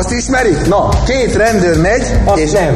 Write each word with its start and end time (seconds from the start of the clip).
Azt 0.00 0.12
ismeri? 0.12 0.56
Na, 0.68 0.88
két 1.06 1.34
rendőr 1.34 1.80
megy, 1.80 2.02
Azt 2.24 2.40
és 2.40 2.50
nem. 2.50 2.74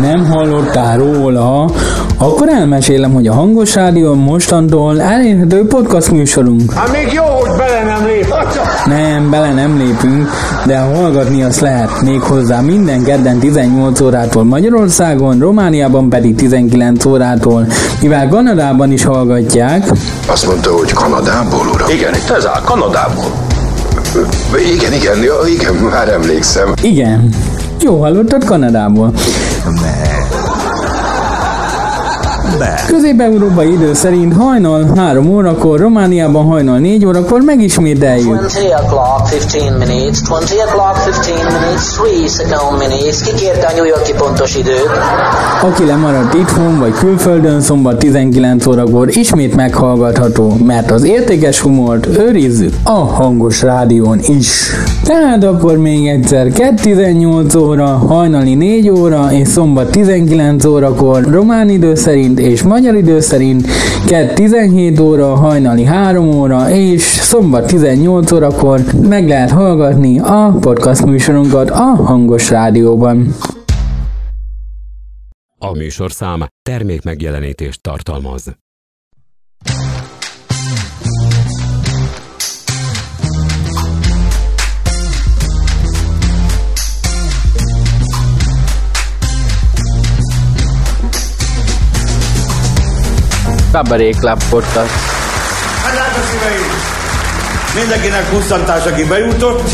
Nem 0.00 0.26
hallottál 0.26 0.98
róla? 0.98 1.70
Akkor 2.18 2.48
elmesélem, 2.48 3.12
hogy 3.12 3.26
a 3.26 3.32
Hangos 3.32 3.74
Rádió 3.74 4.14
mostantól 4.14 5.00
elérhető 5.00 5.66
podcast 5.66 6.10
műsorunk. 6.10 6.72
Hát 6.72 6.92
még 6.92 7.12
jó, 7.12 7.24
hogy 7.24 7.56
bele 7.56 7.82
nem 7.84 8.06
lép. 8.06 8.34
Nem, 8.84 9.30
bele 9.30 9.52
nem 9.52 9.78
lépünk, 9.78 10.28
de 10.66 10.78
hallgatni 10.78 11.42
azt 11.42 11.60
lehet 11.60 12.00
még 12.02 12.20
hozzá 12.20 12.60
minden 12.60 13.02
kedden 13.04 13.38
18 13.38 14.00
órától 14.00 14.44
Magyarországon, 14.44 15.38
Romániában 15.38 16.08
pedig 16.08 16.34
19 16.34 17.04
órától, 17.04 17.66
mivel 18.00 18.28
Kanadában 18.28 18.92
is 18.92 19.04
hallgatják. 19.04 19.90
Azt 20.26 20.46
mondta, 20.46 20.70
hogy 20.76 20.92
Kanadából, 20.92 21.66
uram? 21.74 21.88
Igen, 21.90 22.14
itt 22.14 22.30
ez 22.30 22.46
áll, 22.46 22.60
Kanadából. 22.64 23.49
Igen, 24.74 24.92
igen, 24.92 25.18
igen, 25.48 25.74
már 25.74 26.08
emlékszem. 26.08 26.72
Igen, 26.82 27.28
jó 27.80 28.00
hallottad 28.00 28.44
Kanadából. 28.44 29.12
Közép-európai 32.86 33.72
idő 33.72 33.94
szerint 33.94 34.34
hajnal 34.34 34.92
3 34.96 35.26
órakor, 35.34 35.80
Romániában 35.80 36.44
hajnal 36.44 36.78
4 36.78 37.06
órakor 37.06 37.40
megismételjük. 37.40 38.40
20 38.40 38.56
o'clock, 38.56 39.28
15 39.28 39.78
minutes, 39.78 40.18
20 40.28 40.52
o'clock, 40.52 41.20
15 41.20 41.44
minutes, 41.44 41.96
3 41.96 42.26
second 42.26 42.78
minutes. 42.78 43.22
Ki 43.22 43.34
kérte 43.34 43.66
a 43.66 43.72
New 43.74 43.84
Yorki 43.84 44.12
pontos 44.12 44.56
időt? 44.56 44.90
Aki 45.62 45.84
lemaradt 45.84 46.34
itthon 46.34 46.78
vagy 46.78 46.92
külföldön 46.92 47.60
szombat 47.60 47.98
19 47.98 48.66
órakor 48.66 49.08
ismét 49.16 49.54
meghallgatható, 49.56 50.56
mert 50.66 50.90
az 50.90 51.04
értékes 51.04 51.60
humort 51.60 52.06
őrizzük 52.18 52.74
a 52.84 52.90
hangos 52.90 53.62
rádión 53.62 54.20
is. 54.26 54.70
Tehát 55.04 55.44
akkor 55.44 55.76
még 55.76 56.08
egyszer 56.08 56.46
2.18 56.46 57.58
óra, 57.58 57.86
hajnali 57.86 58.54
4 58.54 58.90
óra 58.90 59.32
és 59.32 59.48
szombat 59.48 59.90
19 59.90 60.64
órakor 60.64 61.22
román 61.30 61.68
idő 61.68 61.94
szerint 61.94 62.38
és 62.50 62.62
magyar 62.62 62.94
idő 62.94 63.20
szerint 63.20 63.66
2.17 64.06 65.02
óra, 65.02 65.34
hajnali 65.34 65.84
3 65.84 66.26
óra 66.26 66.70
és 66.70 67.02
szombat 67.02 67.66
18 67.66 68.32
órakor 68.32 68.80
meg 69.08 69.28
lehet 69.28 69.50
hallgatni 69.50 70.18
a 70.18 70.56
podcast 70.60 71.04
műsorunkat 71.04 71.70
a 71.70 71.84
hangos 71.84 72.50
rádióban. 72.50 73.34
A 75.58 75.72
műsorszám 75.72 76.46
termék 76.62 77.02
megjelenítést 77.02 77.82
tartalmaz. 77.82 78.56
Cabaret 93.72 94.16
Club 94.16 94.42
Podcast. 94.48 94.90
Hát 95.82 95.92
drága 95.92 96.26
szíveim, 96.30 96.70
mindenkinek 97.74 98.28
pusztantás, 98.28 98.84
aki 98.84 99.04
bejutott. 99.04 99.70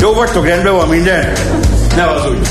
Jó 0.00 0.12
vagytok, 0.12 0.46
rendben 0.46 0.72
van 0.72 0.88
minden? 0.88 1.32
Ne 1.96 2.04
az 2.10 2.26
úgy. 2.26 2.48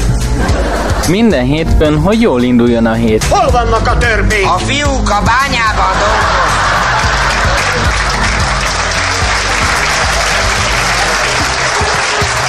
Minden 1.08 1.44
hétfőn, 1.44 2.00
hogy 2.00 2.22
jól 2.22 2.42
induljon 2.42 2.86
a 2.86 2.94
hét. 2.94 3.24
Hol 3.24 3.52
vannak 3.52 3.88
a 3.88 3.98
törpék? 3.98 4.46
A 4.46 4.58
fiúk 4.58 5.10
a 5.10 5.22
bányában 5.26 5.94
dolgoznak. 6.00 6.62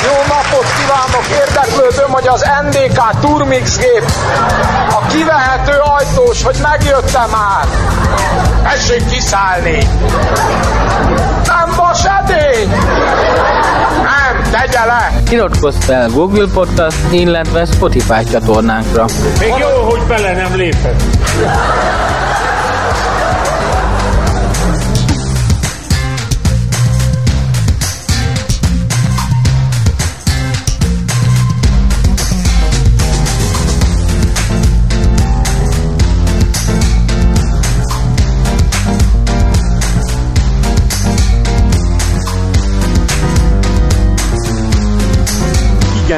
Jó 0.04 0.16
napot 0.28 0.66
kívánok! 0.78 1.24
Érdeklődöm, 1.46 2.10
hogy 2.10 2.26
az 2.28 2.44
NDK 2.62 3.20
Turmix 3.20 3.76
gép 3.78 4.04
a 4.90 5.06
kivehető 5.06 5.41
ajtós, 6.44 6.60
hogy 6.60 6.70
megjött-e 6.70 7.26
már? 7.30 7.66
Tessék 8.62 9.06
kiszállni! 9.06 9.86
Nem 11.46 11.74
vas 11.76 12.04
edény! 12.04 12.68
Nem, 14.02 14.42
tegye 14.50 14.84
le! 14.84 15.12
Iratkozz 15.30 15.76
fel 15.84 16.08
Google 16.08 16.46
Podcast, 16.54 16.96
illetve 17.10 17.64
Spotify 17.64 18.24
csatornánkra. 18.30 19.04
Még 19.38 19.54
jó, 19.58 19.90
hogy 19.90 20.02
bele 20.02 20.32
nem 20.32 20.56
lépett. 20.56 21.02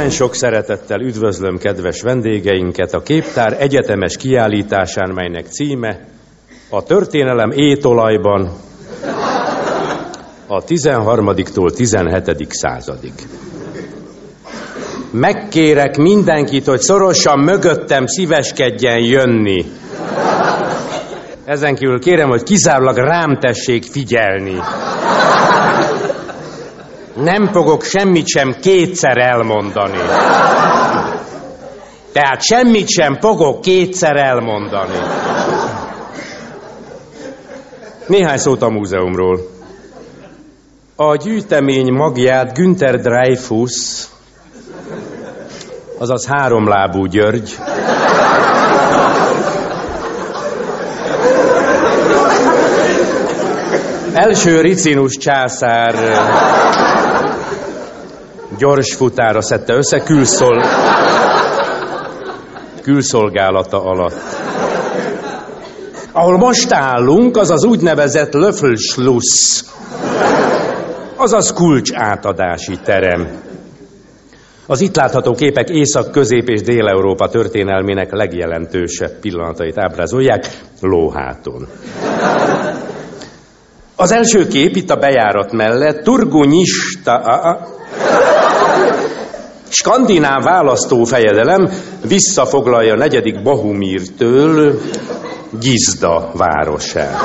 Igen 0.04 0.16
sok 0.16 0.34
szeretettel 0.34 1.00
üdvözlöm 1.00 1.58
kedves 1.58 2.02
vendégeinket 2.02 2.92
a 2.94 3.02
Képtár 3.02 3.56
egyetemes 3.60 4.16
kiállításán, 4.16 5.10
melynek 5.14 5.46
címe 5.46 6.00
a 6.70 6.82
történelem 6.82 7.50
étolajban 7.50 8.52
a 10.46 10.64
13-tól 10.64 11.74
17. 11.74 12.52
századig. 12.52 13.12
Megkérek 15.10 15.96
mindenkit, 15.96 16.66
hogy 16.66 16.80
szorosan 16.80 17.38
mögöttem 17.38 18.06
szíveskedjen 18.06 18.98
jönni. 18.98 19.64
Ezen 21.44 21.74
kívül 21.74 22.00
kérem, 22.00 22.28
hogy 22.28 22.42
kizárólag 22.42 22.96
rám 22.96 23.38
tessék 23.40 23.84
figyelni. 23.84 24.56
Nem 27.14 27.46
fogok 27.46 27.82
semmit 27.82 28.26
sem 28.26 28.56
kétszer 28.60 29.18
elmondani. 29.18 29.98
Tehát 32.12 32.42
semmit 32.42 32.88
sem 32.88 33.14
fogok 33.20 33.60
kétszer 33.60 34.16
elmondani. 34.16 34.98
Néhány 38.06 38.38
szót 38.38 38.62
a 38.62 38.68
múzeumról. 38.68 39.40
A 40.96 41.16
gyűjtemény 41.16 41.92
magját 41.92 42.54
Günther 42.54 43.00
Dreyfus, 43.00 44.04
azaz 45.98 46.26
háromlábú 46.26 47.04
György, 47.04 47.56
első 54.14 54.60
Ricinus 54.60 55.16
császár 55.16 55.94
gyors 58.64 58.94
futára 58.94 59.42
szedte 59.42 59.74
össze 59.74 59.98
külszol... 60.02 60.62
külszolgálata 62.82 63.84
alatt. 63.84 64.22
Ahol 66.12 66.36
most 66.36 66.72
állunk, 66.72 67.36
az 67.36 67.50
az 67.50 67.64
úgynevezett 67.64 68.32
Löffelschluss, 68.32 69.62
azaz 71.16 71.52
kulcs 71.52 71.90
átadási 71.94 72.78
terem. 72.84 73.42
Az 74.66 74.80
itt 74.80 74.96
látható 74.96 75.32
képek 75.34 75.68
Észak, 75.68 76.10
Közép 76.10 76.48
és 76.48 76.60
Dél-Európa 76.60 77.28
történelmének 77.28 78.12
legjelentősebb 78.12 79.20
pillanatait 79.20 79.78
ábrázolják 79.78 80.60
lóháton. 80.80 81.68
Az 83.96 84.12
első 84.12 84.46
kép 84.46 84.76
itt 84.76 84.90
a 84.90 84.96
bejárat 84.96 85.52
mellett 85.52 86.02
Turgunyista, 86.02 87.14
a, 87.14 87.48
a, 87.48 87.82
skandináv 89.68 90.42
választófejedelem 90.42 91.70
visszafoglalja 92.08 92.94
negyedik 92.94 93.42
Bahumírtől 93.42 94.80
Gizda 95.60 96.30
városát. 96.34 97.20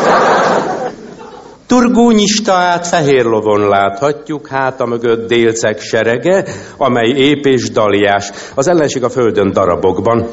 Turgúnyistaát 1.67 2.87
fehér 2.87 3.25
lovon 3.25 3.67
láthatjuk, 3.67 4.47
háta 4.47 4.85
mögött 4.85 5.27
délceg 5.27 5.79
serege, 5.79 6.45
amely 6.77 7.09
ép 7.09 7.45
és 7.45 7.69
daliás, 7.69 8.31
az 8.55 8.67
ellenség 8.67 9.03
a 9.03 9.09
földön 9.09 9.51
darabokban. 9.51 10.27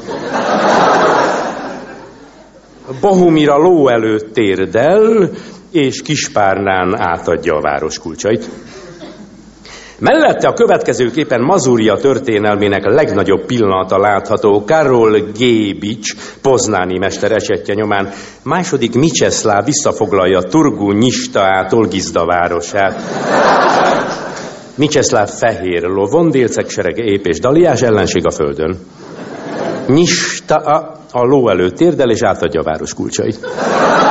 Bohumira 3.01 3.57
ló 3.57 3.87
előtt 3.87 4.33
térdel, 4.33 5.29
és 5.71 6.01
Kispárnán 6.01 7.01
átadja 7.01 7.55
a 7.55 7.61
város 7.61 7.99
kulcsait. 7.99 8.49
Mellette 9.99 10.47
a 10.47 10.53
következő 10.53 11.11
képen 11.11 11.41
Mazúria 11.41 11.95
történelmének 11.95 12.85
legnagyobb 12.85 13.45
pillanata 13.45 13.97
látható 13.97 14.63
Karol 14.65 15.19
Gébics, 15.37 16.13
poznáni 16.41 16.97
mester 16.97 17.31
esetje 17.31 17.73
nyomán. 17.73 18.09
Második 18.43 18.95
Micseszláv 18.95 19.65
visszafoglalja 19.65 20.41
Turgu 20.41 20.91
Nyistaától 20.91 21.87
Gizda 21.87 22.25
városát. 22.25 23.01
Micseszláv 24.75 25.29
fehér 25.29 25.83
lovon, 25.83 26.29
délceg 26.29 26.69
serege 26.69 27.03
ép 27.03 27.25
és 27.25 27.39
daliás 27.39 27.81
ellenség 27.81 28.25
a 28.25 28.31
földön. 28.31 28.77
Nyista 29.87 30.55
a, 30.55 30.95
a 31.11 31.25
ló 31.25 31.49
előtt 31.49 31.75
térdel 31.75 32.09
és 32.09 32.23
átadja 32.23 32.59
a 32.59 32.63
város 32.63 32.93
kulcsait. 32.93 33.39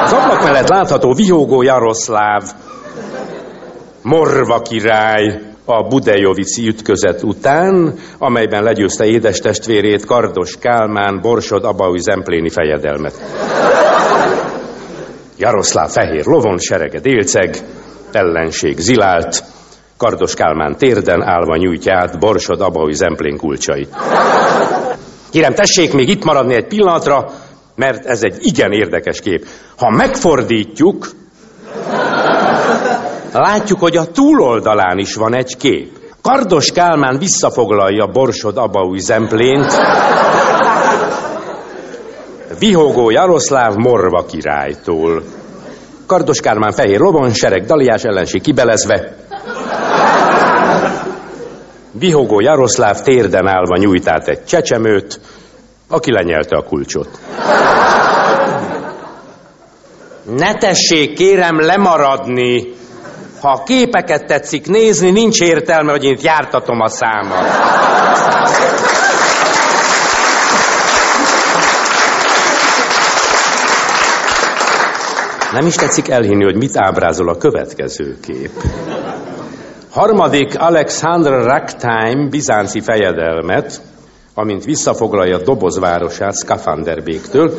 Az 0.04 0.12
ablak 0.12 0.42
mellett 0.42 0.68
látható 0.68 1.12
vihógó 1.12 1.62
Jaroszláv, 1.62 2.42
Morva 4.02 4.60
király, 4.60 5.54
a 5.66 5.82
Budejovici 5.88 6.66
ütközet 6.68 7.22
után, 7.22 7.94
amelyben 8.18 8.62
legyőzte 8.62 9.04
édes 9.04 9.38
testvérét 9.38 10.04
Kardos 10.04 10.56
Kálmán, 10.58 11.20
Borsod 11.20 11.64
Abaúj 11.64 11.98
Zempléni 11.98 12.48
fejedelmet. 12.48 13.14
Jaroszláv 15.38 15.90
fehér 15.90 16.24
lovon, 16.26 16.58
serege 16.58 17.00
délceg, 17.00 17.56
ellenség 18.12 18.78
zilált, 18.78 19.44
Kardos 19.96 20.34
Kálmán 20.34 20.76
térden 20.76 21.22
állva 21.22 21.56
nyújtja 21.56 21.96
át 21.96 22.18
Borsod 22.18 22.60
Abaúj 22.60 22.92
Zemplén 22.92 23.36
kulcsait. 23.36 23.96
Kérem, 25.30 25.54
tessék 25.54 25.92
még 25.92 26.08
itt 26.08 26.24
maradni 26.24 26.54
egy 26.54 26.66
pillanatra, 26.66 27.30
mert 27.74 28.06
ez 28.06 28.22
egy 28.22 28.36
igen 28.40 28.72
érdekes 28.72 29.20
kép. 29.20 29.46
Ha 29.76 29.90
megfordítjuk, 29.90 31.06
látjuk, 33.38 33.80
hogy 33.80 33.96
a 33.96 34.10
túloldalán 34.10 34.98
is 34.98 35.14
van 35.14 35.36
egy 35.36 35.56
kép. 35.56 35.98
Kardos 36.22 36.72
Kálmán 36.72 37.18
visszafoglalja 37.18 38.06
Borsod 38.06 38.56
Abaúj 38.56 38.98
Zemplént, 38.98 39.72
Vihogó 42.58 43.10
Jaroszláv 43.10 43.74
Morva 43.74 44.24
királytól. 44.24 45.22
Kardos 46.06 46.40
Kálmán 46.40 46.72
fehér 46.72 46.98
lovon, 46.98 47.32
sereg 47.32 47.64
daliás 47.64 48.02
ellenség 48.02 48.42
kibelezve. 48.42 49.16
Vihogó 51.92 52.40
Jaroszláv 52.40 53.00
térden 53.00 53.46
állva 53.46 53.76
nyújt 53.76 54.08
át 54.08 54.28
egy 54.28 54.44
csecsemőt, 54.44 55.20
aki 55.88 56.12
lenyelte 56.12 56.56
a 56.56 56.62
kulcsot. 56.62 57.08
Ne 60.36 60.54
tessék, 60.54 61.14
kérem 61.14 61.60
lemaradni! 61.60 62.74
Ha 63.40 63.48
a 63.48 63.62
képeket 63.62 64.26
tetszik 64.26 64.66
nézni, 64.66 65.10
nincs 65.10 65.40
értelme, 65.40 65.90
hogy 65.90 66.04
én 66.04 66.18
jártatom 66.20 66.80
a 66.80 66.88
számat. 66.88 67.44
Nem 75.52 75.66
is 75.66 75.74
tetszik 75.74 76.08
elhinni, 76.08 76.44
hogy 76.44 76.56
mit 76.56 76.76
ábrázol 76.76 77.28
a 77.28 77.36
következő 77.36 78.16
kép. 78.22 78.50
Harmadik 79.90 80.60
Alexander 80.60 81.32
Ragtime 81.44 82.28
bizánci 82.30 82.80
fejedelmet, 82.80 83.80
amint 84.34 84.64
visszafoglalja 84.64 85.38
dobozvárosát 85.38 86.34
Skafanderbéktől, 86.34 87.52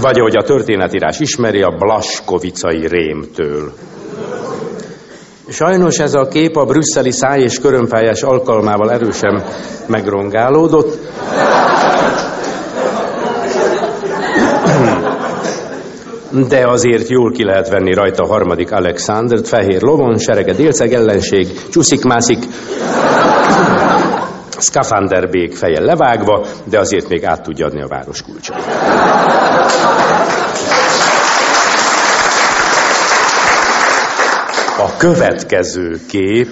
vagy 0.00 0.18
ahogy 0.18 0.36
a 0.36 0.42
történetírás 0.42 1.20
ismeri, 1.20 1.62
a 1.62 1.76
Blaskovicai 1.78 2.86
rémtől. 2.86 3.72
Sajnos 5.52 5.98
ez 5.98 6.14
a 6.14 6.28
kép 6.28 6.56
a 6.56 6.64
brüsszeli 6.64 7.10
száj 7.10 7.40
és 7.40 7.58
körömpályás 7.58 8.22
alkalmával 8.22 8.92
erősen 8.92 9.44
megrongálódott. 9.86 10.98
De 16.48 16.68
azért 16.68 17.08
jól 17.08 17.32
ki 17.32 17.44
lehet 17.44 17.68
venni 17.68 17.94
rajta 17.94 18.24
a 18.24 18.26
harmadik 18.26 18.72
Alexandert, 18.72 19.48
fehér 19.48 19.82
lovon, 19.82 20.18
serege 20.18 20.52
délceg 20.52 20.92
ellenség, 20.92 21.68
csúszik-mászik, 21.70 22.38
Skafanderbék 24.58 25.56
feje 25.56 25.80
levágva, 25.80 26.46
de 26.64 26.78
azért 26.78 27.08
még 27.08 27.24
át 27.24 27.42
tudja 27.42 27.66
adni 27.66 27.82
a 27.82 27.88
város 27.88 28.22
kulcsot. 28.22 28.56
A 34.82 34.96
következő 34.96 36.00
kép 36.08 36.48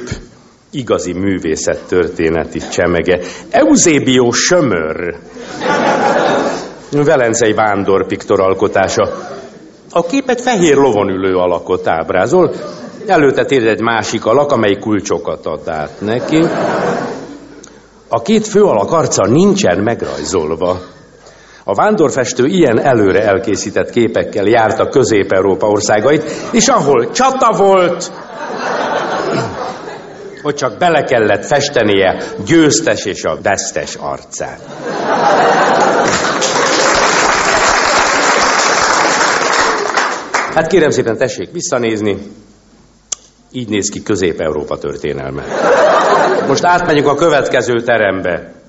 igazi 0.70 1.12
művészettörténeti 1.12 2.58
csemege. 2.58 3.20
Eusebio 3.50 4.30
Sömör, 4.30 5.16
velencei 6.90 7.52
vándor 7.52 8.06
piktor 8.06 8.40
alkotása. 8.40 9.08
A 9.90 10.02
képet 10.02 10.40
fehér 10.40 10.76
lovon 10.76 11.08
ülő 11.08 11.36
alakot 11.36 11.88
ábrázol, 11.88 12.54
előtte 13.06 13.44
tér 13.44 13.66
egy 13.66 13.80
másik 13.80 14.24
alak, 14.24 14.52
amely 14.52 14.76
kulcsokat 14.80 15.46
ad 15.46 15.68
át 15.68 16.00
neki. 16.00 16.44
A 18.08 18.22
két 18.22 18.46
fő 18.46 18.62
alak 18.62 18.92
arca 18.92 19.26
nincsen 19.26 19.82
megrajzolva. 19.82 20.78
A 21.70 21.74
vándorfestő 21.74 22.46
ilyen 22.46 22.80
előre 22.80 23.22
elkészített 23.22 23.90
képekkel 23.90 24.46
járta 24.46 24.88
Közép-Európa 24.88 25.66
országait, 25.66 26.24
és 26.52 26.68
ahol 26.68 27.10
csata 27.10 27.56
volt, 27.56 28.12
hogy 30.42 30.54
csak 30.54 30.78
bele 30.78 31.02
kellett 31.04 31.44
festenie 31.44 32.22
győztes 32.46 33.04
és 33.04 33.24
a 33.24 33.38
vesztes 33.42 33.94
arcát. 33.94 34.60
Hát 40.54 40.66
kérem 40.66 40.90
szépen, 40.90 41.16
tessék 41.16 41.50
visszanézni. 41.52 42.16
Így 43.52 43.68
néz 43.68 43.88
ki 43.88 44.02
Közép-Európa 44.02 44.78
történelme. 44.78 45.44
Most 46.46 46.64
átmegyünk 46.64 47.06
a 47.06 47.14
következő 47.14 47.80
terembe. 47.82 48.59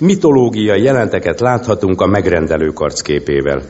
Mitológiai 0.00 0.82
jelenteket 0.82 1.40
láthatunk 1.40 2.00
a 2.00 2.06
megrendelő 2.06 2.68
karcképével. 2.68 3.62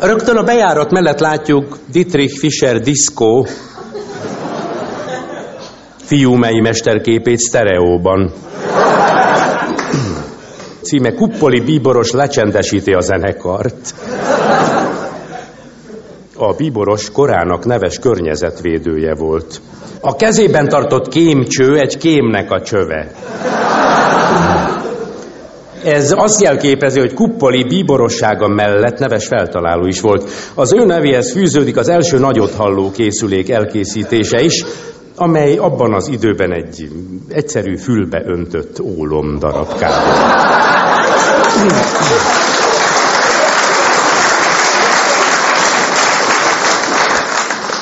Rögtön 0.00 0.36
a 0.36 0.42
bejárat 0.42 0.90
mellett 0.90 1.18
látjuk 1.18 1.78
Dietrich 1.92 2.38
Fischer 2.38 2.80
Disco 2.80 3.44
fiúmei 5.96 6.60
mesterképét 6.60 7.38
sztereóban. 7.38 8.32
Címe 10.82 11.12
Kuppoli 11.12 11.60
Bíboros 11.60 12.10
lecsendesíti 12.10 12.92
a 12.92 13.00
zenekart. 13.00 13.94
A 16.44 16.54
bíboros 16.56 17.10
korának 17.10 17.64
neves 17.64 17.98
környezetvédője 17.98 19.14
volt. 19.14 19.60
A 20.00 20.16
kezében 20.16 20.68
tartott 20.68 21.08
kémcső 21.08 21.78
egy 21.78 21.96
kémnek 21.98 22.50
a 22.50 22.62
csöve. 22.62 23.10
Ez 25.84 26.12
azt 26.16 26.42
jelképezi, 26.42 27.00
hogy 27.00 27.14
Kuppoli 27.14 27.64
bíborossága 27.64 28.48
mellett 28.48 28.98
neves 28.98 29.26
feltaláló 29.26 29.86
is 29.86 30.00
volt. 30.00 30.30
Az 30.54 30.72
ő 30.72 30.84
nevéhez 30.84 31.32
fűződik 31.32 31.76
az 31.76 31.88
első 31.88 32.18
nagyot 32.18 32.54
halló 32.54 32.90
készülék 32.90 33.50
elkészítése 33.50 34.40
is, 34.40 34.64
amely 35.16 35.56
abban 35.56 35.94
az 35.94 36.08
időben 36.08 36.52
egy 36.52 36.88
egyszerű 37.28 37.76
fülbe 37.76 38.22
öntött 38.26 38.80
ólom 38.80 39.38
darabkában. 39.38 40.40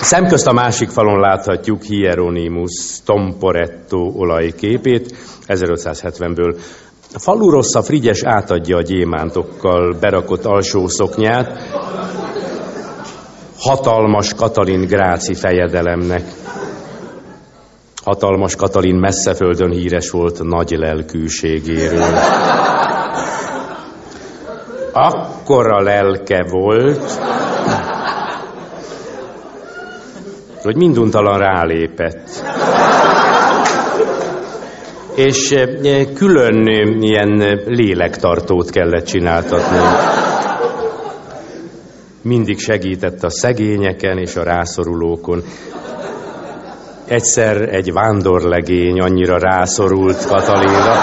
Szemközt 0.00 0.46
a 0.46 0.52
másik 0.52 0.88
falon 0.88 1.20
láthatjuk 1.20 1.82
Hieronymus 1.82 3.02
Tomporetto 3.04 3.98
olajképét 3.98 5.14
1570-ből. 5.46 6.60
Falu 7.14 7.50
rossz 7.50 7.74
a 7.74 7.82
Frigyes 7.82 8.22
átadja 8.24 8.76
a 8.76 8.82
gyémántokkal 8.82 9.96
berakott 10.00 10.44
alsó 10.44 10.86
szoknyát 10.86 11.58
hatalmas 13.60 14.34
Katalin 14.34 14.86
Gráci 14.86 15.34
fejedelemnek. 15.34 16.22
Hatalmas 18.04 18.56
Katalin 18.56 18.96
messze 18.96 19.34
földön 19.34 19.70
híres 19.70 20.10
volt 20.10 20.42
nagy 20.42 20.70
lelkűségéről. 20.70 22.14
Akkora 24.92 25.82
lelke 25.82 26.46
volt, 26.50 27.20
hogy 30.62 30.76
minduntalan 30.76 31.38
rálépett. 31.38 32.28
És 35.14 35.50
eh, 35.50 36.06
külön 36.14 36.66
ilyen 37.00 37.60
lélektartót 37.66 38.70
kellett 38.70 39.04
csináltatni. 39.04 39.78
Mindig 42.22 42.58
segített 42.58 43.22
a 43.22 43.30
szegényeken 43.30 44.18
és 44.18 44.36
a 44.36 44.42
rászorulókon. 44.42 45.42
Egyszer 47.06 47.74
egy 47.74 47.92
vándorlegény 47.92 49.00
annyira 49.00 49.38
rászorult 49.38 50.26
Katalinra, 50.26 50.94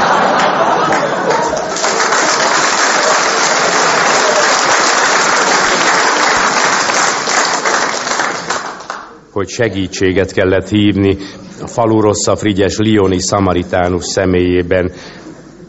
hogy 9.38 9.50
segítséget 9.50 10.32
kellett 10.32 10.70
hívni 10.70 11.18
a 11.62 11.68
falu 11.68 12.02
rossza 12.02 12.36
Frigyes 12.36 12.78
Lioni 12.78 13.20
Szamaritánus 13.20 14.06
személyében. 14.06 14.92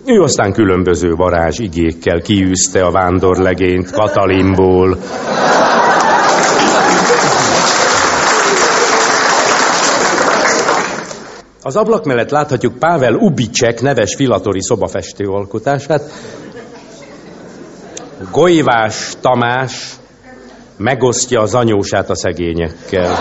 Ő 0.05 0.21
aztán 0.21 0.53
különböző 0.53 1.13
varázs 1.13 1.59
igékkel 1.59 2.21
kiűzte 2.21 2.85
a 2.85 2.91
vándorlegényt 2.91 3.91
Katalinból. 3.91 4.99
Az 11.63 11.77
ablak 11.77 12.05
mellett 12.05 12.31
láthatjuk 12.31 12.79
Pável 12.79 13.15
Ubicek 13.15 13.81
neves 13.81 14.15
filatori 14.15 14.63
szobafestő 14.63 15.25
alkotását. 15.25 16.03
Golyvás 18.33 19.13
Tamás 19.21 19.97
megosztja 20.79 21.41
az 21.41 21.55
anyósát 21.55 22.11
a 22.11 22.17
szegényekkel. 22.17 23.17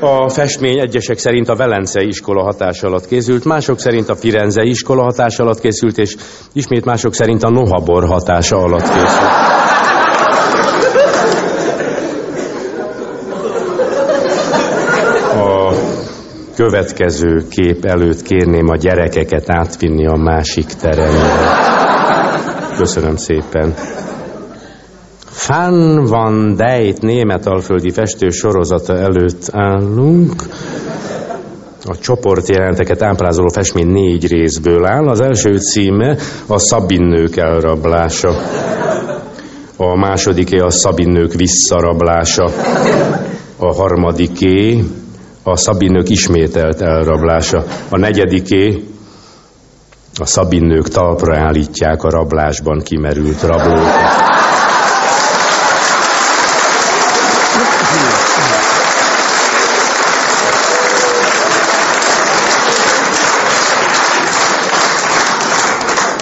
A 0.00 0.28
festmény 0.28 0.78
egyesek 0.78 1.18
szerint 1.18 1.48
a 1.48 1.56
Velencei 1.56 2.06
iskola 2.06 2.42
hatás 2.42 2.82
alatt 2.82 3.06
készült, 3.06 3.44
mások 3.44 3.78
szerint 3.78 4.08
a 4.08 4.14
Firenzei 4.14 4.68
iskola 4.68 5.02
hatás 5.02 5.38
alatt 5.38 5.60
készült, 5.60 5.98
és 5.98 6.16
ismét 6.52 6.84
mások 6.84 7.14
szerint 7.14 7.42
a 7.42 7.50
Nohabor 7.50 8.06
hatása 8.06 8.56
alatt 8.56 8.88
készült. 8.92 9.52
A 15.34 15.72
következő 16.54 17.44
kép 17.50 17.84
előtt 17.84 18.22
kérném 18.22 18.68
a 18.68 18.76
gyerekeket 18.76 19.50
átvinni 19.50 20.06
a 20.06 20.16
másik 20.16 20.66
terembe. 20.66 21.62
Köszönöm 22.76 23.16
szépen. 23.16 23.74
Fan 25.24 26.04
van 26.04 26.56
Dijk 26.56 27.00
német 27.00 27.46
alföldi 27.46 27.90
festő 27.90 28.28
sorozata 28.28 28.96
előtt 28.98 29.48
állunk. 29.52 30.32
A 31.84 31.96
csoportjelenteket 31.96 33.02
ábrázoló 33.02 33.48
festmény 33.48 33.86
négy 33.86 34.26
részből 34.28 34.86
áll. 34.86 35.08
Az 35.08 35.20
első 35.20 35.58
címe 35.58 36.16
a 36.46 36.58
Szabinnők 36.58 37.36
elrablása. 37.36 38.28
A 39.76 39.96
másodiké 39.96 40.58
a 40.58 40.70
Szabinnők 40.70 41.32
visszarablása. 41.32 42.50
A 43.58 43.74
harmadiké 43.74 44.84
a 45.44 45.56
Szabinnők 45.56 46.08
ismételt 46.08 46.80
elrablása. 46.80 47.64
A 47.90 47.98
negyediké 47.98 48.84
a 50.20 50.26
Szabinnők 50.26 50.88
talpra 50.88 51.38
állítják 51.38 52.02
a 52.02 52.10
rablásban 52.10 52.80
kimerült 52.82 53.42
rablókat. 53.42 54.32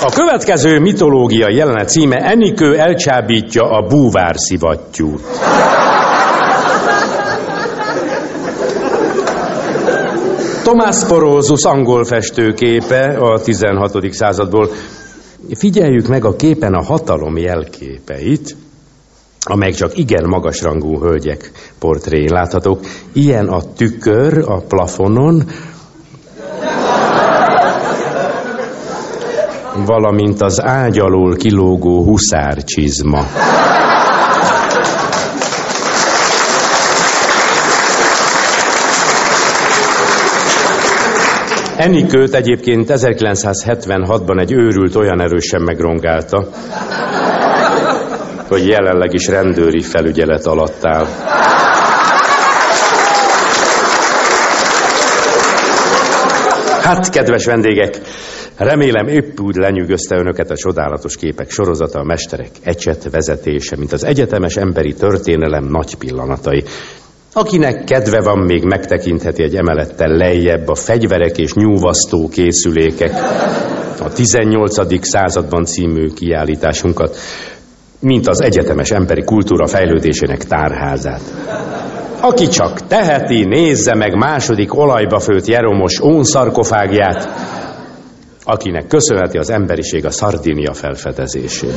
A 0.04 0.10
következő 0.14 0.78
mitológiai 0.78 1.56
jelenet 1.56 1.88
címe 1.88 2.16
Enikő 2.16 2.78
elcsábítja 2.78 3.62
a 3.62 3.86
búvár 3.86 4.34
szivattyút. 4.36 5.20
Tomás 10.72 11.04
Porózus 11.04 11.64
angol 11.64 12.04
festőképe 12.04 13.16
a 13.18 13.40
16. 13.40 14.12
századból. 14.12 14.70
Figyeljük 15.54 16.06
meg 16.06 16.24
a 16.24 16.36
képen 16.36 16.74
a 16.74 16.82
hatalom 16.82 17.36
jelképeit, 17.36 18.56
amelyek 19.40 19.74
csak 19.74 19.96
igen 19.98 20.28
magasrangú 20.28 21.00
hölgyek 21.00 21.50
portréin 21.78 22.32
láthatók. 22.32 22.80
Ilyen 23.12 23.48
a 23.48 23.72
tükör 23.76 24.44
a 24.46 24.60
plafonon, 24.68 25.42
valamint 29.86 30.42
az 30.42 30.62
ágy 30.62 30.98
alól 30.98 31.36
kilógó 31.36 32.04
huszárcsizma. 32.04 33.24
Enikőt 41.82 42.34
egyébként 42.34 42.92
1976-ban 42.92 44.40
egy 44.40 44.52
őrült 44.52 44.94
olyan 44.94 45.20
erősen 45.20 45.62
megrongálta, 45.62 46.48
hogy 48.48 48.66
jelenleg 48.66 49.14
is 49.14 49.28
rendőri 49.28 49.80
felügyelet 49.80 50.46
alatt 50.46 50.78
áll. 50.84 51.04
Hát, 56.82 57.10
kedves 57.10 57.44
vendégek, 57.44 58.00
remélem 58.56 59.06
épp 59.06 59.40
úgy 59.40 59.56
lenyűgözte 59.56 60.16
önöket 60.16 60.50
a 60.50 60.56
csodálatos 60.56 61.16
képek 61.16 61.50
sorozata, 61.50 61.98
a 61.98 62.04
mesterek 62.04 62.50
ecset 62.62 63.10
vezetése, 63.10 63.76
mint 63.76 63.92
az 63.92 64.04
egyetemes 64.04 64.56
emberi 64.56 64.94
történelem 64.94 65.64
nagy 65.64 65.94
pillanatai. 65.94 66.64
Akinek 67.34 67.84
kedve 67.84 68.20
van, 68.22 68.38
még 68.38 68.64
megtekintheti 68.64 69.42
egy 69.42 69.54
emelettel 69.54 70.08
lejjebb 70.08 70.68
a 70.68 70.74
fegyverek 70.74 71.38
és 71.38 71.52
nyúvasztó 71.54 72.28
készülékek, 72.28 73.12
a 74.00 74.12
18. 74.12 75.06
században 75.06 75.64
című 75.64 76.08
kiállításunkat, 76.08 77.16
mint 78.00 78.28
az 78.28 78.42
egyetemes 78.42 78.90
emberi 78.90 79.24
kultúra 79.24 79.66
fejlődésének 79.66 80.44
tárházát. 80.44 81.20
Aki 82.20 82.46
csak 82.48 82.86
teheti, 82.86 83.44
nézze 83.44 83.94
meg 83.94 84.14
második 84.16 84.74
olajba 84.74 85.18
főtt 85.18 85.46
Jeromos 85.46 86.00
ónszarkofágját, 86.00 87.28
akinek 88.44 88.86
köszönheti 88.86 89.38
az 89.38 89.50
emberiség 89.50 90.04
a 90.04 90.10
Szardinia 90.10 90.72
felfedezését. 90.72 91.76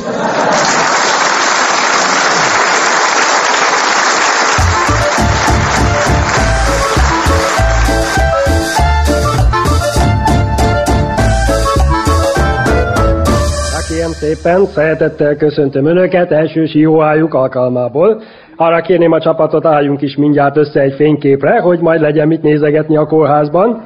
Szépen, 14.26 14.64
szeretettel 14.64 15.36
köszöntöm 15.36 15.86
Önöket 15.86 16.32
első 16.32 16.66
sióájuk 16.66 17.34
alkalmából. 17.34 18.22
Arra 18.56 18.80
kérném 18.80 19.12
a 19.12 19.20
csapatot, 19.20 19.66
álljunk 19.66 20.02
is 20.02 20.16
mindjárt 20.16 20.56
össze 20.56 20.80
egy 20.80 20.94
fényképre, 20.94 21.60
hogy 21.60 21.80
majd 21.80 22.00
legyen 22.00 22.28
mit 22.28 22.42
nézegetni 22.42 22.96
a 22.96 23.06
kórházban. 23.06 23.82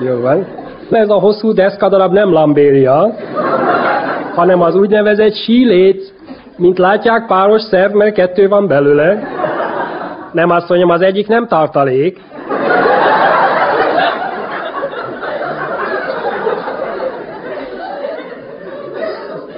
Jó 0.00 0.20
van. 0.20 0.46
Ez 0.90 1.08
a 1.08 1.14
hosszú 1.14 1.52
deszkadarab 1.52 2.12
nem 2.12 2.32
lambéria, 2.32 3.14
hanem 4.34 4.60
az 4.60 4.74
úgynevezett 4.74 5.34
síléc. 5.34 6.12
Mint 6.56 6.78
látják, 6.78 7.26
páros 7.26 7.62
szerv, 7.62 7.94
mert 7.94 8.14
kettő 8.14 8.48
van 8.48 8.66
belőle. 8.66 9.22
Nem 10.32 10.50
azt 10.50 10.68
mondjam, 10.68 10.90
az 10.90 11.00
egyik 11.00 11.28
nem 11.28 11.46
tartalék. 11.46 12.20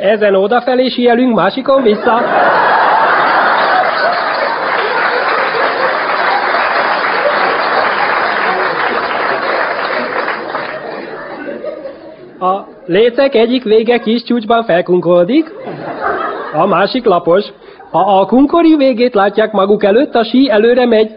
Ezen 0.03 0.35
odafelé 0.35 0.89
sielünk, 0.89 1.35
másikon 1.35 1.83
vissza. 1.83 2.15
A 12.41 12.67
lécek 12.87 13.35
egyik 13.35 13.65
vége 13.65 13.99
kis 13.99 14.23
csúcsban 14.23 14.65
felkunkoldik, 14.65 15.53
a 16.55 16.67
másik 16.67 17.05
lapos. 17.05 17.45
Ha 17.91 18.21
a 18.21 18.27
kunkori 18.27 18.77
végét 18.77 19.15
látják 19.15 19.53
maguk 19.53 19.85
előtt, 19.85 20.15
a 20.15 20.25
sí 20.25 20.51
előre 20.51 20.87
megy. 20.87 21.11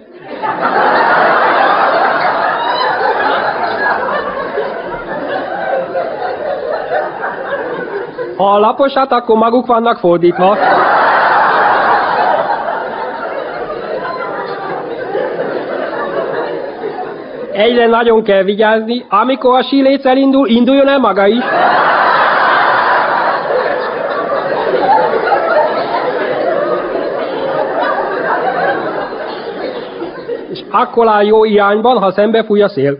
Ha 8.37 8.53
a 8.53 8.59
laposat, 8.59 9.11
akkor 9.11 9.37
maguk 9.37 9.65
vannak 9.65 9.97
fordítva. 9.97 10.57
Egyre 17.51 17.87
nagyon 17.87 18.23
kell 18.23 18.43
vigyázni, 18.43 19.05
amikor 19.09 19.57
a 19.57 19.63
síléc 19.63 20.05
elindul, 20.05 20.47
induljon 20.47 20.87
el 20.87 20.99
maga 20.99 21.27
is. 21.27 21.43
És 30.51 30.59
akkor 30.71 31.07
áll 31.07 31.25
jó 31.25 31.45
irányban, 31.45 31.97
ha 31.97 32.11
szembe 32.11 32.43
fúj 32.43 32.61
a 32.61 32.69
szél. 32.69 32.97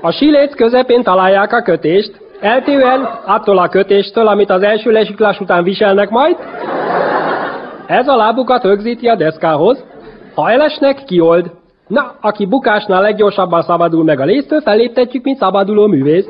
A 0.00 0.10
síléc 0.10 0.54
közepén 0.54 1.02
találják 1.02 1.52
a 1.52 1.62
kötést, 1.62 2.25
eltérően 2.40 3.08
attól 3.26 3.58
a 3.58 3.68
kötéstől, 3.68 4.26
amit 4.26 4.50
az 4.50 4.62
első 4.62 4.90
lesiklás 4.90 5.40
után 5.40 5.62
viselnek 5.62 6.10
majd. 6.10 6.36
Ez 7.86 8.08
a 8.08 8.16
lábukat 8.16 8.64
rögzíti 8.64 9.08
a 9.08 9.14
deszkához. 9.14 9.84
Ha 10.34 10.50
elesnek, 10.50 11.04
kiold. 11.04 11.50
Na, 11.86 12.14
aki 12.20 12.46
bukásnál 12.46 13.02
leggyorsabban 13.02 13.62
szabadul 13.62 14.04
meg 14.04 14.20
a 14.20 14.24
léztől, 14.24 14.60
felléptetjük, 14.60 15.24
mint 15.24 15.38
szabaduló 15.38 15.86
művész. 15.86 16.26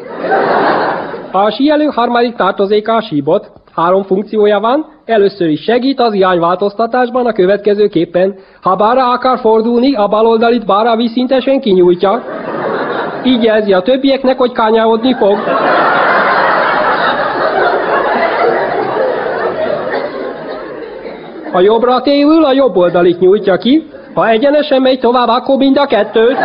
A 1.32 1.50
síelő 1.50 1.84
harmadik 1.84 2.36
tartozéka 2.36 2.94
a 2.94 3.02
síbot. 3.02 3.50
Három 3.74 4.02
funkciója 4.02 4.60
van. 4.60 4.86
Először 5.04 5.48
is 5.48 5.62
segít 5.62 6.00
az 6.00 6.12
irányváltoztatásban 6.12 7.26
a 7.26 7.32
következőképpen. 7.32 8.34
Ha 8.60 8.76
balra 8.76 9.10
akar 9.10 9.38
fordulni, 9.38 9.94
a 9.94 10.06
baloldalit 10.06 10.66
balra 10.66 10.96
vízszintesen 10.96 11.60
kinyújtja. 11.60 12.22
Így 13.24 13.42
jelzi 13.42 13.72
a 13.72 13.82
többieknek, 13.82 14.38
hogy 14.38 14.52
kányáodni 14.52 15.14
fog. 15.14 15.38
Ha 21.56 21.62
jobbra 21.62 22.00
tévül, 22.00 22.44
a 22.44 22.52
jobb 22.52 22.76
oldalit 22.76 23.20
nyújtja 23.20 23.56
ki. 23.56 23.86
Ha 24.14 24.28
egyenesen 24.28 24.82
megy 24.82 25.00
tovább, 25.00 25.28
akkor 25.28 25.56
mind 25.56 25.78
a 25.78 25.86
kettőt. 25.86 26.36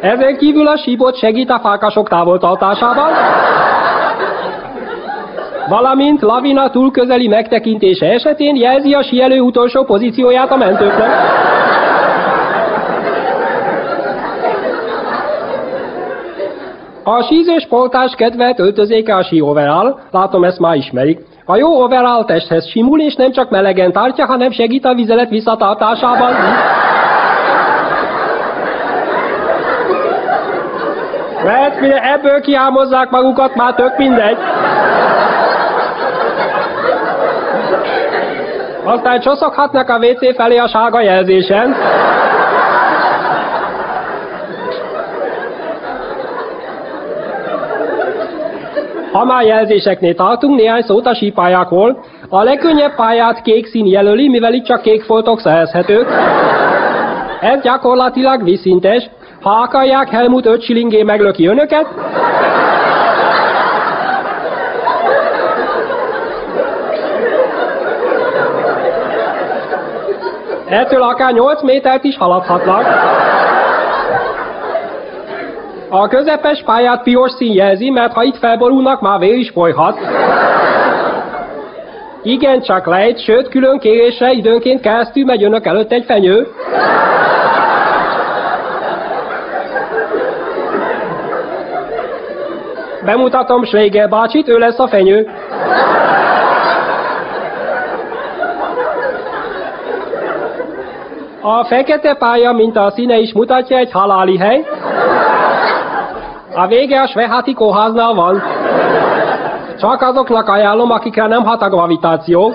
Ezen 0.00 0.36
kívül 0.36 0.66
a 0.66 0.76
síbot 0.76 1.18
segít 1.18 1.50
a 1.50 1.58
fákasok 1.62 2.08
távoltartásában, 2.08 3.12
valamint 5.68 6.22
lavina 6.22 6.70
túlközeli 6.70 7.28
megtekintése 7.28 8.06
esetén 8.06 8.56
jelzi 8.56 8.92
a 8.92 9.02
sielő 9.02 9.40
utolsó 9.40 9.84
pozícióját 9.84 10.50
a 10.50 10.56
mentőknek. 10.56 11.10
A 17.02 17.22
sízős 17.22 17.66
poltás 17.68 18.14
kedvelt 18.14 18.58
öltözéke 18.58 19.16
a 19.16 19.22
sí 19.22 19.40
overall, 19.40 19.98
látom 20.10 20.44
ezt 20.44 20.58
már 20.58 20.74
ismerik. 20.74 21.20
A 21.44 21.56
jó 21.56 21.82
overall 21.82 22.24
testhez 22.24 22.68
simul, 22.68 23.00
és 23.00 23.14
nem 23.14 23.32
csak 23.32 23.50
melegen 23.50 23.92
tartja, 23.92 24.26
hanem 24.26 24.50
segít 24.50 24.84
a 24.84 24.94
vizelet 24.94 25.28
visszatartásában. 25.28 26.32
Mert 31.44 31.80
mire 31.80 32.12
ebből 32.12 32.40
kiámozzák 32.40 33.10
magukat, 33.10 33.54
már 33.54 33.74
tök 33.74 33.96
mindegy. 33.96 34.38
Aztán 38.84 39.20
csoszoghatnak 39.20 39.88
a 39.88 39.98
WC 39.98 40.34
felé 40.36 40.56
a 40.56 40.68
sárga 40.68 41.00
jelzésen. 41.00 41.74
Ha 49.12 49.24
már 49.24 49.44
jelzéseknél 49.44 50.14
tartunk, 50.14 50.56
néhány 50.56 50.82
szót 50.82 51.06
a 51.06 51.14
sípályákról. 51.14 52.04
A 52.28 52.42
legkönnyebb 52.42 52.94
pályát 52.94 53.42
kék 53.42 53.66
szín 53.66 53.86
jelöli, 53.86 54.28
mivel 54.28 54.52
itt 54.52 54.64
csak 54.64 54.82
kék 54.82 55.02
foltok 55.02 55.40
szerezhetők. 55.40 56.08
Ez 57.40 57.60
gyakorlatilag 57.62 58.44
vízszintes. 58.44 59.10
Ha 59.40 59.50
akarják, 59.50 60.08
Helmut 60.08 60.46
5 60.46 60.62
silingé 60.62 61.02
meglöki 61.02 61.46
önöket. 61.46 61.86
Ettől 70.68 71.02
akár 71.02 71.32
8 71.32 71.62
métert 71.62 72.04
is 72.04 72.16
haladhatnak. 72.16 72.84
A 75.92 76.08
közepes 76.08 76.62
pályát 76.64 77.02
piros 77.02 77.30
szín 77.30 77.52
jelzi, 77.52 77.90
mert 77.90 78.12
ha 78.12 78.22
itt 78.22 78.36
felborulnak, 78.36 79.00
már 79.00 79.18
vér 79.18 79.34
is 79.34 79.50
folyhat. 79.50 79.98
Igen, 82.22 82.60
csak 82.60 82.86
lejt, 82.86 83.22
sőt, 83.22 83.48
külön 83.48 83.78
kérésre 83.78 84.32
időnként 84.32 84.80
keresztül 84.80 85.24
megy 85.24 85.44
önök 85.44 85.66
előtt 85.66 85.92
egy 85.92 86.04
fenyő. 86.04 86.46
Bemutatom 93.04 93.64
Schlegel 93.64 94.08
bácsit, 94.08 94.48
ő 94.48 94.58
lesz 94.58 94.78
a 94.78 94.88
fenyő. 94.88 95.28
A 101.40 101.64
fekete 101.64 102.14
pálya, 102.14 102.52
mint 102.52 102.76
a 102.76 102.90
színe 102.90 103.18
is 103.18 103.32
mutatja, 103.32 103.76
egy 103.76 103.90
haláli 103.92 104.38
hely. 104.38 104.64
A 106.54 106.66
vége 106.66 107.00
a 107.00 107.06
Sveháti 107.06 107.52
kórháznál 107.52 108.14
van. 108.14 108.42
Csak 109.78 110.02
azoknak 110.02 110.48
ajánlom, 110.48 110.90
akikre 110.90 111.26
nem 111.26 111.44
hat 111.44 111.62
a 111.62 111.68
gravitáció. 111.68 112.52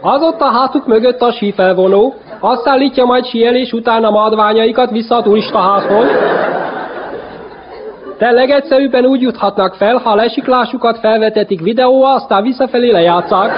Az 0.00 0.22
ott 0.22 0.40
a 0.40 0.50
hátuk 0.50 0.86
mögött 0.86 1.20
a 1.20 1.32
sífelvonó, 1.32 2.14
azt 2.40 2.62
szállítja 2.62 3.04
majd 3.04 3.26
síelés 3.26 3.72
után 3.72 4.04
a 4.04 4.10
madványaikat 4.10 4.90
vissza 4.90 5.16
a 5.16 5.22
turistaházhoz. 5.22 6.06
De 8.18 8.30
legegyszerűbben 8.30 9.04
úgy 9.04 9.20
juthatnak 9.20 9.74
fel, 9.74 9.96
ha 9.96 10.14
lesiklásukat 10.14 10.98
felvetetik 10.98 11.60
videóra, 11.60 12.12
aztán 12.12 12.42
visszafelé 12.42 12.90
lejátszák. 12.90 13.52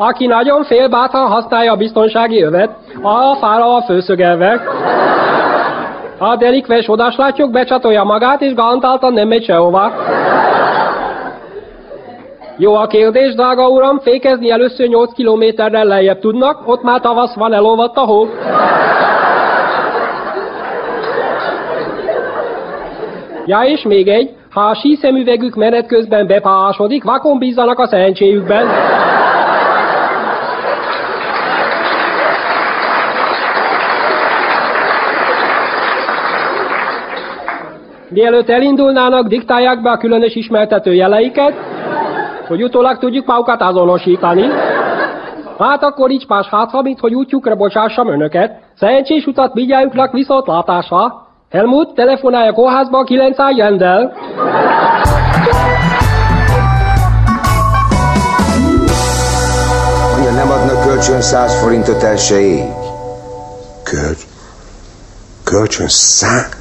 Aki 0.00 0.26
nagyon 0.26 0.64
fél, 0.64 0.88
bátran 0.88 1.26
használja 1.26 1.72
a 1.72 1.76
biztonsági 1.76 2.42
övet, 2.42 2.70
a 3.02 3.34
fára 3.34 3.82
főszögelve. 3.82 4.62
A 6.18 6.36
delikves 6.36 6.88
odaslátjuk, 6.88 7.50
becsatolja 7.50 8.04
magát, 8.04 8.40
és 8.40 8.54
garantáltan 8.54 9.12
nem 9.12 9.28
megy 9.28 9.44
sehova. 9.44 9.92
Jó 12.56 12.74
a 12.74 12.86
kérdés, 12.86 13.34
drága 13.34 13.68
uram, 13.68 13.98
fékezni 13.98 14.50
először 14.50 14.88
8 14.88 15.12
kilométerrel 15.12 15.84
lejjebb 15.84 16.18
tudnak, 16.18 16.68
ott 16.68 16.82
már 16.82 17.00
tavasz 17.00 17.34
van, 17.34 17.52
elolvadt 17.52 17.96
a 17.96 18.00
hó. 18.00 18.26
Ja, 23.46 23.60
és 23.60 23.82
még 23.82 24.08
egy, 24.08 24.34
ha 24.50 24.60
a 24.60 24.74
síszemüvegük 24.74 25.54
menet 25.54 25.86
közben 25.86 26.26
bepásodik, 26.26 27.04
vakon 27.04 27.38
bízzanak 27.38 27.78
a 27.78 27.86
szerencséjükben. 27.86 28.66
Mielőtt 38.18 38.48
elindulnának, 38.48 39.26
diktálják 39.26 39.82
be 39.82 39.90
a 39.90 39.96
különös 39.96 40.34
ismertető 40.34 40.94
jeleiket, 40.94 41.54
hogy 42.48 42.62
utólag 42.62 42.98
tudjuk 42.98 43.26
magukat 43.26 43.60
azonosítani. 43.60 44.46
Hát 45.58 45.82
akkor 45.82 46.10
így 46.10 46.24
más 46.28 46.46
hátra, 46.46 46.82
mint 46.82 47.00
hogy 47.00 47.14
útjukra 47.14 47.54
bocsássam 47.54 48.08
önöket. 48.08 48.60
Szerencsés 48.78 49.26
utat 49.26 49.52
vigyájuknak 49.52 50.12
viszontlátásra. 50.12 51.26
Helmut, 51.50 51.94
telefonálja 51.94 52.50
a 52.50 52.54
kórházba, 52.54 53.04
900 53.04 53.56
rendel. 53.56 54.16
Anya, 60.16 60.30
nem 60.30 60.50
adnak 60.50 60.82
kölcsön 60.86 61.20
100 61.20 61.62
forintot 61.62 62.02
elsőig? 62.02 62.64
Kölcs... 63.82 64.22
Kölcsön 65.44 65.88
szá... 65.88 66.57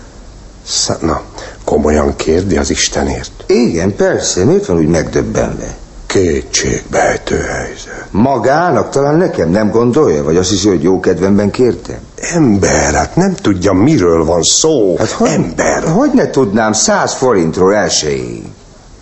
szá... 0.68 0.98
Na, 1.02 1.22
komolyan 1.64 2.16
kérdi 2.16 2.58
az 2.58 2.70
Istenért. 2.70 3.44
Igen, 3.46 3.96
persze, 3.96 4.44
miért 4.46 4.66
van 4.66 4.78
úgy 4.78 4.88
megdöbbenve? 4.88 5.76
Kétségbejtő 6.06 7.38
helyzet. 7.40 8.06
Magának 8.12 8.90
talán 8.90 9.16
nekem 9.16 9.50
nem 9.50 9.70
gondolja, 9.72 10.24
vagy 10.24 10.38
azt 10.38 10.50
hiszi, 10.50 10.68
hogy 10.68 10.84
jó 10.84 11.00
kedvemben 11.00 11.52
kértem? 11.52 12.00
Ember, 12.34 12.94
hát 12.94 13.16
nem 13.16 13.36
tudja, 13.36 13.74
miről 13.74 14.26
van 14.26 14.44
szó. 14.44 14.98
Hát 14.98 15.10
hogy, 15.10 15.30
Ember. 15.30 15.84
Hogy 15.84 16.12
ne 16.14 16.30
tudnám 16.30 16.74
100 16.74 17.14
forintról 17.14 17.76
elsőig? 17.76 18.44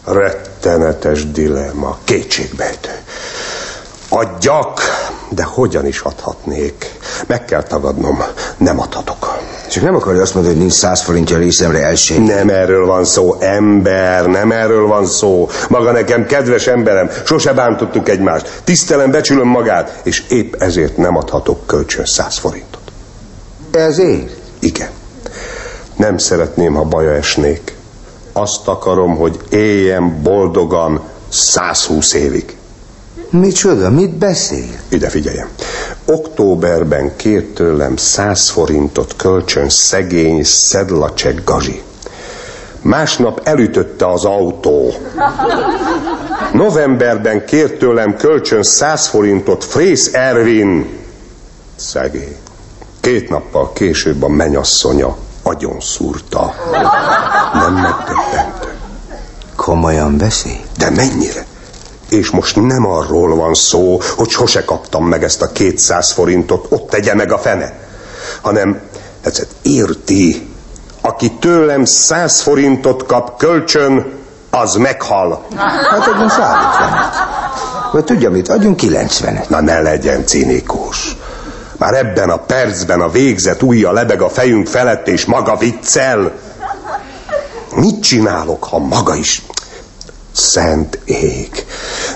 Rettenetes 0.06 1.32
dilemma, 1.32 1.98
kétségbejtő. 2.04 2.90
Adjak, 4.10 4.80
de 5.30 5.44
hogyan 5.44 5.86
is 5.86 6.00
adhatnék? 6.00 6.96
Meg 7.28 7.46
kell 7.46 7.64
tagadnom, 7.64 8.24
nem 8.58 8.80
adhatok. 8.80 9.38
Csak 9.70 9.84
nem 9.84 9.96
akarja 9.96 10.22
azt 10.22 10.34
mondani, 10.34 10.54
hogy 10.56 10.64
nincs 10.64 10.78
100 10.78 11.02
forintja 11.02 11.38
részemre 11.38 11.84
elsőig. 11.84 12.22
Nem 12.22 12.50
erről 12.50 12.86
van 12.86 13.06
szó, 13.06 13.36
ember, 13.40 14.26
nem 14.26 14.52
erről 14.52 14.88
van 14.88 15.06
szó. 15.06 15.50
Maga 15.70 15.92
nekem 15.92 16.26
kedves 16.26 16.68
emberem, 16.68 17.10
sose 17.26 17.54
bántottuk 17.54 18.10
egymást. 18.10 18.62
Tisztelem, 18.64 19.12
becsülöm 19.12 19.48
magát, 19.48 20.00
és 20.04 20.24
épp 20.30 20.54
ezért 20.60 20.98
nem 20.98 21.18
adhatok 21.18 21.66
kölcsön 21.68 22.06
100 22.06 22.38
forintot. 22.38 22.82
Ezért? 23.72 24.36
Igen. 24.60 24.90
Nem 25.96 26.18
szeretném, 26.18 26.74
ha 26.74 26.84
baja 26.84 27.12
esnék. 27.14 27.76
Azt 28.34 28.68
akarom, 28.68 29.16
hogy 29.16 29.40
éljen 29.50 30.22
boldogan 30.24 31.02
120 31.30 32.14
évig. 32.14 32.55
Micsoda, 33.30 33.90
mit 33.90 34.12
beszél? 34.12 34.70
Ide 34.90 35.10
figyeljen. 35.10 35.48
Októberben 36.06 37.16
kért 37.16 37.46
tőlem 37.46 37.96
100 37.96 38.50
forintot 38.50 39.16
kölcsön 39.16 39.70
szegény 39.70 40.44
Szedlacsek 40.44 41.44
Gazi. 41.44 41.82
Másnap 42.82 43.42
elütötte 43.44 44.08
az 44.12 44.26
autó. 44.26 44.94
Novemberben 46.54 47.46
kért 47.46 47.78
tőlem 47.80 48.16
kölcsön 48.16 48.64
100 48.64 49.08
forintot 49.08 49.64
Frész 49.64 50.14
Ervin. 50.14 50.90
Szegény. 51.76 52.36
Két 53.00 53.30
nappal 53.30 53.74
később 53.74 54.24
a 54.24 54.28
menyasszonya 54.28 55.16
agyon 55.44 55.80
szúrta. 55.80 56.54
Nem 57.54 57.74
megdöbbent. 57.74 58.74
Komolyan 59.56 60.18
beszél? 60.18 60.60
De 60.78 60.90
mennyire? 60.90 61.46
És 62.10 62.30
most 62.30 62.56
nem 62.56 62.86
arról 62.86 63.36
van 63.36 63.54
szó, 63.54 64.02
hogy 64.16 64.30
sose 64.30 64.64
kaptam 64.66 65.06
meg 65.06 65.24
ezt 65.24 65.42
a 65.42 65.52
200 65.52 66.12
forintot, 66.12 66.66
ott 66.70 66.90
tegye 66.90 67.16
meg 67.16 67.32
a 67.32 67.38
fene, 67.38 67.74
hanem 68.42 68.82
ez 69.22 69.48
érti, 69.62 70.50
aki 71.02 71.32
tőlem 71.32 71.86
100 71.86 72.42
forintot 72.42 73.06
kap 73.06 73.38
kölcsön, 73.38 74.14
az 74.50 74.76
meghal. 74.76 75.46
Hát 75.56 76.08
adjon 76.08 76.30
150 76.30 77.10
Vagy 77.92 78.04
tudja 78.04 78.30
mit, 78.30 78.50
adjunk 78.50 78.76
90 78.76 79.44
Na 79.48 79.62
ne 79.62 79.82
legyen 79.82 80.26
cinikus. 80.26 81.16
Már 81.78 81.94
ebben 81.94 82.30
a 82.30 82.38
percben 82.38 83.02
a 83.02 83.10
végzet 83.10 83.62
ujja 83.62 83.92
lebeg 83.92 84.22
a 84.22 84.30
fejünk 84.30 84.68
felett, 84.68 85.08
és 85.08 85.26
maga 85.26 85.56
viccel. 85.58 86.32
Mit 87.76 88.02
csinálok, 88.02 88.64
ha 88.64 88.78
maga 88.80 89.16
is... 89.16 89.46
Szent 90.36 91.00
ég, 91.06 91.66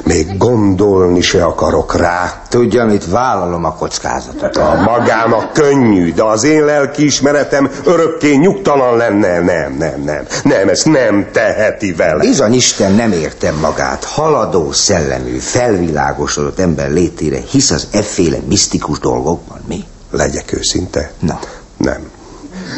még 0.03 0.37
gondolni 0.37 1.21
se 1.21 1.43
akarok 1.45 1.95
rá. 1.95 2.41
Tudja, 2.49 2.85
mit 2.85 3.09
vállalom 3.09 3.63
a 3.63 3.75
kockázatot. 3.75 4.57
A 4.57 4.81
magának 4.85 5.53
könnyű, 5.53 6.13
de 6.13 6.23
az 6.23 6.43
én 6.43 6.65
lelkiismeretem 6.65 7.71
örökké 7.83 8.35
nyugtalan 8.35 8.97
lenne. 8.97 9.39
Nem, 9.39 9.75
nem, 9.77 10.01
nem. 10.01 10.25
Nem, 10.43 10.69
ezt 10.69 10.85
nem 10.85 11.29
teheti 11.31 11.93
vele. 11.93 12.19
Bizony 12.19 12.53
Isten 12.53 12.91
nem 12.91 13.11
értem 13.11 13.55
magát. 13.55 14.03
Haladó 14.03 14.71
szellemű, 14.71 15.37
felvilágosodott 15.37 16.59
ember 16.59 16.91
létére 16.91 17.39
hisz 17.51 17.71
az 17.71 17.87
efféle 17.91 18.37
misztikus 18.47 18.99
dolgokban, 18.99 19.61
mi? 19.67 19.83
Legyek 20.11 20.53
őszinte? 20.53 21.11
Na. 21.19 21.39
Nem. 21.77 22.09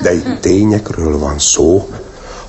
De 0.04 0.14
itt 0.14 0.42
tényekről 0.42 1.20
van 1.20 1.40
szó. 1.40 1.90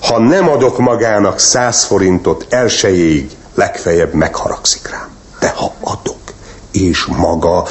Ha 0.02 0.18
nem 0.18 0.48
adok 0.48 0.78
magának 0.78 1.38
száz 1.38 1.84
forintot 1.84 2.46
elsőjéig, 2.48 3.30
legfeljebb 3.54 4.12
megharagszik 4.14 4.88
rám. 4.90 5.08
De 5.40 5.48
ha 5.56 5.72
adok, 5.80 6.16
és 6.72 7.04
maga... 7.04 7.64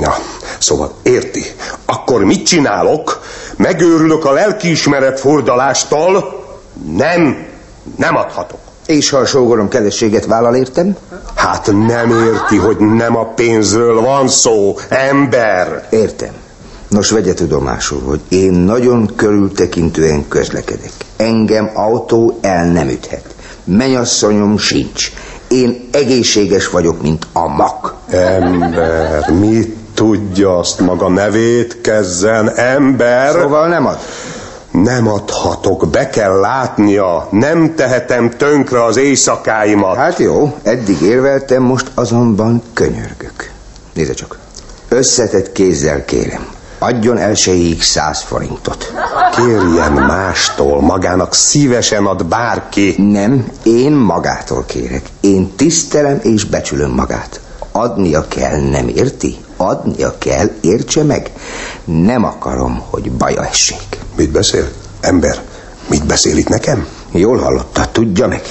Ja, 0.00 0.14
szóval 0.58 0.92
érti, 1.02 1.44
akkor 1.84 2.24
mit 2.24 2.46
csinálok? 2.46 3.20
Megőrülök 3.56 4.24
a 4.24 4.32
lelkiismeret 4.32 5.20
fordalástól? 5.20 6.44
Nem, 6.96 7.46
nem 7.96 8.16
adhatok. 8.16 8.58
És 8.86 9.10
ha 9.10 9.16
a 9.18 9.26
sógorom 9.26 9.68
kedvességet 9.68 10.26
vállal 10.26 10.54
értem? 10.54 10.96
Hát 11.34 11.66
nem 11.72 12.10
érti, 12.10 12.56
hogy 12.56 12.76
nem 12.78 13.16
a 13.16 13.24
pénzről 13.24 14.00
van 14.00 14.28
szó, 14.28 14.76
ember. 14.88 15.86
Értem. 15.90 16.32
Nos, 16.88 17.10
vegye 17.10 17.34
tudomásul, 17.34 18.00
hogy 18.02 18.20
én 18.28 18.52
nagyon 18.52 19.12
körültekintően 19.16 20.28
közlekedek. 20.28 20.92
Engem 21.20 21.70
autó 21.74 22.38
el 22.40 22.66
nem 22.66 22.88
üthet. 22.88 23.24
Menyasszonyom 23.64 24.58
sincs. 24.58 25.12
Én 25.48 25.88
egészséges 25.92 26.68
vagyok, 26.68 27.02
mint 27.02 27.26
a 27.32 27.48
mak. 27.48 27.94
Ember, 28.10 29.30
mit 29.30 29.76
tudja 29.94 30.58
azt 30.58 30.80
maga 30.80 31.08
nevét 31.08 31.80
kezzen, 31.80 32.50
ember? 32.56 33.32
Szóval 33.32 33.68
nem 33.68 33.86
ad. 33.86 33.98
Nem 34.70 35.08
adhatok, 35.08 35.88
be 35.90 36.08
kell 36.08 36.38
látnia, 36.40 37.28
nem 37.30 37.74
tehetem 37.74 38.30
tönkre 38.30 38.84
az 38.84 38.96
éjszakáimat. 38.96 39.96
Hát 39.96 40.18
jó, 40.18 40.56
eddig 40.62 41.00
érveltem, 41.00 41.62
most 41.62 41.90
azonban 41.94 42.62
könyörgök. 42.72 43.50
Nézze 43.94 44.12
csak, 44.12 44.38
összetett 44.88 45.52
kézzel 45.52 46.04
kérem, 46.04 46.46
adjon 46.82 47.18
elsőjéig 47.18 47.82
száz 47.82 48.20
forintot. 48.22 48.92
Kérjen 49.36 49.92
mástól, 49.92 50.80
magának 50.80 51.34
szívesen 51.34 52.06
ad 52.06 52.26
bárki. 52.26 52.94
Nem, 52.98 53.46
én 53.62 53.92
magától 53.92 54.64
kérek. 54.66 55.02
Én 55.20 55.52
tisztelem 55.56 56.18
és 56.22 56.44
becsülöm 56.44 56.90
magát. 56.90 57.40
Adnia 57.72 58.24
kell, 58.28 58.60
nem 58.60 58.88
érti? 58.88 59.36
Adnia 59.56 60.18
kell, 60.18 60.46
értse 60.60 61.02
meg. 61.02 61.30
Nem 61.84 62.24
akarom, 62.24 62.82
hogy 62.90 63.12
baja 63.12 63.46
essék. 63.46 63.98
Mit 64.16 64.30
beszél? 64.30 64.68
Ember, 65.00 65.40
mit 65.88 66.06
beszél 66.06 66.36
itt 66.36 66.48
nekem? 66.48 66.86
Jól 67.12 67.38
hallotta, 67.38 67.86
tudja 67.92 68.26
meg, 68.26 68.42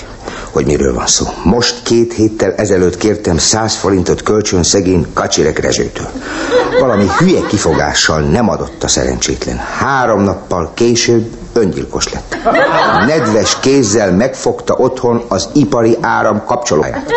hogy 0.52 0.66
miről 0.66 0.94
van 0.94 1.08
szó. 1.08 1.26
Most 1.44 1.84
két 1.84 2.14
héttel 2.14 2.54
ezelőtt 2.56 2.98
kértem 2.98 3.38
száz 3.38 3.76
forintot 3.76 4.24
kölcsön 4.24 4.64
szegény 4.64 5.06
Kacsirek 5.14 5.60
Rezsőtől. 5.60 6.08
Valami 6.80 7.06
hülye 7.18 7.42
kifogással 7.48 8.20
nem 8.20 8.50
adott 8.50 8.84
a 8.84 8.88
szerencsétlen. 8.88 9.58
Három 9.58 10.22
nappal 10.22 10.72
később 10.74 11.28
öngyilkos 11.54 12.14
lett. 12.14 12.38
Nedves 13.08 13.60
kézzel 13.60 14.12
megfogta 14.12 14.74
otthon 14.74 15.24
az 15.28 15.50
ipari 15.54 15.98
áram 16.02 16.44
kapcsolóját. 16.46 17.14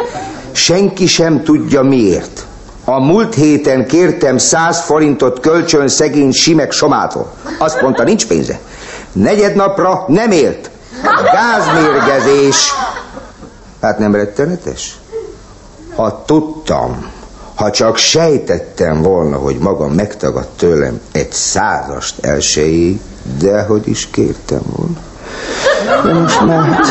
Senki 0.53 1.07
sem 1.07 1.43
tudja 1.43 1.83
miért. 1.83 2.47
A 2.85 3.01
múlt 3.01 3.35
héten 3.35 3.87
kértem 3.87 4.39
száz 4.39 4.81
forintot 4.81 5.41
kölcsön 5.41 5.89
szegény 5.89 6.33
Simek 6.33 6.73
Somától. 6.73 7.33
Azt 7.59 7.81
mondta, 7.81 8.03
nincs 8.03 8.27
pénze. 8.27 8.59
Negyed 9.13 9.55
napra 9.55 10.05
nem 10.09 10.31
élt. 10.31 10.71
Gázmérgezés. 11.33 12.73
Hát 13.83 13.99
nem 13.99 14.15
rettenetes? 14.15 15.01
Ha 15.95 16.23
tudtam, 16.27 17.11
ha 17.55 17.71
csak 17.71 17.97
sejtettem 17.97 19.03
volna, 19.03 19.37
hogy 19.37 19.59
maga 19.59 19.89
megtagad 19.89 20.49
tőlem 20.49 21.01
egy 21.13 21.33
százast 21.33 22.25
elsőjéig, 22.25 23.01
de 23.39 23.63
hogy 23.63 23.89
is 23.89 24.11
kértem 24.11 24.61
volna. 24.77 25.01
De 26.05 26.21
most 26.21 26.45
már, 26.47 26.63
hát, 26.63 26.87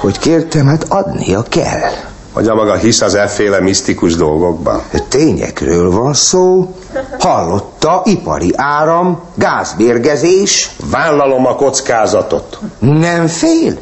hogy 0.00 0.18
kértem, 0.18 0.66
hát 0.66 0.84
adnia 0.88 1.42
kell. 1.48 1.90
Hogy 2.32 2.48
a 2.48 2.54
maga 2.54 2.74
hisz 2.74 3.00
az 3.00 3.14
efféle 3.14 3.60
misztikus 3.60 4.16
dolgokban? 4.16 4.82
Tényekről 5.08 5.90
van 5.90 6.14
szó. 6.14 6.74
Hallotta, 7.18 8.02
ipari 8.04 8.52
áram, 8.56 9.20
gázbérgezés. 9.34 10.70
Vállalom 10.90 11.46
a 11.46 11.54
kockázatot. 11.54 12.58
Nem 12.78 13.26
fél? 13.26 13.78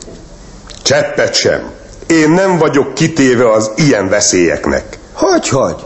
Cseppet 0.83 1.35
sem. 1.35 1.79
Én 2.11 2.31
nem 2.31 2.59
vagyok 2.59 2.95
kitéve 2.95 3.53
az 3.53 3.71
ilyen 3.77 4.09
veszélyeknek. 4.09 4.99
Hogy, 5.13 5.49
hogy? 5.49 5.77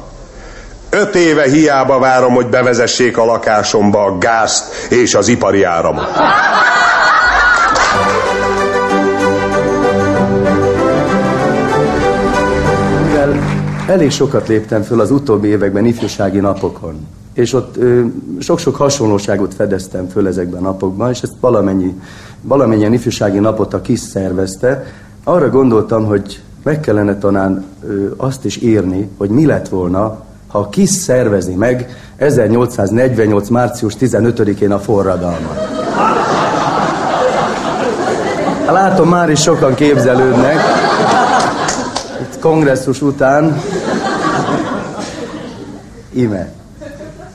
Öt 0.91 1.15
éve 1.15 1.43
hiába 1.43 1.99
várom, 1.99 2.35
hogy 2.35 2.47
bevezessék 2.47 3.19
a 3.19 3.25
lakásomba 3.25 4.05
a 4.05 4.19
gázt 4.19 4.91
és 4.91 5.15
az 5.15 5.29
ipari 5.29 5.63
áramot. 5.63 6.09
Mivel 13.07 13.39
elég 13.87 14.11
sokat 14.11 14.49
léptem 14.49 14.83
föl 14.83 15.01
az 15.01 15.11
utóbbi 15.11 15.49
években 15.49 15.85
ifjúsági 15.85 16.41
napokon, 16.41 17.07
és 17.35 17.53
ott 17.53 17.77
ö, 17.77 18.03
sok-sok 18.41 18.77
hasonlóságot 18.77 19.55
fedeztem 19.55 20.09
föl 20.09 20.27
ezekben 20.27 20.61
a 20.61 20.65
napokban, 20.65 21.11
és 21.11 21.21
ezt 21.21 21.35
valamennyi, 21.41 21.95
valamennyien 22.43 22.93
ifjúsági 22.93 23.39
napot 23.39 23.75
a 23.75 23.81
kis 23.81 24.01
szervezte, 24.01 24.85
arra 25.25 25.49
gondoltam, 25.49 26.05
hogy 26.05 26.43
meg 26.63 26.81
kellene 26.81 27.19
talán 27.19 27.65
ö, 27.83 28.07
azt 28.17 28.45
is 28.45 28.57
írni, 28.57 29.11
hogy 29.17 29.29
mi 29.29 29.47
lett 29.47 29.69
volna, 29.69 30.23
ha 30.49 30.59
a 30.59 30.69
KISZ 30.69 31.03
szervezi 31.03 31.55
meg 31.55 31.97
1848. 32.17 33.49
március 33.49 33.95
15-én 34.01 34.73
a 34.73 34.79
forradalmat. 34.79 35.83
Látom, 38.71 39.09
már 39.09 39.31
is 39.31 39.41
sokan 39.41 39.75
képzelődnek. 39.75 40.57
Itt 42.21 42.39
kongresszus 42.39 43.03
után. 43.03 43.61
Ime. 46.13 46.53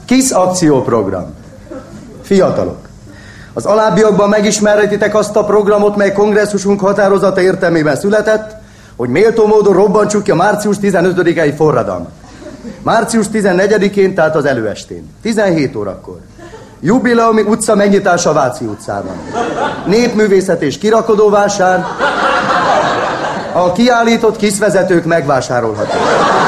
KISZ 0.04 0.32
akcióprogram. 0.32 1.34
Fiatalok. 2.22 2.89
Az 3.52 3.64
alábbiakban 3.64 4.28
megismerhetitek 4.28 5.14
azt 5.14 5.36
a 5.36 5.44
programot, 5.44 5.96
mely 5.96 6.12
kongresszusunk 6.12 6.80
határozata 6.80 7.40
értelmében 7.40 7.96
született, 7.96 8.56
hogy 8.96 9.08
méltó 9.08 9.46
módon 9.46 9.74
robbantsuk 9.74 10.22
ki 10.22 10.30
a 10.30 10.34
március 10.34 10.76
15-i 10.82 11.54
forradalmat. 11.56 12.10
Március 12.82 13.26
14-én, 13.32 14.14
tehát 14.14 14.36
az 14.36 14.44
előestén, 14.44 15.10
17 15.22 15.76
órakor. 15.76 16.18
Jubileumi 16.80 17.42
utca 17.42 17.74
megnyitása 17.74 18.32
Váci 18.32 18.64
utcában. 18.64 19.14
Népművészet 19.86 20.62
és 20.62 20.78
kirakodóvásár. 20.78 21.84
A 23.52 23.72
kiállított 23.72 24.36
kiszvezetők 24.36 25.04
megvásárolhatók. 25.04 26.39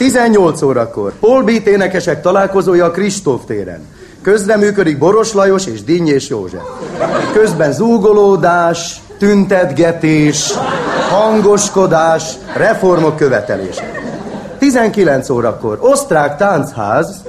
Tizennyolc 0.00 0.62
órakor 0.62 1.12
Paul 1.20 1.48
énekesek 1.48 2.22
találkozója 2.22 2.84
a 2.84 2.90
Kristóf 2.90 3.40
téren. 3.46 3.86
Közreműködik 4.22 4.98
Boros 4.98 5.32
Lajos 5.32 5.66
és 5.66 5.84
Dinnyés 5.84 6.28
József. 6.28 6.60
Közben 7.32 7.72
zúgolódás, 7.72 9.02
tüntetgetés, 9.18 10.52
hangoskodás, 11.10 12.32
reformok 12.54 13.16
követelése. 13.16 13.92
19 14.58 15.30
órakor 15.30 15.78
osztrák 15.80 16.36
táncház, 16.36 17.22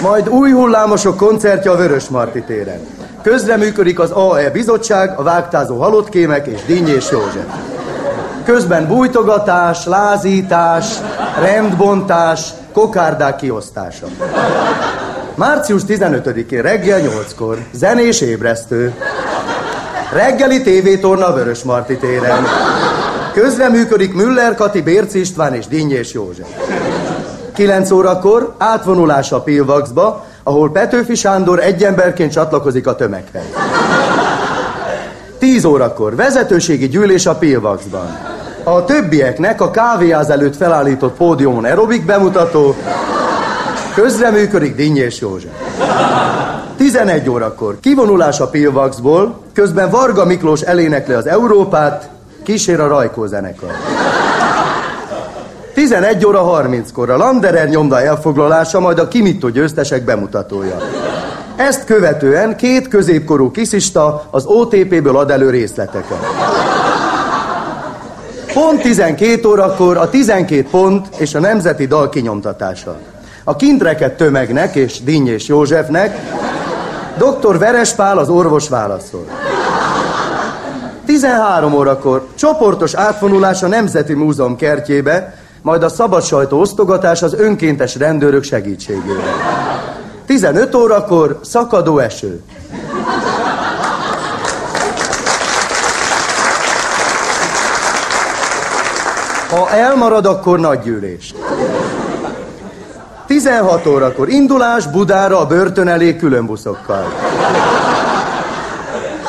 majd 0.00 0.28
új 0.28 0.50
hullámosok 0.50 1.16
koncertje 1.16 1.70
a 1.70 1.76
Vörös 1.76 2.08
Marti 2.08 2.42
téren. 2.42 3.01
Közreműködik 3.22 3.98
az 3.98 4.10
AE 4.10 4.50
bizottság, 4.50 5.18
a 5.18 5.22
vágtázó 5.22 5.76
halottkémek 5.76 6.46
és 6.46 6.64
Dinnyés 6.66 7.10
József. 7.10 7.44
Közben 8.44 8.86
bújtogatás, 8.86 9.86
lázítás, 9.86 10.86
rendbontás, 11.40 12.48
kokárdák 12.72 13.36
kiosztása. 13.36 14.06
Március 15.34 15.82
15-én 15.88 16.62
reggel 16.62 17.00
8-kor 17.00 17.58
zenés 17.72 18.20
ébresztő. 18.20 18.94
Reggeli 20.12 20.62
tévétorna 20.62 21.32
Vörös 21.32 21.62
Marti 21.62 21.96
téren. 21.96 22.44
Közreműködik 23.32 24.14
Müller, 24.14 24.54
Kati, 24.54 24.80
Bérci 24.80 25.20
István 25.20 25.54
és 25.54 25.66
Dinnyés 25.66 26.12
József. 26.12 26.48
9 27.54 27.90
órakor 27.90 28.54
átvonulás 28.58 29.32
a 29.32 29.40
Pilvaxba, 29.40 30.24
ahol 30.42 30.70
Petőfi 30.70 31.14
Sándor 31.14 31.60
egy 31.60 31.84
emberként 31.84 32.32
csatlakozik 32.32 32.86
a 32.86 32.94
tömeghez. 32.94 33.44
10 35.38 35.64
órakor 35.64 36.16
vezetőségi 36.16 36.88
gyűlés 36.88 37.26
a 37.26 37.34
Pilvaxban. 37.34 38.18
A 38.64 38.84
többieknek 38.84 39.60
a 39.60 39.70
kávéház 39.70 40.30
előtt 40.30 40.56
felállított 40.56 41.16
pódiumon 41.16 41.64
aerobik 41.64 42.04
bemutató, 42.04 42.74
közreműködik 43.94 44.74
Dinnyés 44.74 45.20
József. 45.20 45.50
11 46.76 47.28
órakor 47.28 47.76
kivonulás 47.80 48.40
a 48.40 48.48
Pilvaxból, 48.48 49.40
közben 49.52 49.90
Varga 49.90 50.24
Miklós 50.24 50.60
elénekli 50.60 51.14
az 51.14 51.26
Európát, 51.26 52.08
kísér 52.42 52.80
a 52.80 52.86
Rajkó 52.86 53.26
zenekar. 53.26 53.70
11 55.74 56.26
óra 56.26 56.44
30-kor 56.44 57.10
a 57.10 57.16
Landerer 57.16 57.68
nyomda 57.68 58.00
elfoglalása, 58.00 58.80
majd 58.80 58.98
a 58.98 59.08
Kimitto 59.08 59.48
győztesek 59.48 60.04
bemutatója. 60.04 60.76
Ezt 61.56 61.84
követően 61.84 62.56
két 62.56 62.88
középkorú 62.88 63.50
kiszista 63.50 64.26
az 64.30 64.44
OTP-ből 64.44 65.16
ad 65.16 65.30
elő 65.30 65.50
részleteket. 65.50 66.18
Pont 68.54 68.82
12 68.82 69.48
órakor 69.48 69.96
a 69.96 70.08
12 70.08 70.68
pont 70.70 71.06
és 71.16 71.34
a 71.34 71.40
nemzeti 71.40 71.86
dal 71.86 72.08
kinyomtatása. 72.08 72.96
A 73.44 73.56
kintreket 73.56 74.16
tömegnek 74.16 74.74
és 74.74 75.02
Dinnyés 75.02 75.46
Józsefnek 75.46 76.18
Dr. 77.16 77.58
Verespál 77.58 78.18
az 78.18 78.28
orvos 78.28 78.68
válaszol. 78.68 79.26
13 81.04 81.74
órakor 81.74 82.26
csoportos 82.34 82.94
átvonulás 82.94 83.62
a 83.62 83.66
Nemzeti 83.66 84.14
Múzeum 84.14 84.56
kertjébe, 84.56 85.34
majd 85.62 85.82
a 85.82 85.88
szabad 85.88 86.22
sajtó 86.22 86.60
osztogatás 86.60 87.22
az 87.22 87.34
önkéntes 87.34 87.96
rendőrök 87.96 88.42
segítségével. 88.42 89.34
15 90.26 90.74
órakor 90.74 91.38
szakadó 91.42 91.98
eső. 91.98 92.42
Ha 99.50 99.70
elmarad, 99.70 100.26
akkor 100.26 100.60
nagy 100.60 100.80
gyűlés. 100.80 101.34
16 103.26 103.86
órakor 103.86 104.28
indulás 104.28 104.86
Budára 104.86 105.40
a 105.40 105.46
börtön 105.46 105.88
elé 105.88 106.16
különbuszokkal. 106.16 107.04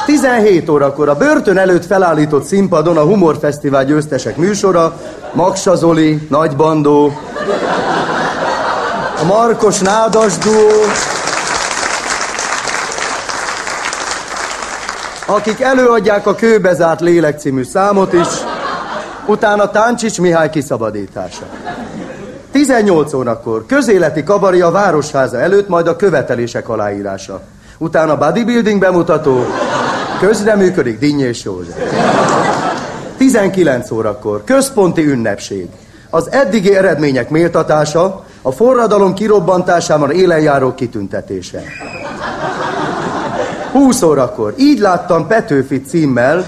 17 0.05 0.69
órakor 0.69 1.09
a 1.09 1.15
börtön 1.15 1.57
előtt 1.57 1.85
felállított 1.85 2.43
színpadon 2.43 2.97
a 2.97 3.03
Humorfesztivál 3.03 3.85
győztesek 3.85 4.37
műsora, 4.37 4.99
Maksa 5.33 5.75
Zoli, 5.75 6.27
Nagy 6.29 6.55
Bandó, 6.55 7.13
a 9.21 9.25
Markos 9.25 9.79
Nádas 9.79 10.37
Duó, 10.37 10.69
akik 15.25 15.61
előadják 15.61 16.27
a 16.27 16.35
Kőbezárt 16.35 17.01
Lélek 17.01 17.39
című 17.39 17.63
számot 17.63 18.13
is, 18.13 18.27
utána 19.25 19.69
Táncsics 19.69 20.19
Mihály 20.19 20.49
kiszabadítása. 20.49 21.45
18 22.51 23.13
órakor 23.13 23.65
közéleti 23.65 24.23
kabari 24.23 24.61
a 24.61 24.71
Városháza 24.71 25.39
előtt, 25.39 25.67
majd 25.67 25.87
a 25.87 25.95
követelések 25.95 26.69
aláírása. 26.69 27.41
Utána 27.77 28.17
bodybuilding 28.17 28.79
bemutató, 28.79 29.45
közreműködik 30.19 30.99
Dinnyés 30.99 31.43
József. 31.43 31.75
19 33.17 33.91
órakor 33.91 34.43
központi 34.43 35.05
ünnepség. 35.05 35.67
Az 36.09 36.31
eddigi 36.31 36.75
eredmények 36.75 37.29
méltatása, 37.29 38.23
a 38.41 38.51
forradalom 38.51 39.13
kirobbantásában 39.13 40.11
élenjáró 40.11 40.73
kitüntetése. 40.73 41.61
20 43.71 44.01
órakor, 44.01 44.53
így 44.57 44.79
láttam 44.79 45.27
Petőfi 45.27 45.81
címmel, 45.81 46.45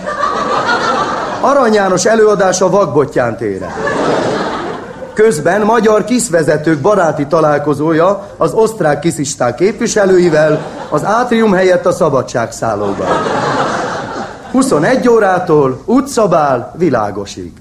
Arany 1.41 1.73
János 1.73 2.06
előadása 2.06 2.69
Vagbottyán 2.69 3.38
téren. 3.38 3.73
Közben 5.13 5.62
magyar 5.62 6.04
kiszvezetők 6.04 6.80
baráti 6.80 7.28
találkozója 7.28 8.28
az 8.38 8.54
osztrák 8.54 8.99
kiszisták 8.99 9.56
képviselőivel 9.56 10.65
az 10.89 11.04
átrium 11.04 11.54
helyett 11.54 11.86
a 11.86 11.91
szabadságszállóban. 11.91 13.08
21 14.55 15.09
órától 15.09 15.81
utcabál 15.85 16.73
világosig. 16.77 17.51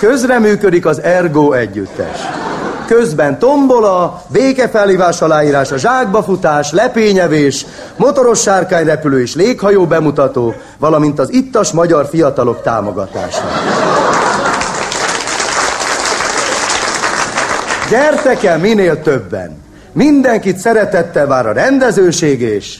Közreműködik 0.00 0.86
az 0.86 1.00
Ergo 1.02 1.52
együttes. 1.52 2.20
Közben 2.86 3.38
tombola, 3.38 4.22
békefelhívás 4.28 5.22
aláírása, 5.22 5.76
zsákbafutás, 5.76 6.72
lepényevés, 6.72 7.66
motoros 7.96 8.40
sárkányrepülő 8.40 9.20
és 9.20 9.34
léghajó 9.34 9.86
bemutató, 9.86 10.54
valamint 10.78 11.18
az 11.18 11.32
ittas 11.32 11.72
magyar 11.72 12.06
fiatalok 12.06 12.62
támogatása. 12.62 13.42
Gyertek 17.92 18.42
el 18.42 18.58
minél 18.58 19.00
többen! 19.00 19.62
Mindenkit 19.92 20.56
szeretettel 20.56 21.26
vár 21.26 21.46
a 21.46 21.52
rendezőség 21.52 22.40
és... 22.40 22.78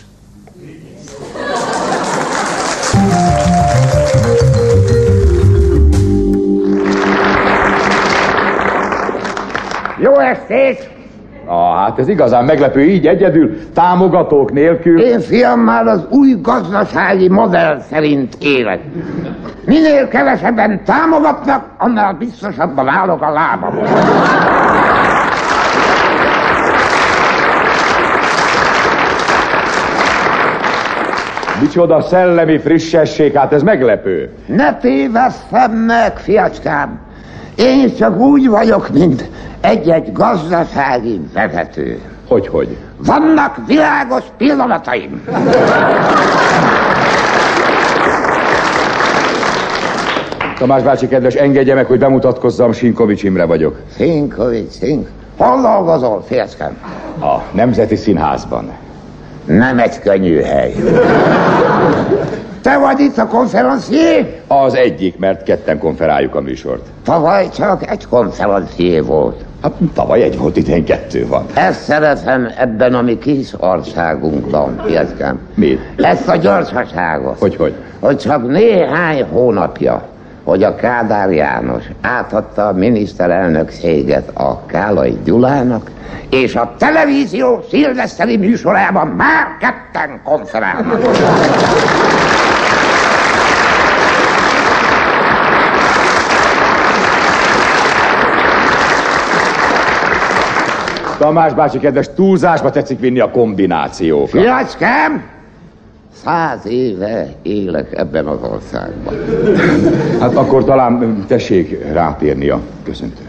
Jó 9.99 10.19
estét! 10.19 10.92
Ah, 11.47 11.77
hát 11.77 11.99
ez 11.99 12.09
igazán 12.09 12.45
meglepő 12.45 12.81
így 12.81 13.07
egyedül, 13.07 13.73
támogatók 13.75 14.53
nélkül. 14.53 15.01
Én 15.01 15.21
fiam 15.21 15.61
már 15.61 15.87
az 15.87 16.07
új 16.11 16.37
gazdasági 16.43 17.29
modell 17.29 17.81
szerint 17.91 18.37
élek. 18.41 18.81
Minél 19.67 20.09
kevesebben 20.09 20.85
támogatnak, 20.85 21.65
annál 21.79 22.13
biztosabban 22.13 22.89
állok 22.89 23.23
a 23.23 23.31
lábamon. 23.31 23.87
Micsoda 31.61 32.01
szellemi 32.01 32.59
frissesség, 32.59 33.35
hát 33.35 33.53
ez 33.53 33.63
meglepő. 33.63 34.31
Ne 34.47 34.75
tévesszem 34.75 35.73
meg, 35.73 36.17
fiacskám! 36.17 37.01
Én 37.57 37.95
csak 37.99 38.19
úgy 38.19 38.49
vagyok, 38.49 38.89
mint 38.93 39.31
egy-egy 39.63 40.13
gazdasági 40.13 41.21
vezető. 41.35 42.01
Hogy, 42.29 42.49
hogy? 42.49 42.77
Vannak 42.97 43.57
világos 43.67 44.23
pillanataim. 44.37 45.25
Tamás 50.59 50.83
bácsi, 50.83 51.09
kedves, 51.09 51.35
engedje 51.35 51.75
meg, 51.75 51.87
hogy 51.87 51.99
bemutatkozzam, 51.99 52.73
Sinkovics 52.73 53.23
Imre 53.23 53.45
vagyok. 53.45 53.81
Sinkovics, 53.97 54.73
Sink. 54.79 55.09
Hol 55.37 55.61
dolgozol, 55.61 56.25
férszkem? 56.27 56.77
A 57.21 57.37
Nemzeti 57.53 57.97
Színházban. 57.97 58.71
Nem 59.45 59.79
egy 59.79 59.99
könnyű 59.99 60.41
hely. 60.41 60.75
Te 62.63 62.79
vagy 62.79 63.01
itt 63.01 63.19
a 63.19 63.27
konferencié? 63.27 64.41
Az 64.47 64.75
egyik, 64.75 65.19
mert 65.19 65.43
ketten 65.43 65.79
konferáljuk 65.79 66.35
a 66.35 66.41
műsort. 66.41 66.87
Tavaly 67.05 67.49
csak 67.49 67.91
egy 67.91 68.07
konferencié 68.07 69.01
volt. 69.01 69.45
Hát 69.63 69.73
tavaly 69.95 70.23
egy 70.23 70.39
volt, 70.39 70.57
idén 70.57 70.85
kettő 70.85 71.27
van. 71.27 71.47
Ezt 71.55 71.83
szeretem 71.83 72.49
ebben 72.59 72.95
a 72.95 73.03
mi 73.03 73.19
kis 73.19 73.53
országunkban, 73.59 74.83
férszkem. 74.87 75.39
Mi? 75.55 75.79
Ezt 75.97 76.29
a 76.29 76.37
gyorsaságot. 76.37 77.39
Hogy, 77.39 77.57
hogy? 77.57 77.75
Hogy 78.01 78.17
csak 78.19 78.49
néhány 78.49 79.25
hónapja, 79.31 80.03
hogy 80.45 80.63
a 80.63 80.75
Kádár 80.75 81.31
János 81.31 81.85
átadta 82.01 82.67
a 82.67 82.73
miniszterelnökséget 82.73 84.29
a 84.35 84.67
Kálai 84.67 85.19
Gyulának, 85.25 85.91
és 86.31 86.57
a 86.57 86.75
televízió 86.79 87.65
szilveszteri 87.71 88.37
műsorában 88.37 89.07
már 89.07 89.47
ketten 89.61 90.21
konferálnak. 90.25 91.01
Tamás 101.19 101.55
bácsi, 101.55 101.79
kedves, 101.79 102.09
túlzásba 102.15 102.71
tetszik 102.71 103.01
vinni 103.01 103.21
a 103.21 103.31
kombinációkat. 103.31 104.29
Fiacskám, 104.31 105.23
száz 106.25 106.67
éve 106.67 107.29
élek 107.43 107.99
ebben 107.99 108.27
az 108.27 108.39
országban. 108.53 109.15
Hát 110.21 110.35
akkor 110.37 110.65
talán 110.65 111.25
tessék 111.27 111.93
rátérni 111.93 112.49
a 112.49 112.61
köszöntő. 112.85 113.23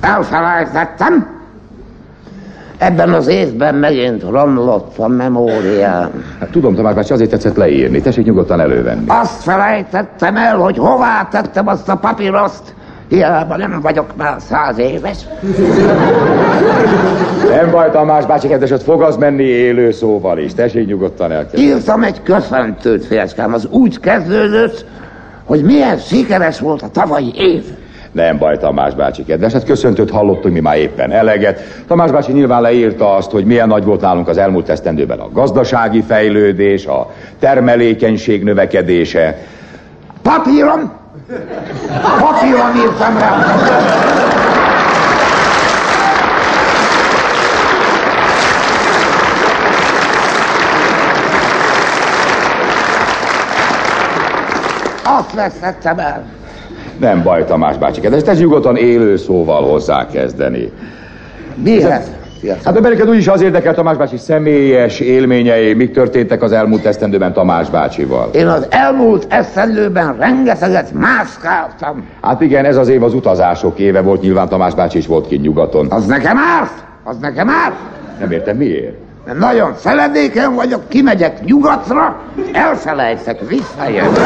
Elfelejtettem. 0.00 1.36
Ebben 2.78 3.12
az 3.12 3.26
évben 3.26 3.74
megint 3.74 4.22
romlott 4.22 4.98
a 4.98 5.08
memóriám. 5.08 6.24
Hát 6.40 6.50
tudom, 6.50 6.74
Tamás 6.74 6.94
bácsi, 6.94 7.12
azért 7.12 7.30
tetszett 7.30 7.56
leírni. 7.56 8.00
Tessék 8.00 8.24
nyugodtan 8.24 8.60
elővenni. 8.60 9.04
Azt 9.08 9.42
felejtettem 9.42 10.36
el, 10.36 10.56
hogy 10.56 10.78
hová 10.78 11.28
tettem 11.30 11.68
azt 11.68 11.88
a 11.88 11.96
papíroszt. 11.96 12.74
Hiába 13.08 13.56
nem 13.56 13.80
vagyok 13.82 14.16
már 14.16 14.36
száz 14.40 14.78
éves. 14.78 15.16
Nem 17.50 17.70
baj, 17.70 17.90
Tamás 17.90 18.26
bácsi, 18.26 18.48
kedves, 18.48 18.70
ott 18.70 18.82
fog 18.82 19.02
az 19.02 19.16
menni 19.16 19.42
élő 19.42 19.90
szóval 19.90 20.38
is. 20.38 20.54
Tessék 20.54 20.86
nyugodtan 20.86 21.32
elkezdeni. 21.32 21.62
Írtam 21.62 22.02
egy 22.02 22.22
köszöntőt, 22.22 23.04
fiacskám. 23.04 23.52
Az 23.52 23.66
úgy 23.70 24.00
kezdődött, 24.00 24.84
hogy 25.44 25.62
milyen 25.62 25.98
sikeres 25.98 26.60
volt 26.60 26.82
a 26.82 26.88
tavalyi 26.88 27.32
év. 27.34 27.64
Nem 28.12 28.38
baj, 28.38 28.58
Tamás 28.58 28.94
bácsi, 28.94 29.24
kedves, 29.24 29.52
hát 29.52 29.64
köszöntőt 29.64 30.10
hallottunk 30.10 30.54
mi 30.54 30.60
már 30.60 30.76
éppen 30.76 31.10
eleget. 31.10 31.60
Tamás 31.86 32.10
bácsi 32.10 32.32
nyilván 32.32 32.62
leírta 32.62 33.14
azt, 33.14 33.30
hogy 33.30 33.44
milyen 33.44 33.68
nagy 33.68 33.84
volt 33.84 34.00
nálunk 34.00 34.28
az 34.28 34.38
elmúlt 34.38 34.68
esztendőben 34.68 35.18
a 35.18 35.28
gazdasági 35.32 36.02
fejlődés, 36.02 36.86
a 36.86 37.10
termelékenység 37.38 38.42
növekedése. 38.42 39.38
Papírom! 40.22 40.92
Papírom 42.18 42.74
írtam 42.76 43.18
rá. 43.18 43.36
Azt 55.04 55.32
veszettem 55.34 55.98
el. 55.98 56.24
Nem 56.98 57.22
baj, 57.22 57.44
Tamás 57.44 57.78
bácsi, 57.78 58.00
kedves, 58.00 58.22
te 58.22 58.34
nyugodtan 58.34 58.76
élő 58.76 59.16
szóval 59.16 59.62
hozzákezdeni. 59.62 60.72
Mihez? 61.54 62.17
Hát 62.64 62.76
a 62.76 62.80
beleket 62.80 63.08
úgyis 63.08 63.28
az 63.28 63.40
érdekel 63.40 63.74
Tamás 63.74 63.96
bácsi 63.96 64.16
személyes 64.16 65.00
élményei, 65.00 65.74
mik 65.74 65.92
történtek 65.92 66.42
az 66.42 66.52
elmúlt 66.52 66.86
esztendőben 66.86 67.32
Tamás 67.32 67.70
bácsival. 67.70 68.30
Én 68.32 68.46
az 68.46 68.66
elmúlt 68.70 69.26
esztendőben 69.28 70.16
rengeteget 70.16 70.92
mászkáltam. 70.92 72.08
Hát 72.22 72.40
igen, 72.40 72.64
ez 72.64 72.76
az 72.76 72.88
év 72.88 73.02
az 73.02 73.14
utazások 73.14 73.78
éve 73.78 74.00
volt, 74.00 74.20
nyilván 74.20 74.48
Tamás 74.48 74.74
bácsi 74.74 74.98
is 74.98 75.06
volt 75.06 75.26
ki 75.26 75.36
nyugaton. 75.36 75.86
Az 75.90 76.06
nekem 76.06 76.36
árt? 76.36 76.84
Az 77.04 77.16
nekem 77.20 77.48
árt? 77.48 77.74
Nem 78.20 78.30
értem 78.30 78.56
miért? 78.56 78.94
Mert 79.26 79.38
nagyon 79.38 79.74
feledéken 79.74 80.54
vagyok, 80.54 80.88
kimegyek 80.88 81.44
nyugatra, 81.44 82.20
elfelejtek 82.52 83.48
visszajönni. 83.48 84.18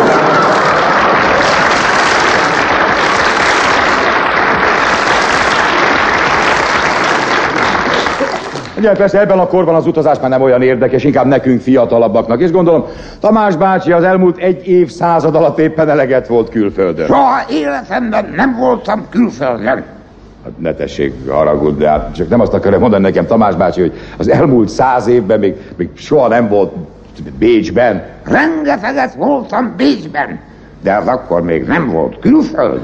Ugye 8.83 8.92
persze 8.92 9.21
ebben 9.21 9.38
a 9.38 9.47
korban 9.47 9.75
az 9.75 9.87
utazás 9.87 10.18
már 10.21 10.31
nem 10.31 10.42
olyan 10.42 10.62
érdekes, 10.62 11.05
inkább 11.05 11.27
nekünk 11.27 11.61
fiatalabbaknak. 11.61 12.40
És 12.40 12.51
gondolom, 12.51 12.87
Tamás 13.21 13.57
bácsi 13.57 13.92
az 13.92 14.03
elmúlt 14.03 14.38
egy 14.38 14.66
évszázad 14.66 15.35
alatt 15.35 15.59
éppen 15.59 15.88
eleget 15.88 16.27
volt 16.27 16.49
külföldön. 16.49 17.07
Soha 17.07 17.40
életemben 17.51 18.33
nem 18.37 18.57
voltam 18.57 19.07
külföldön. 19.11 19.85
Hát 20.45 20.59
ne 20.59 20.75
tessék 20.75 21.31
haragudni, 21.31 21.83
de 21.83 21.88
hát 21.88 22.14
csak 22.14 22.29
nem 22.29 22.40
azt 22.40 22.55
akarom 22.55 22.81
mondani 22.81 23.03
nekem, 23.03 23.27
Tamás 23.27 23.55
bácsi, 23.55 23.81
hogy 23.81 23.92
az 24.16 24.31
elmúlt 24.31 24.68
száz 24.68 25.07
évben 25.07 25.38
még, 25.38 25.55
még 25.77 25.88
soha 25.95 26.29
nem 26.29 26.49
volt 26.49 26.73
Bécsben. 27.38 28.03
Rengeteget 28.25 29.14
voltam 29.14 29.75
Bécsben, 29.77 30.40
de 30.83 30.97
az 30.97 31.07
akkor 31.07 31.42
még 31.42 31.64
nem 31.64 31.90
volt 31.90 32.18
külföld. 32.21 32.81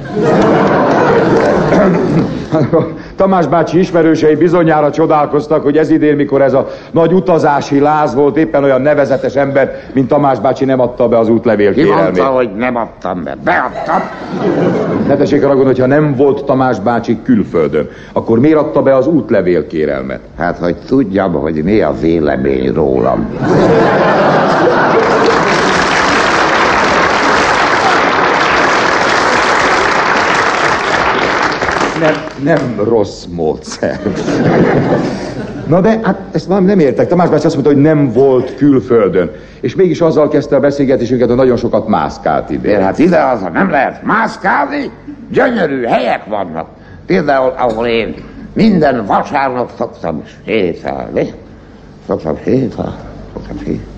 Tamás 3.16 3.46
bácsi 3.46 3.78
ismerősei 3.78 4.34
bizonyára 4.34 4.90
csodálkoztak, 4.90 5.62
hogy 5.62 5.76
ez 5.76 5.90
idén, 5.90 6.16
mikor 6.16 6.42
ez 6.42 6.52
a 6.52 6.68
nagy 6.90 7.12
utazási 7.12 7.80
láz 7.80 8.14
volt, 8.14 8.36
éppen 8.36 8.64
olyan 8.64 8.80
nevezetes 8.80 9.34
ember, 9.34 9.80
mint 9.92 10.08
Tamás 10.08 10.40
bácsi 10.40 10.64
nem 10.64 10.80
adta 10.80 11.08
be 11.08 11.18
az 11.18 11.28
útlevél 11.28 11.72
Ki 11.72 11.82
kérelmét. 11.82 12.04
mondta, 12.04 12.24
hogy 12.24 12.50
nem 12.56 12.76
adtam 12.76 13.22
be? 13.24 13.36
Beadtam. 13.44 14.02
Ne 15.06 15.16
tessék 15.16 15.44
arra 15.44 15.64
hogyha 15.64 15.86
nem 15.86 16.14
volt 16.16 16.44
Tamás 16.44 16.80
bácsi 16.80 17.18
külföldön, 17.22 17.88
akkor 18.12 18.38
miért 18.38 18.58
adta 18.58 18.82
be 18.82 18.96
az 18.96 19.06
útlevél 19.06 19.66
kérelmet? 19.66 20.20
Hát, 20.38 20.58
hogy 20.58 20.76
tudjam, 20.86 21.32
hogy 21.32 21.62
mi 21.64 21.80
a 21.80 21.94
vélemény 22.00 22.72
rólam. 22.72 23.28
Nem, 32.00 32.14
nem 32.42 32.84
rossz 32.84 33.24
módszer. 33.24 34.00
Na 35.66 35.80
de, 35.80 36.00
hát 36.02 36.18
ezt 36.32 36.46
valami 36.46 36.66
nem 36.66 36.78
értek. 36.78 37.08
Tamás 37.08 37.28
bácsi 37.28 37.46
azt 37.46 37.54
mondta, 37.54 37.72
hogy 37.72 37.82
nem 37.82 38.12
volt 38.12 38.54
külföldön. 38.56 39.30
És 39.60 39.74
mégis 39.74 40.00
azzal 40.00 40.28
kezdte 40.28 40.56
a 40.56 40.60
beszélgetésünket, 40.60 41.28
hogy 41.28 41.36
nagyon 41.36 41.56
sokat 41.56 41.88
mászkált 41.88 42.50
ide. 42.50 42.68
Én 42.68 42.82
hát 42.82 42.98
ide 42.98 43.24
az 43.24 43.40
nem 43.52 43.70
lehet 43.70 44.02
mászkálni, 44.02 44.90
gyönyörű 45.30 45.82
helyek 45.82 46.24
vannak. 46.24 46.68
Például, 47.06 47.52
ahol 47.56 47.86
én 47.86 48.14
minden 48.52 49.04
vasárnap 49.06 49.70
szoktam 49.78 50.22
sétálni. 50.44 51.32
Szoktam 52.06 52.36
sétálni, 52.44 52.94
szoktam 53.32 53.58
sétálni. 53.58 53.97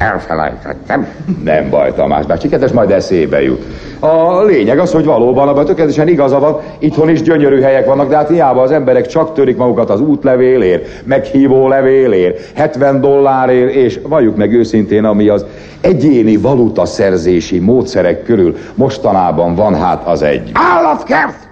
Elfelejtettem. 0.00 1.06
Nem 1.44 1.70
baj, 1.70 1.92
Tamás 1.94 2.26
bácsi, 2.26 2.48
kedves, 2.48 2.70
majd 2.70 2.90
eszébe 2.90 3.42
jut. 3.42 3.64
A 3.98 4.42
lényeg 4.42 4.78
az, 4.78 4.92
hogy 4.92 5.04
valóban 5.04 5.48
abban 5.48 5.64
tökéletesen 5.64 6.08
igaza 6.08 6.38
van, 6.38 6.60
itthon 6.78 7.08
is 7.08 7.22
gyönyörű 7.22 7.60
helyek 7.60 7.86
vannak, 7.86 8.08
de 8.08 8.16
hát 8.16 8.28
hiába 8.28 8.62
az 8.62 8.70
emberek 8.70 9.06
csak 9.06 9.34
törik 9.34 9.56
magukat 9.56 9.90
az 9.90 10.00
útlevélért, 10.00 10.88
meghívó 11.04 11.68
levélért, 11.68 12.52
70 12.54 13.00
dollárért, 13.00 13.74
és 13.74 14.00
valljuk 14.08 14.36
meg 14.36 14.52
őszintén, 14.52 15.04
ami 15.04 15.28
az 15.28 15.44
egyéni 15.80 16.36
valuta 16.36 16.84
szerzési 16.84 17.58
módszerek 17.58 18.24
körül 18.24 18.56
mostanában 18.74 19.54
van, 19.54 19.74
hát 19.74 20.06
az 20.06 20.22
egy. 20.22 20.50
Állatkert! 20.52 21.48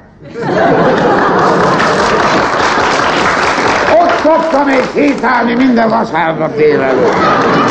Ott 4.01 4.15
szoktam 4.23 4.69
én 4.69 4.83
sétálni 4.95 5.55
minden 5.55 5.89
vasárnap 5.89 6.57
délelőtt. 6.57 7.68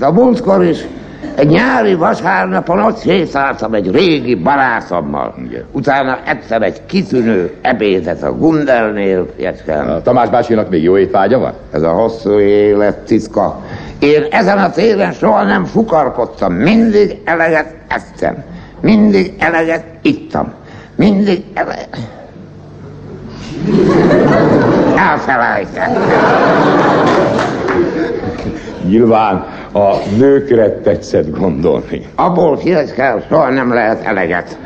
Hát 0.00 0.08
a 0.08 0.12
múltkor 0.12 0.64
is 0.64 0.86
egy 1.34 1.48
nyári 1.48 1.94
vasárnapon 1.94 2.78
ott 2.78 3.00
sétáltam 3.00 3.74
egy 3.74 3.90
régi 3.90 4.34
barátommal. 4.34 5.34
Utána 5.72 6.18
ettem 6.24 6.62
egy 6.62 6.86
kitűnő 6.86 7.54
ebédet 7.60 8.22
a 8.22 8.32
Gundelnél, 8.32 9.26
Jecskán. 9.36 9.88
A 9.88 10.02
Tamás 10.02 10.28
bácsinak 10.28 10.70
még 10.70 10.82
jó 10.82 10.98
étvágya 10.98 11.38
van? 11.38 11.52
Ez 11.72 11.82
a 11.82 11.90
hosszú 11.90 12.38
élet 12.38 12.98
titka. 12.98 13.60
Én 13.98 14.26
ezen 14.30 14.58
a 14.58 14.70
téren 14.70 15.12
soha 15.12 15.42
nem 15.42 15.64
fukarkodtam, 15.64 16.52
mindig 16.52 17.18
eleget 17.24 17.74
ettem. 17.88 18.44
Mindig 18.80 19.34
eleget 19.38 19.84
ittam. 20.02 20.52
Mindig 20.96 21.44
eleget... 21.54 21.98
Elfelejtettem. 24.96 26.02
Nyilván 28.88 29.44
a 29.72 29.96
nőkre 30.16 30.70
tetszett 30.70 31.38
gondolni. 31.38 32.06
Abból 32.14 32.58
kell, 32.94 33.22
soha 33.28 33.50
nem 33.50 33.72
lehet 33.72 34.04
eleget. 34.04 34.58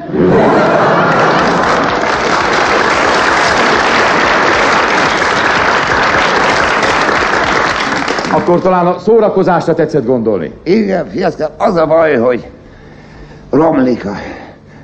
Akkor 8.32 8.60
talán 8.60 8.86
a 8.86 8.98
szórakozásra 8.98 9.74
tetszett 9.74 10.04
gondolni. 10.04 10.52
Igen, 10.62 11.08
fiaszkál, 11.10 11.54
az 11.58 11.76
a 11.76 11.86
baj, 11.86 12.16
hogy 12.16 12.46
romlik 13.50 14.06
a 14.06 14.16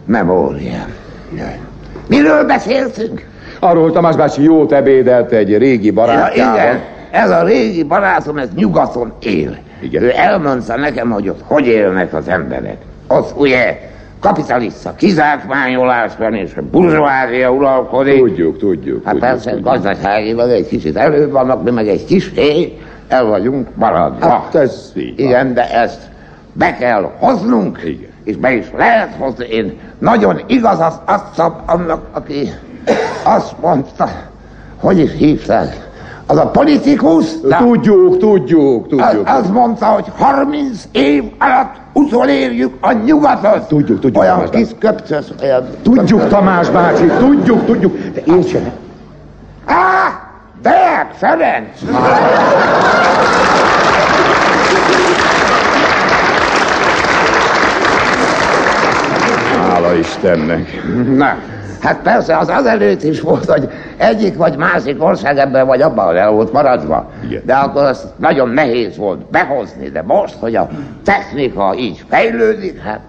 memória. 0.05 0.87
Miről 2.07 2.45
beszéltünk? 2.45 3.27
Arról, 3.59 3.83
hogy 3.83 3.93
Tamás 3.93 4.17
bácsi 4.17 4.43
jót 4.43 4.73
ebédelt 4.73 5.33
egy 5.33 5.59
régi 5.59 5.91
barátjával. 5.91 6.57
Ja, 6.57 6.63
igen, 6.63 6.81
ez 7.11 7.31
a 7.31 7.43
régi 7.43 7.83
barátom, 7.83 8.39
ez 8.39 8.49
nyugaton 8.55 9.13
él. 9.21 9.59
Igen. 9.81 10.03
Ő 10.03 10.13
elmondta 10.15 10.77
nekem, 10.77 11.11
hogy 11.11 11.29
ott 11.29 11.41
hogy 11.45 11.67
élnek 11.67 12.15
az 12.15 12.29
emberek. 12.29 12.77
Az 13.07 13.33
ugye 13.37 13.79
kapitalista 14.21 14.95
kizsákmányolás 14.95 16.13
van, 16.19 16.35
és 16.35 16.55
a 16.57 16.63
burzsóázia 16.71 17.51
uralkodik. 17.51 18.19
Tudjuk, 18.19 18.59
tudjuk. 18.59 19.05
Hát 19.05 19.13
tudjuk, 19.15 19.31
persze, 19.31 19.57
gazdaságilag 19.61 20.51
egy 20.51 20.69
kicsit 20.69 20.97
előbb 20.97 21.31
vannak, 21.31 21.63
mi 21.63 21.71
meg 21.71 21.89
egy 21.89 22.05
kis 22.05 22.31
hé, 22.35 22.79
el 23.09 23.25
vagyunk 23.25 23.69
maradva. 23.75 24.29
Hát 24.29 24.55
ez 24.55 24.93
így 24.97 25.19
Igen, 25.19 25.55
de 25.55 25.71
ezt 25.71 26.01
be 26.53 26.77
kell 26.77 27.11
hoznunk, 27.19 27.81
Igen. 27.85 28.11
és 28.25 28.37
be 28.37 28.53
is 28.53 28.67
lehet 28.77 29.15
hozni. 29.19 29.47
Én 29.47 29.79
nagyon 29.99 30.41
igazat 30.47 31.03
adtam 31.05 31.57
annak, 31.67 32.07
aki 32.13 32.53
azt 33.25 33.55
mondta, 33.61 34.09
hogy 34.77 34.99
is 34.99 35.13
hívták, 35.13 35.90
az 36.31 36.37
a 36.37 36.47
politikus, 36.47 37.41
de 37.41 37.57
Tudjuk, 37.57 38.19
tudjuk, 38.19 38.85
az, 38.85 38.89
tudjuk. 38.89 39.29
az 39.29 39.51
mondta, 39.51 39.87
hogy 39.87 40.05
30 40.19 40.85
év 40.93 41.25
alatt 41.39 41.75
utolérjük 41.93 42.75
a 42.81 42.93
nyugatot. 42.93 43.69
Tudjuk, 43.69 44.01
tudjuk, 44.01 44.23
Olyan 44.23 44.35
Tamás 44.37 44.51
kis 44.51 44.69
köpcös, 44.79 45.25
olyan... 45.43 45.67
Tudjuk, 45.83 46.29
Tamás 46.29 46.69
bácsi, 46.69 47.07
tudjuk, 47.19 47.65
tudjuk. 47.67 47.97
De 48.15 48.21
én 48.21 48.43
sem. 48.43 48.71
Á, 49.65 49.75
Deák 50.63 51.11
Ferenc! 51.17 51.69
Hála 59.69 59.95
Istennek. 59.95 60.83
Na, 61.17 61.37
hát 61.81 62.03
persze 62.03 62.39
az 62.39 62.49
azelőtt 62.49 63.03
is 63.03 63.21
volt, 63.21 63.45
hogy 63.45 63.69
egyik 63.97 64.37
vagy 64.37 64.57
másik 64.57 65.03
ország 65.03 65.39
ebben 65.39 65.67
vagy 65.67 65.83
abban 65.83 66.17
el 66.17 66.31
volt 66.31 66.53
maradva. 66.53 67.11
Igen. 67.29 67.43
De 67.45 67.55
akkor 67.55 67.83
azt 67.83 68.05
nagyon 68.17 68.49
nehéz 68.49 68.97
volt 68.97 69.31
behozni, 69.31 69.89
de 69.89 70.03
most, 70.03 70.35
hogy 70.39 70.57
a 70.57 70.69
technika 71.05 71.75
így 71.77 72.05
fejlődik, 72.09 72.79
hát 72.79 73.01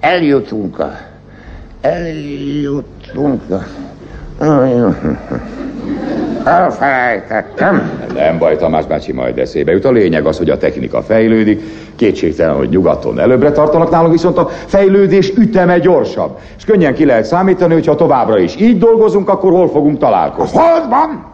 eljutunk 0.00 0.78
a... 0.78 0.90
Eljutunk 1.80 3.42
a... 3.50 3.62
Elfelejtettem. 6.44 7.90
Nem 8.14 8.38
baj, 8.38 8.56
Tamás 8.56 8.86
bácsi 8.86 9.12
majd 9.12 9.38
eszébe 9.38 9.72
jut. 9.72 9.84
A 9.84 9.90
lényeg 9.90 10.26
az, 10.26 10.38
hogy 10.38 10.50
a 10.50 10.56
technika 10.56 11.02
fejlődik. 11.02 11.62
Kétségtelen, 11.96 12.54
hogy 12.54 12.68
nyugaton 12.68 13.18
előbbre 13.18 13.52
tartanak 13.52 13.90
nálunk, 13.90 14.12
viszont 14.12 14.38
a 14.38 14.48
fejlődés 14.66 15.32
üteme 15.36 15.78
gyorsabb. 15.78 16.38
És 16.56 16.64
könnyen 16.64 16.94
ki 16.94 17.04
lehet 17.04 17.24
számítani, 17.24 17.72
hogy 17.72 17.86
ha 17.86 17.94
továbbra 17.94 18.38
is 18.38 18.56
így 18.56 18.78
dolgozunk, 18.78 19.28
akkor 19.28 19.52
hol 19.52 19.68
fogunk 19.68 19.98
találkozni. 19.98 20.58
Holdban! 20.58 21.24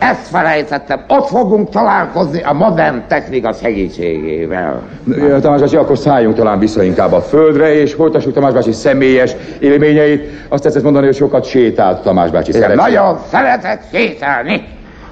Ezt 0.00 0.26
felejtettem. 0.26 1.00
Ott 1.08 1.26
fogunk 1.26 1.68
találkozni 1.68 2.42
a 2.42 2.52
modern 2.52 3.02
technika 3.08 3.52
segítségével. 3.52 4.82
Ja, 5.06 5.40
Tamás 5.40 5.60
bácsi, 5.60 5.76
akkor 5.76 5.98
szálljunk 5.98 6.36
talán 6.36 6.58
vissza 6.58 6.82
inkább 6.82 7.12
a 7.12 7.20
földre, 7.20 7.74
és 7.74 7.94
folytassuk 7.94 8.32
Tamás 8.32 8.52
bácsi 8.52 8.72
személyes 8.72 9.32
élményeit. 9.58 10.24
Azt 10.48 10.62
tetszett 10.62 10.82
mondani, 10.82 11.06
hogy 11.06 11.14
sokat 11.14 11.44
sétált 11.44 12.02
Tamás 12.02 12.30
bácsi. 12.30 12.52
Szereti. 12.52 12.74
nagyon 12.74 13.18
szeretek 13.30 13.82
sétálni. 13.92 14.68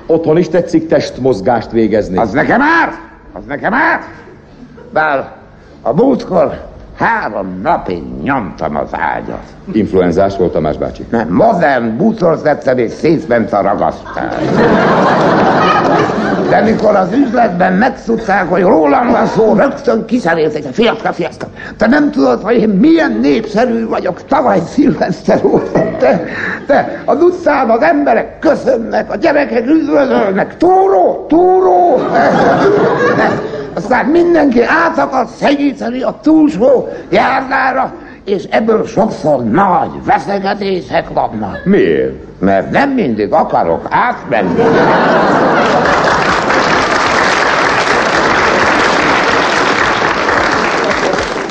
Otthon 0.07 0.39
is 0.39 0.49
tetszik 0.49 0.87
testmozgást 0.89 1.71
végezni. 1.71 2.19
Az 2.19 2.31
nekem 2.31 2.61
árt? 2.61 2.95
Az 3.33 3.45
nekem 3.49 3.75
árt? 3.75 4.05
Bár 4.93 5.33
a 5.83 5.93
múltkor 5.95 6.68
három 6.99 7.61
napig 7.63 8.03
nyomtam 8.23 8.77
az 8.77 8.89
ágyat. 8.91 9.43
Influenzás 9.73 10.37
volt 10.37 10.53
Tamás 10.53 10.77
bácsi. 10.77 11.07
Nem, 11.11 11.29
modern 11.29 11.97
bútort 11.97 12.43
tettem, 12.43 12.79
és 12.79 12.93
szétment 12.93 13.53
a 13.53 13.61
ragasztás. 13.61 14.35
De 16.49 16.61
mikor 16.61 16.95
az 16.95 17.13
üzletben 17.13 17.73
megtudták, 17.73 18.49
hogy 18.49 18.63
rólam 18.63 19.11
van 19.11 19.27
szó, 19.27 19.55
rögtön 19.55 20.05
kiszeréltek, 20.05 20.63
hogy 20.65 20.75
fiatka, 20.75 21.13
fiatka, 21.13 21.47
te 21.77 21.87
nem 21.87 22.11
tudod, 22.11 22.43
hogy 22.43 22.57
én 22.57 22.69
milyen 22.69 23.19
népszerű 23.21 23.87
vagyok 23.87 24.25
tavaly 24.27 24.61
szilveszter 24.69 25.45
óta. 25.45 25.91
Te, 25.99 26.25
te, 26.67 27.03
az 27.05 27.23
utcán 27.23 27.71
az 27.71 27.83
emberek 27.83 28.39
köszönnek, 28.39 29.13
a 29.13 29.17
gyerekek 29.17 29.67
üdvözölnek, 29.67 30.57
túró, 30.57 31.27
túró. 31.29 32.01
Aztán 33.79 34.07
mindenki 34.07 34.63
át 34.63 34.99
akar 34.99 35.27
segíteni 35.41 36.03
a 36.03 36.19
túlsó 36.23 36.89
járdára, 37.11 37.95
és 38.25 38.45
ebből 38.51 38.87
sokszor 38.87 39.45
nagy 39.45 39.91
veszekedések 40.05 41.09
vannak. 41.09 41.65
Miért? 41.65 42.41
Mert 42.41 42.71
nem 42.71 42.91
mindig 42.91 43.33
akarok 43.33 43.87
átmenni. 43.91 44.63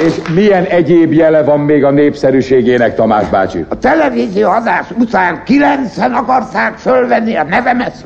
És 0.03 0.13
milyen 0.33 0.63
egyéb 0.63 1.13
jele 1.13 1.43
van 1.43 1.59
még 1.59 1.83
a 1.83 1.91
népszerűségének, 1.91 2.95
Tamás 2.95 3.27
bácsi? 3.29 3.65
A 3.67 3.77
televízió 3.77 4.49
adás 4.49 4.85
után 4.99 5.41
kilencen 5.45 6.13
akarták 6.13 6.77
fölvenni 6.77 7.35
a 7.35 7.43
nevemet. 7.43 8.05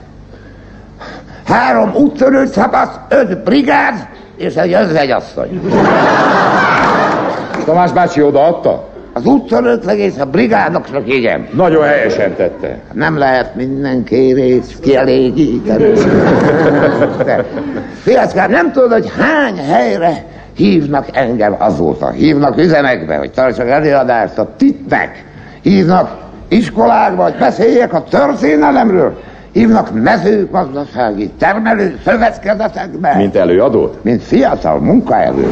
Három 1.45 1.93
úttörő 1.95 2.49
csapat, 2.49 2.99
öt 3.09 3.43
brigád 3.43 4.07
és 4.37 4.55
egy 4.55 4.73
özvegyasszony. 4.73 5.61
Tamás 7.65 7.91
bácsi 7.91 8.21
odaadta? 8.21 8.89
Az 9.13 9.25
úttörőknek 9.25 9.97
és 9.97 10.13
a 10.19 10.25
brigádoknak 10.25 11.13
igen. 11.13 11.47
Nagyon 11.53 11.83
helyesen 11.83 12.35
tette. 12.35 12.79
Nem 12.93 13.17
lehet 13.17 13.55
minden 13.55 14.03
kérés 14.03 14.63
kielégíteni. 14.81 15.91
De, 17.25 17.45
Fiackám, 18.01 18.51
nem 18.51 18.71
tudod, 18.71 18.91
hogy 18.91 19.11
hány 19.17 19.57
helyre 19.57 20.25
hívnak 20.55 21.05
engem 21.13 21.55
azóta. 21.59 22.09
Hívnak 22.09 22.57
üzemekbe, 22.57 23.15
hogy 23.15 23.31
tartsak 23.31 23.69
előadást 23.69 24.37
a 24.37 24.53
titnek. 24.57 25.25
Hívnak 25.61 26.17
iskolákba, 26.47 27.23
hogy 27.23 27.37
beszéljek 27.39 27.93
a 27.93 28.03
történelemről. 28.03 29.19
Hívnak 29.51 30.01
mezőgazdasági 30.03 31.31
termelő 31.39 31.99
szövetkezetekbe. 32.05 33.13
Mint 33.17 33.35
előadót? 33.35 34.03
Mint 34.03 34.23
fiatal 34.23 34.79
munkaerő. 34.79 35.47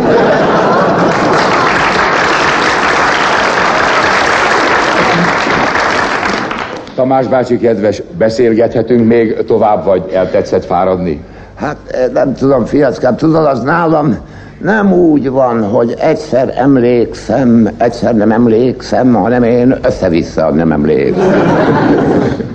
Tamás 6.95 7.27
bácsi, 7.27 7.57
kedves, 7.57 8.01
beszélgethetünk 8.17 9.07
még 9.07 9.43
tovább, 9.47 9.85
vagy 9.85 10.11
eltetszett 10.13 10.65
fáradni? 10.65 11.23
Hát 11.55 11.77
eh, 11.87 12.05
nem 12.13 12.33
tudom, 12.33 12.65
fiackám, 12.65 13.15
tudod, 13.15 13.45
az 13.45 13.61
nálam 13.61 14.17
nem 14.61 14.93
úgy 14.93 15.29
van, 15.29 15.63
hogy 15.63 15.95
egyszer 15.99 16.53
emlékszem, 16.57 17.69
egyszer 17.77 18.15
nem 18.15 18.31
emlékszem, 18.31 19.13
hanem 19.13 19.43
én 19.43 19.77
össze-vissza 19.81 20.49
nem 20.49 20.71
emlékszem. 20.71 22.48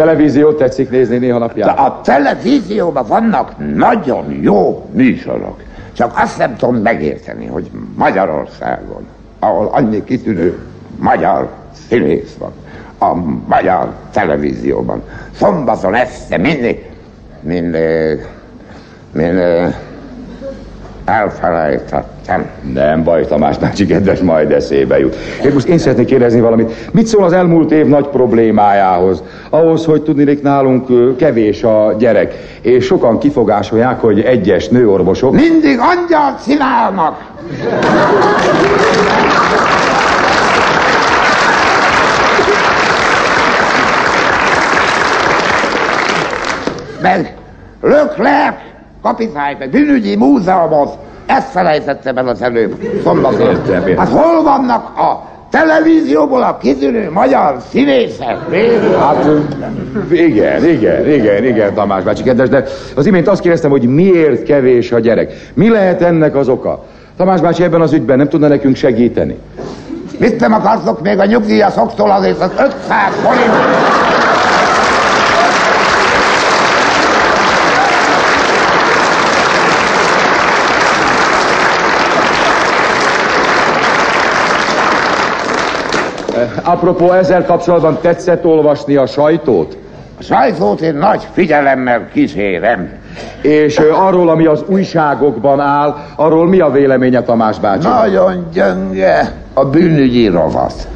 Televíziót 0.00 0.56
tetszik 0.56 0.90
nézni 0.90 1.16
néha 1.18 1.46
De 1.54 1.64
a 1.64 2.00
televízióban 2.00 3.06
vannak 3.06 3.52
nagyon 3.74 4.38
jó 4.40 4.86
műsorok. 4.92 5.60
Csak 5.92 6.12
azt 6.16 6.38
nem 6.38 6.56
tudom 6.56 6.76
megérteni, 6.76 7.46
hogy 7.46 7.70
Magyarországon, 7.96 9.06
ahol 9.38 9.68
annyi 9.72 10.04
kitűnő 10.04 10.58
magyar 10.98 11.48
színész 11.88 12.36
van, 12.38 12.52
a 12.98 13.14
magyar 13.46 13.92
televízióban, 14.12 15.02
szombaton 15.36 15.94
este 15.94 16.36
mindig, 16.36 16.86
mindig, 17.40 18.26
mindig 19.12 19.74
elfelejtettem. 21.10 22.46
Nem 22.74 23.04
baj, 23.04 23.26
Tamás 23.26 23.58
bácsi, 23.58 23.86
kedves, 23.86 24.18
majd 24.20 24.50
eszébe 24.50 24.98
jut. 24.98 25.16
Én 25.44 25.52
most 25.52 25.66
én 25.66 25.78
szeretnék 25.78 26.06
kérdezni 26.06 26.40
valamit. 26.40 26.92
Mit 26.92 27.06
szól 27.06 27.24
az 27.24 27.32
elmúlt 27.32 27.72
év 27.72 27.86
nagy 27.86 28.06
problémájához? 28.06 29.22
Ahhoz, 29.50 29.84
hogy 29.84 30.02
tudnék 30.02 30.42
nálunk 30.42 31.16
kevés 31.16 31.62
a 31.62 31.94
gyerek, 31.98 32.34
és 32.60 32.84
sokan 32.84 33.18
kifogásolják, 33.18 34.00
hogy 34.00 34.20
egyes 34.20 34.68
nőorvosok... 34.68 35.32
Mindig 35.32 35.78
angyalt 35.78 36.44
csinálnak! 36.44 37.28
Meg 47.02 47.34
Leclerc 47.80 48.69
kapitányt, 49.02 49.62
a 49.62 49.68
bűnügyi 49.70 50.16
múzeumot, 50.16 50.98
ezt 51.26 51.50
felejtettem 51.50 52.16
el 52.16 52.28
az 52.28 52.42
előbb, 52.42 52.74
szombaton. 53.02 53.60
Hát 53.96 54.08
hol 54.08 54.42
vannak 54.42 54.98
a 54.98 55.28
televízióból 55.50 56.42
a 56.42 56.56
kitűnő 56.56 57.10
magyar 57.10 57.56
színészek? 57.70 58.36
Hát 58.98 59.26
igen, 60.10 60.64
igen, 60.68 61.08
igen, 61.10 61.44
igen, 61.44 61.74
Tamás 61.74 62.02
bácsi 62.02 62.22
kedves, 62.22 62.48
de 62.48 62.64
az 62.96 63.06
imént 63.06 63.28
azt 63.28 63.40
kérdeztem, 63.40 63.70
hogy 63.70 63.86
miért 63.86 64.42
kevés 64.42 64.92
a 64.92 64.98
gyerek. 64.98 65.32
Mi 65.54 65.68
lehet 65.68 66.02
ennek 66.02 66.36
az 66.36 66.48
oka? 66.48 66.84
Tamás 67.16 67.40
bácsi 67.40 67.62
ebben 67.62 67.80
az 67.80 67.92
ügyben 67.92 68.16
nem 68.16 68.28
tudna 68.28 68.48
nekünk 68.48 68.76
segíteni? 68.76 69.38
Mit 70.18 70.40
nem 70.40 70.52
akartok 70.52 71.02
még 71.02 71.18
a 71.18 71.24
nyugdíjasoktól 71.24 72.10
azért 72.10 72.40
az 72.40 72.50
500 72.50 72.68
forint? 73.22 73.99
Apropó, 86.62 87.12
ezzel 87.12 87.44
kapcsolatban 87.44 87.98
tetszett 88.00 88.44
olvasni 88.44 88.96
a 88.96 89.06
sajtót? 89.06 89.76
A 90.18 90.22
sajtót 90.22 90.80
én 90.80 90.94
nagy 90.94 91.26
figyelemmel 91.32 92.08
kísérem. 92.12 92.92
És 93.42 93.78
ö, 93.78 93.92
arról, 93.92 94.28
ami 94.28 94.46
az 94.46 94.64
újságokban 94.66 95.60
áll, 95.60 95.96
arról 96.16 96.48
mi 96.48 96.60
a 96.60 96.70
véleménye 96.70 97.22
Tamás 97.22 97.58
bácsi? 97.58 97.88
Nagyon 97.88 98.46
gyönge 98.52 99.32
a 99.54 99.64
bűnügyi 99.64 100.28
rovat. 100.28 100.88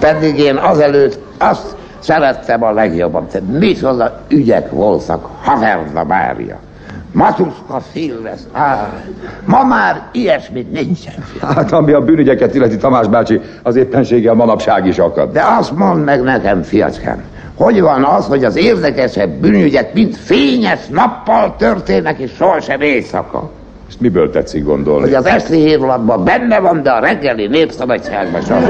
Pedig 0.00 0.38
én 0.38 0.56
azelőtt 0.56 1.18
azt 1.38 1.76
szerettem 1.98 2.62
a 2.62 2.72
legjobban. 2.72 3.26
Micsoda 3.58 4.20
ügyek 4.28 4.70
voltak, 4.70 5.28
Haverda 5.42 6.04
Mária. 6.04 6.58
Matuszka 7.12 7.82
Szilvesz. 7.92 8.46
Ma 9.44 9.64
már 9.64 10.02
ilyesmit 10.12 10.72
nincsen. 10.72 11.14
Hát 11.54 11.72
ami 11.72 11.92
a 11.92 12.00
bűnügyeket 12.00 12.54
illeti 12.54 12.76
Tamás 12.76 13.06
bácsi, 13.06 13.40
az 13.62 13.76
éppenséggel 13.76 14.34
manapság 14.34 14.86
is 14.86 14.98
akad. 14.98 15.32
De 15.32 15.42
azt 15.58 15.76
mondd 15.76 16.00
meg 16.00 16.22
nekem, 16.22 16.62
fiacskám, 16.62 17.22
hogy 17.54 17.80
van 17.80 18.04
az, 18.04 18.26
hogy 18.26 18.44
az 18.44 18.56
érdekesebb 18.56 19.30
bűnügyek 19.30 19.94
mind 19.94 20.14
fényes 20.14 20.86
nappal 20.90 21.54
történnek, 21.56 22.18
és 22.18 22.30
sohasem 22.36 22.80
éjszaka? 22.80 23.50
És 23.88 23.94
miből 23.98 24.30
tetszik 24.30 24.64
gondolni? 24.64 25.02
Hogy 25.02 25.14
az 25.14 25.26
esti 25.26 25.56
hírlapban 25.56 26.24
benne 26.24 26.60
van, 26.60 26.82
de 26.82 26.90
a 26.90 27.00
reggeli 27.00 27.46
népszabadságban 27.46 28.42
sem. 28.42 28.62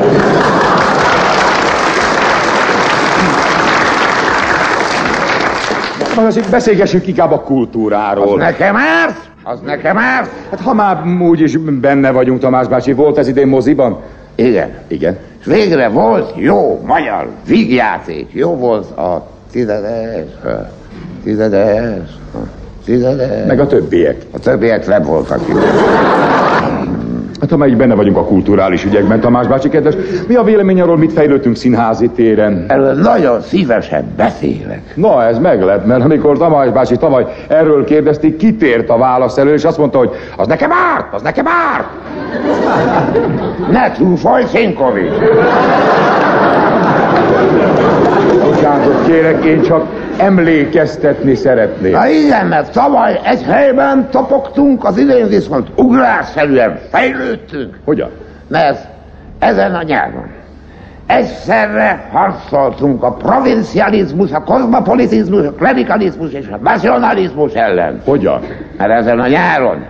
Na, 6.17 6.27
azért 6.27 6.51
beszélgessünk 6.51 7.07
inkább 7.07 7.33
a 7.33 7.41
kultúráról. 7.41 8.33
Az 8.33 8.39
nekem 8.39 8.77
árt? 8.77 9.31
Az 9.43 9.61
nekem 9.61 9.99
árt? 9.99 10.31
Hát 10.51 10.61
ha 10.61 10.75
már 10.75 11.03
úgyis 11.21 11.57
benne 11.57 12.11
vagyunk, 12.11 12.41
Tamás 12.41 12.69
bácsi, 12.69 12.93
volt 12.93 13.19
ez 13.19 13.29
idén 13.29 13.47
moziban? 13.47 13.99
Igen. 14.35 14.71
Igen. 14.89 15.19
És 15.41 15.47
végre 15.47 15.89
volt 15.89 16.33
jó 16.37 16.81
magyar 16.87 17.29
vígjáték. 17.47 18.29
Jó 18.33 18.57
volt 18.57 18.99
a 18.99 19.27
tizedes, 19.51 20.25
tizedes, 21.25 22.11
tizedes. 22.85 23.47
Meg 23.47 23.61
a 23.61 23.67
többiek. 23.67 24.17
A 24.31 24.39
többiek 24.39 24.87
nem 24.87 25.03
voltak 25.03 25.41
jó. 25.49 25.59
Hát 27.53 27.61
amelyik 27.61 27.79
benne 27.79 27.95
vagyunk 27.95 28.17
a 28.17 28.25
kulturális 28.25 28.85
ügyekben, 28.85 29.21
Tamás 29.21 29.47
bácsi 29.47 29.69
kedves, 29.69 29.95
mi 30.29 30.35
a 30.35 30.43
vélemény 30.43 30.81
arról, 30.81 30.97
mit 30.97 31.13
fejlődtünk 31.13 31.57
színházi 31.57 32.09
téren? 32.09 32.65
Erről 32.69 32.95
nagyon 32.95 33.41
szívesen 33.41 34.13
beszélek. 34.17 34.93
Na, 34.95 35.25
ez 35.25 35.39
meglep, 35.39 35.87
mert 35.87 36.05
amikor 36.05 36.39
Tamás 36.39 36.71
bácsi 36.71 36.97
tavaly 36.97 37.27
erről 37.49 37.85
kérdezték, 37.85 38.37
kitért 38.37 38.89
a 38.91 38.97
válasz 38.97 39.39
elő, 39.39 39.53
és 39.53 39.65
azt 39.65 39.79
mondta, 39.79 39.99
hogy 39.99 40.11
az 40.37 40.47
nekem 40.47 40.71
árt, 40.95 41.15
az 41.15 41.23
nekem 41.23 41.47
árt. 41.47 41.89
Ne 43.71 43.93
túlfolj, 43.93 44.45
Szénkovics! 44.45 45.13
Bocsánatot 48.45 49.07
kérek, 49.07 49.45
én 49.45 49.63
csak 49.63 49.87
emlékeztetni 50.23 51.35
szeretnék. 51.35 51.93
Na 51.93 52.09
igen, 52.09 52.47
mert 52.47 52.73
tavaly 52.73 53.21
egy 53.25 53.43
helyben 53.43 54.11
topogtunk, 54.11 54.85
az 54.85 54.99
idén 54.99 55.29
viszont 55.29 55.69
ugrásszerűen 55.77 56.79
fejlődtünk. 56.91 57.79
Hogyan? 57.85 58.11
Mert 58.49 58.87
ezen 59.39 59.75
a 59.75 59.83
nyáron 59.83 60.31
egyszerre 61.07 62.09
harcoltunk 62.13 63.03
a 63.03 63.13
provincializmus, 63.13 64.33
a 64.33 64.43
kozmopolitizmus, 64.43 65.47
a 65.47 65.53
klerikalizmus 65.53 66.33
és 66.33 66.47
a 66.51 66.57
nacionalizmus 66.57 67.53
ellen. 67.53 68.03
Hogyan? 68.05 68.41
Mert 68.77 68.91
ezen 68.91 69.21
a 69.21 69.29
nyáron 69.29 69.85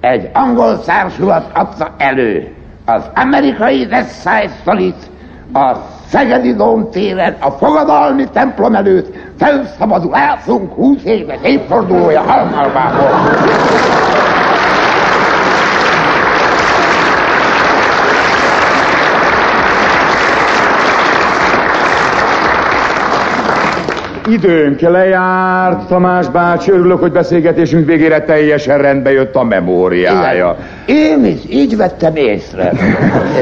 egy 0.00 0.30
angol 0.32 0.80
társulat 0.80 1.50
adta 1.54 1.94
elő 1.98 2.48
az 2.84 3.02
amerikai 3.14 3.86
West 3.90 4.20
Side 4.20 4.50
Story-t 4.60 5.10
a 5.52 5.76
Szegedi 6.10 6.54
Dóm 6.54 6.90
téren, 6.90 7.36
a 7.40 7.50
fogadalmi 7.50 8.24
templom 8.32 8.74
előtt 8.74 9.16
felszabadul 9.38 10.14
elszunk 10.14 10.72
20 10.72 11.04
éves 11.04 11.38
évfordulója 11.42 12.20
alkalmából. 12.20 14.09
Időnk 24.30 24.80
lejárt, 24.80 25.86
Tamás 25.88 26.28
bácsi, 26.28 26.70
örülök, 26.70 27.00
hogy 27.00 27.12
beszélgetésünk 27.12 27.86
végére 27.86 28.22
teljesen 28.22 28.78
rendbe 28.78 29.12
jött 29.12 29.34
a 29.34 29.44
memóriája. 29.44 30.56
Én 30.86 31.24
is 31.24 31.40
így 31.48 31.76
vettem 31.76 32.16
észre. 32.16 32.72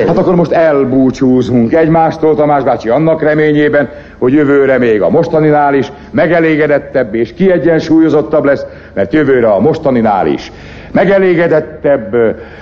Hát 0.06 0.18
akkor 0.18 0.34
most 0.34 0.52
elbúcsúzunk 0.52 1.72
egymástól, 1.72 2.34
Tamás 2.34 2.62
bácsi, 2.62 2.88
annak 2.88 3.22
reményében, 3.22 3.88
hogy 4.18 4.32
jövőre 4.32 4.78
még 4.78 5.02
a 5.02 5.10
mostaninál 5.10 5.74
is 5.74 5.92
megelégedettebb 6.10 7.14
és 7.14 7.34
kiegyensúlyozottabb 7.34 8.44
lesz, 8.44 8.64
mert 8.94 9.12
jövőre 9.12 9.48
a 9.48 9.60
mostaninál 9.60 10.26
is 10.26 10.52
megelégedettebb 10.92 12.14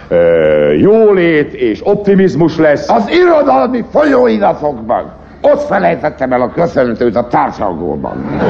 ö, 0.08 0.72
jólét 0.72 1.52
és 1.52 1.80
optimizmus 1.82 2.58
lesz. 2.58 2.88
Az 2.88 3.10
irodalmi 3.10 3.84
folyóiratokban 3.92 5.12
ott 5.46 5.62
felejtettem 5.62 6.32
el 6.32 6.40
a 6.40 6.52
köszöntőt 6.52 7.16
a 7.16 7.26
társalgóban. 7.26 8.40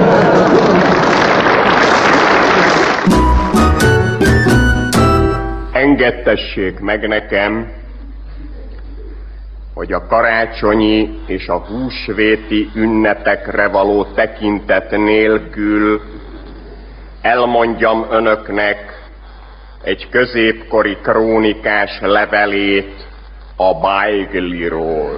Engedtessék 5.73 6.81
meg 6.81 7.09
nekem, 7.09 7.73
hogy 9.75 9.93
a 9.93 10.07
karácsonyi 10.07 11.19
és 11.27 11.49
a 11.49 11.59
húsvéti 11.59 12.71
ünnepekre 12.75 13.69
való 13.69 14.05
tekintet 14.05 14.91
nélkül 14.91 16.01
elmondjam 17.23 18.07
önöknek 18.11 18.79
egy 19.83 20.09
középkori 20.11 20.97
krónikás 21.03 21.99
levelét 22.01 23.07
a 23.57 23.81
Bájgliról. 23.81 25.15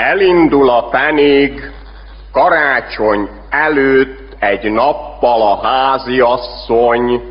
Elindul 0.00 0.70
a 0.70 0.88
penig 0.88 1.72
karácsony 2.32 3.28
előtt 3.50 4.36
egy 4.38 4.70
nappal 4.70 5.42
a 5.42 5.66
háziasszony, 5.66 7.22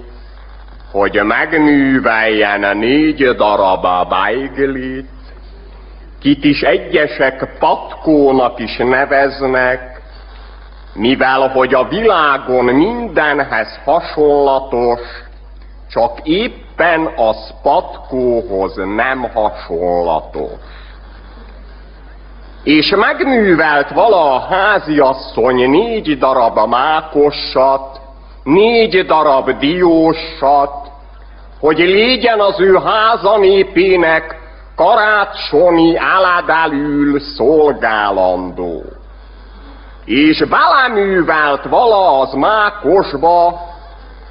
hogy 0.92 1.22
megműveljen 1.24 2.78
négy 2.78 3.30
darab 3.36 4.10
beiglit, 4.10 5.10
kit 6.20 6.44
is 6.44 6.62
egyesek 6.62 7.58
patkónak 7.60 8.60
is 8.60 8.78
neveznek, 8.78 10.02
mivel 10.94 11.48
hogy 11.48 11.74
a 11.74 11.88
világon 11.88 12.66
mindenhez 12.66 13.80
hasonlatos, 13.86 15.00
csak 15.90 16.20
éppen 16.24 17.10
az 17.16 17.54
patkóhoz 17.62 18.76
nem 18.76 19.32
hasonlatos 19.34 20.52
és 22.70 22.96
megművelt 22.96 23.92
vala 23.92 24.34
a 24.34 24.40
háziasszony 24.40 25.70
négy 25.70 26.18
darab 26.18 26.68
mákossat, 26.68 28.00
négy 28.44 29.06
darab 29.06 29.50
diósat, 29.60 30.92
hogy 31.60 31.78
légyen 31.78 32.40
az 32.40 32.60
ő 32.60 32.80
háza 32.86 33.38
népének 33.38 34.36
karácsonyi 34.76 35.96
álladelül 35.98 37.20
szolgálandó. 37.20 38.84
És 40.06 40.44
beleművelt 40.50 41.64
vala 41.64 42.20
az 42.20 42.34
mákosba 42.34 43.60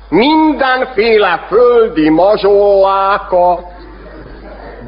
mindenféle 0.08 1.44
földi 1.48 2.08
mazsollákat, 2.08 3.77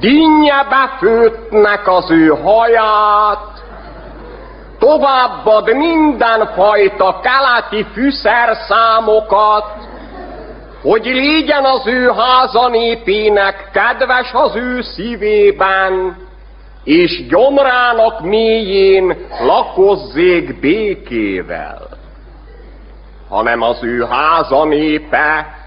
dinnye 0.00 0.66
befőttnek 0.68 1.88
az 1.88 2.10
ő 2.10 2.26
haját, 2.26 3.62
továbbad 4.78 5.76
mindenfajta 5.76 7.20
keleti 7.20 7.86
fűszerszámokat, 7.92 9.64
hogy 10.82 11.04
légyen 11.04 11.64
az 11.64 11.86
ő 11.86 12.10
házanépének 12.16 13.70
kedves 13.72 14.32
az 14.32 14.56
ő 14.56 14.80
szívében, 14.82 16.16
és 16.84 17.26
gyomrának 17.26 18.20
mélyén 18.20 19.26
lakozzék 19.40 20.60
békével, 20.60 21.88
hanem 23.28 23.62
az 23.62 23.78
ő 23.82 24.06
házanépe 24.10 25.58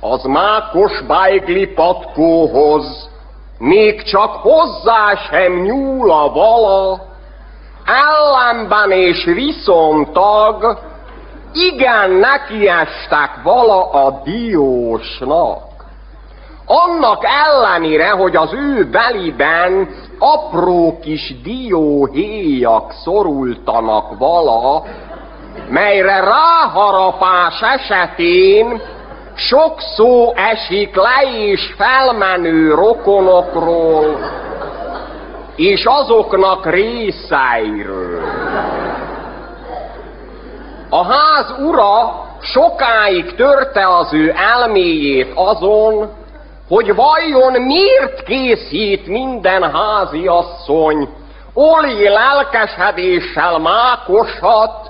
az 0.00 0.24
mákos 0.24 1.02
bájgli 1.06 1.66
patkóhoz, 1.66 3.10
még 3.58 4.02
csak 4.02 4.30
hozzá 4.30 5.14
sem 5.30 5.52
nyúl 5.52 6.10
a 6.10 6.32
vala, 6.32 7.00
ellenben 7.84 8.90
és 8.90 9.24
viszontag, 9.24 10.78
igen 11.52 12.10
nekiestek 12.10 13.30
vala 13.42 13.90
a 13.90 14.20
diósnak. 14.24 15.64
Annak 16.66 17.24
ellenére, 17.24 18.10
hogy 18.10 18.36
az 18.36 18.52
ő 18.52 18.90
beliben 18.90 19.88
apró 20.18 20.98
kis 21.02 21.34
dióhéjak 21.42 22.92
szorultanak 22.92 24.18
vala, 24.18 24.82
melyre 25.68 26.20
ráharapás 26.20 27.60
esetén 27.60 28.80
sok 29.36 29.80
szó 29.80 30.32
esik 30.34 30.94
le 30.94 31.46
és 31.46 31.74
felmenő 31.76 32.74
rokonokról, 32.74 34.18
és 35.56 35.84
azoknak 35.84 36.66
részeiről. 36.66 38.22
A 40.90 41.04
ház 41.04 41.54
ura 41.58 42.24
sokáig 42.40 43.34
törte 43.34 43.96
az 43.96 44.12
ő 44.12 44.34
elméjét 44.36 45.32
azon, 45.34 46.08
hogy 46.68 46.94
vajon 46.94 47.62
miért 47.62 48.22
készít 48.22 49.06
minden 49.06 49.72
házi 49.72 50.26
asszony 50.26 51.08
oli 51.54 52.08
lelkesedéssel 52.08 53.58
mákosat, 53.58 54.85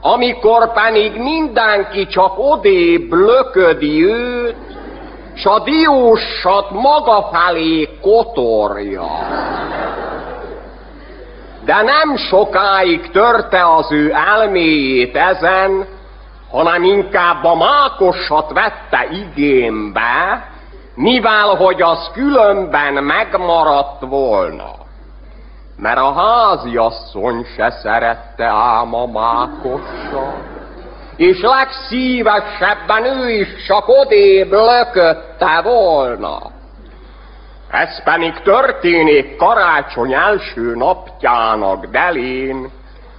amikor 0.00 0.72
pedig 0.72 1.16
mindenki 1.16 2.06
csak 2.06 2.32
odébb 2.38 3.12
löködi 3.12 4.04
őt, 4.04 4.56
s 5.34 5.44
a 5.44 5.58
diósat 5.58 6.70
maga 6.70 7.28
felé 7.32 7.88
kotorja. 8.02 9.06
De 11.64 11.82
nem 11.82 12.16
sokáig 12.16 13.10
törte 13.10 13.74
az 13.74 13.92
ő 13.92 14.12
elméjét 14.12 15.16
ezen, 15.16 15.86
hanem 16.50 16.82
inkább 16.82 17.44
a 17.44 17.54
mákosat 17.54 18.52
vette 18.52 19.08
igénybe, 19.10 20.44
mivel 20.94 21.48
hogy 21.48 21.82
az 21.82 22.10
különben 22.12 22.92
megmaradt 22.92 24.00
volna. 24.00 24.87
Mert 25.78 25.98
a 25.98 26.12
háziasszony 26.12 27.44
se 27.56 27.70
szerette 27.70 28.44
ám 28.44 28.94
a 28.94 29.06
mákossal, 29.06 30.34
és 31.16 31.40
legszívesebben 31.40 33.04
ő 33.04 33.30
is 33.30 33.48
csak 33.66 33.88
odébb 33.88 34.50
lökötte 34.50 35.60
volna. 35.62 36.38
Ez 37.70 38.02
pedig 38.02 38.40
történik 38.42 39.36
karácsony 39.36 40.12
első 40.12 40.74
napjának 40.74 41.86
delén, 41.86 42.70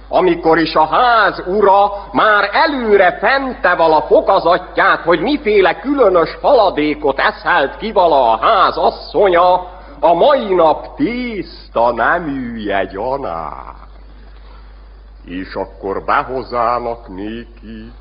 amikor 0.08 0.58
is 0.58 0.74
a 0.74 0.86
ház 0.86 1.42
ura 1.46 1.92
már 2.12 2.50
előre 2.52 3.18
fente 3.20 3.74
vala 3.74 4.02
fokozatját, 4.02 5.00
hogy 5.00 5.20
miféle 5.20 5.80
különös 5.80 6.38
haladékot 6.42 7.18
eszelt 7.18 7.76
ki 7.76 7.92
vala 7.92 8.32
a 8.32 8.46
ház 8.46 8.76
asszonya, 8.76 9.78
a 10.00 10.14
mai 10.14 10.54
nap 10.54 10.96
tiszta 10.96 11.92
neműje 11.92 12.84
gyanát. 12.84 13.88
És 15.24 15.54
akkor 15.54 16.04
behozának 16.04 17.08
néki 17.08 17.92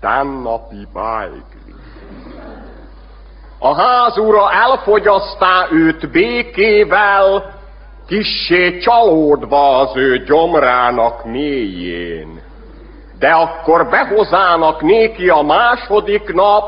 tennapi 0.00 0.86
bájgli. 0.92 1.74
A 3.58 3.74
ház 3.74 4.18
ura 4.18 4.52
elfogyasztá 4.52 5.66
őt 5.70 6.10
békével, 6.10 7.54
kissé 8.06 8.78
csalódva 8.78 9.78
az 9.78 9.96
ő 9.96 10.18
gyomrának 10.24 11.24
mélyén. 11.24 12.40
De 13.18 13.30
akkor 13.30 13.88
behozának 13.88 14.82
néki 14.82 15.28
a 15.28 15.42
második 15.42 16.32
nap, 16.32 16.64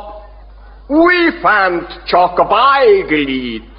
újfent 0.86 2.02
csak 2.04 2.48
bájglit, 2.48 3.73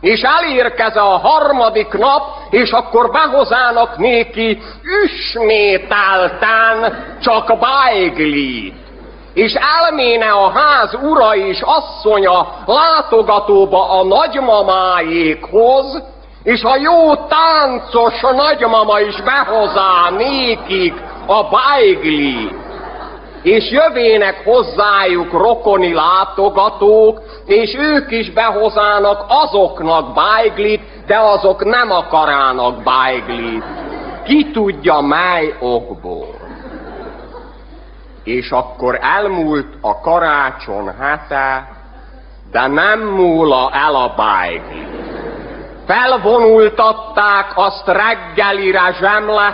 és 0.00 0.22
elérkeze 0.22 1.00
a 1.00 1.18
harmadik 1.18 1.92
nap, 1.92 2.22
és 2.50 2.70
akkor 2.70 3.10
behozának 3.10 3.96
néki 3.96 4.58
ismételten 5.04 7.04
csak 7.22 7.58
bájglit. 7.58 8.74
És 9.34 9.54
elméne 9.54 10.30
a 10.30 10.50
ház 10.50 10.98
ura 11.02 11.34
és 11.34 11.60
asszonya 11.60 12.48
látogatóba 12.66 13.90
a 13.90 14.04
nagymamáékhoz, 14.04 16.02
és 16.42 16.62
a 16.62 16.76
jó 16.76 17.14
táncos 17.14 18.20
nagymama 18.20 19.00
is 19.00 19.22
behozá 19.22 20.10
nékik 20.16 20.94
a 21.26 21.42
bájgli, 21.42 22.64
és 23.46 23.70
jövének 23.70 24.44
hozzájuk 24.44 25.32
rokoni 25.32 25.92
látogatók, 25.92 27.22
és 27.44 27.76
ők 27.78 28.10
is 28.10 28.32
behozának 28.32 29.24
azoknak 29.28 30.14
bájglit, 30.14 30.80
de 31.06 31.18
azok 31.18 31.64
nem 31.64 31.90
akarának 31.90 32.82
bájglit. 32.82 33.64
Ki 34.24 34.50
tudja 34.50 35.00
mely 35.00 35.54
okból. 35.60 36.34
És 38.24 38.50
akkor 38.50 38.98
elmúlt 39.02 39.68
a 39.80 40.00
karácson 40.00 40.94
hete, 41.00 41.68
de 42.50 42.66
nem 42.66 43.00
múla 43.00 43.70
el 43.72 43.94
a 43.94 44.14
bájglit 44.16 45.06
felvonultatták 45.86 47.52
azt 47.54 47.86
reggelire 47.86 48.94
zsemle 49.00 49.52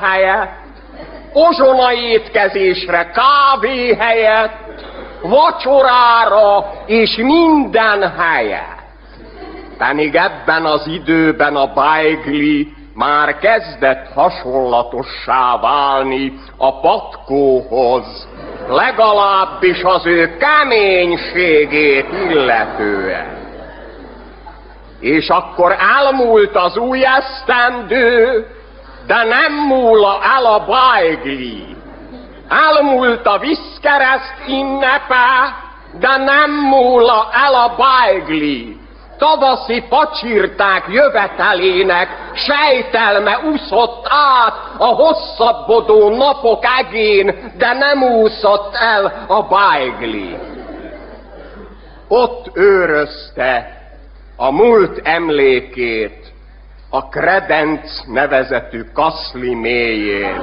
ozsona 1.33 1.93
étkezésre 1.93 3.11
kávé 3.11 3.95
helyett, 3.95 4.53
vacsorára 5.22 6.72
és 6.87 7.16
minden 7.16 8.12
helyet. 8.18 8.80
Pedig 9.78 10.14
ebben 10.14 10.64
az 10.64 10.87
időben 10.87 11.57
a 11.57 11.66
bájgli 11.66 12.72
már 12.95 13.39
kezdett 13.39 14.12
hasonlatossá 14.14 15.59
válni 15.61 16.33
a 16.57 16.80
patkóhoz, 16.80 18.28
legalábbis 18.68 19.83
az 19.83 20.07
ő 20.07 20.37
keménységét 20.37 22.07
illetően 22.30 23.43
és 25.03 25.28
akkor 25.28 25.76
elmúlt 25.78 26.57
az 26.57 26.76
új 26.76 27.01
esztendő, 27.05 28.47
de 29.07 29.25
nem 29.25 29.53
múla 29.53 30.19
el 30.37 30.45
a 30.47 30.65
bájgli. 30.65 31.77
Elmúlt 32.49 33.27
a 33.27 33.39
viszkereszt 33.39 34.35
innepe, 34.47 35.57
de 35.99 36.17
nem 36.17 36.51
múla 36.51 37.29
el 37.33 37.55
a 37.55 37.75
bájgli. 37.77 38.81
Tavaszi 39.19 39.85
pacsirták 39.89 40.85
jövetelének 40.89 42.09
sejtelme 42.35 43.39
úszott 43.53 44.07
át 44.09 44.55
a 44.79 44.87
hosszabbodó 44.87 46.17
napok 46.17 46.65
egén, 46.79 47.53
de 47.57 47.73
nem 47.73 48.03
úszott 48.03 48.75
el 48.75 49.25
a 49.27 49.43
bájgli. 49.43 50.37
Ott 52.09 52.51
őrözte 52.55 53.81
a 54.37 54.51
múlt 54.51 55.01
emlékét 55.03 56.22
a 56.95 57.09
kredenc 57.09 58.07
nevezetű 58.07 58.82
kaszli 58.93 59.55
mélyén, 59.55 60.40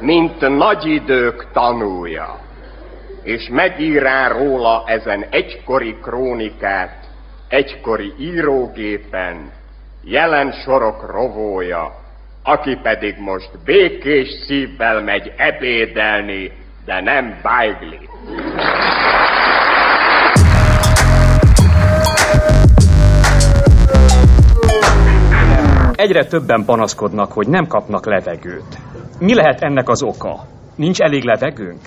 mint 0.00 0.56
nagy 0.56 0.86
idők 0.86 1.50
tanúja, 1.52 2.38
és 3.22 3.48
megírá 3.50 4.28
róla 4.28 4.82
ezen 4.86 5.24
egykori 5.30 5.96
krónikát, 6.02 7.04
egykori 7.48 8.12
írógépen, 8.18 9.52
jelen 10.04 10.52
sorok 10.52 11.10
rovója, 11.10 11.94
aki 12.42 12.78
pedig 12.82 13.18
most 13.18 13.50
békés 13.64 14.28
szívvel 14.46 15.02
megy 15.02 15.32
ebédelni, 15.36 16.52
de 16.84 17.00
nem 17.00 17.38
bájgli. 17.42 18.08
Egyre 25.98 26.24
többen 26.24 26.64
panaszkodnak, 26.64 27.32
hogy 27.32 27.48
nem 27.48 27.66
kapnak 27.66 28.06
levegőt. 28.06 28.78
Mi 29.18 29.34
lehet 29.34 29.62
ennek 29.62 29.88
az 29.88 30.02
oka? 30.02 30.46
Nincs 30.76 31.00
elég 31.00 31.24
levegőnk? 31.24 31.80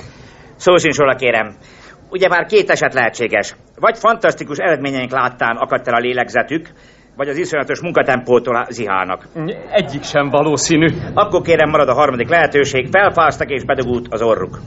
Szó 0.56 0.78
sincs 0.78 0.98
róla, 0.98 1.16
kérem. 1.16 1.56
Ugye 2.10 2.28
már 2.28 2.46
két 2.46 2.70
eset 2.70 2.94
lehetséges. 2.94 3.56
Vagy 3.80 3.98
fantasztikus 3.98 4.58
eredményeink 4.58 5.12
láttán 5.12 5.56
akadt 5.58 5.88
el 5.88 5.94
a 5.94 6.00
lélegzetük, 6.00 6.70
vagy 7.16 7.28
az 7.28 7.38
iszonyatos 7.38 7.82
munkatempótól 7.82 8.66
zihálnak. 8.70 9.28
Egyik 9.72 10.04
sem 10.04 10.30
valószínű. 10.30 10.88
Akkor 11.14 11.42
kérem 11.42 11.70
marad 11.70 11.90
a 11.90 11.94
harmadik 11.94 12.30
lehetőség, 12.30 12.88
felfáztak 12.92 13.50
és 13.50 13.64
bedugult 13.64 14.08
az 14.10 14.22
orruk. 14.22 14.60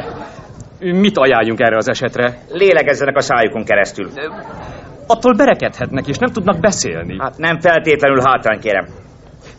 Mit 1.04 1.18
ajánljunk 1.18 1.60
erre 1.60 1.76
az 1.76 1.88
esetre? 1.88 2.38
Lélegezzenek 2.48 3.16
a 3.16 3.20
szájukon 3.20 3.64
keresztül. 3.64 4.10
Attól 5.06 5.34
berekedhetnek, 5.34 6.06
és 6.06 6.16
nem 6.16 6.30
tudnak 6.30 6.60
beszélni. 6.60 7.16
Hát 7.18 7.38
nem 7.38 7.60
feltétlenül 7.60 8.20
hátrány, 8.24 8.60
kérem. 8.60 8.86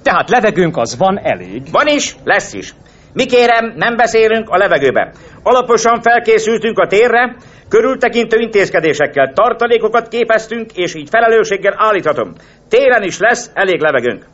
Tehát 0.03 0.29
levegőnk 0.29 0.77
az 0.77 0.97
van 0.97 1.19
elég. 1.19 1.61
Van 1.71 1.87
is, 1.87 2.15
lesz 2.23 2.53
is. 2.53 2.73
Mi 3.13 3.25
kérem, 3.25 3.73
nem 3.75 3.95
beszélünk 3.95 4.49
a 4.49 4.57
levegőbe. 4.57 5.11
Alaposan 5.43 6.01
felkészültünk 6.01 6.79
a 6.79 6.87
térre, 6.87 7.35
körültekintő 7.69 8.37
intézkedésekkel 8.39 9.31
tartalékokat 9.33 10.07
képeztünk, 10.07 10.71
és 10.73 10.95
így 10.95 11.09
felelősséggel 11.09 11.73
állíthatom. 11.77 12.33
Téren 12.69 13.03
is 13.03 13.19
lesz 13.19 13.51
elég 13.53 13.81
levegőnk. 13.81 14.25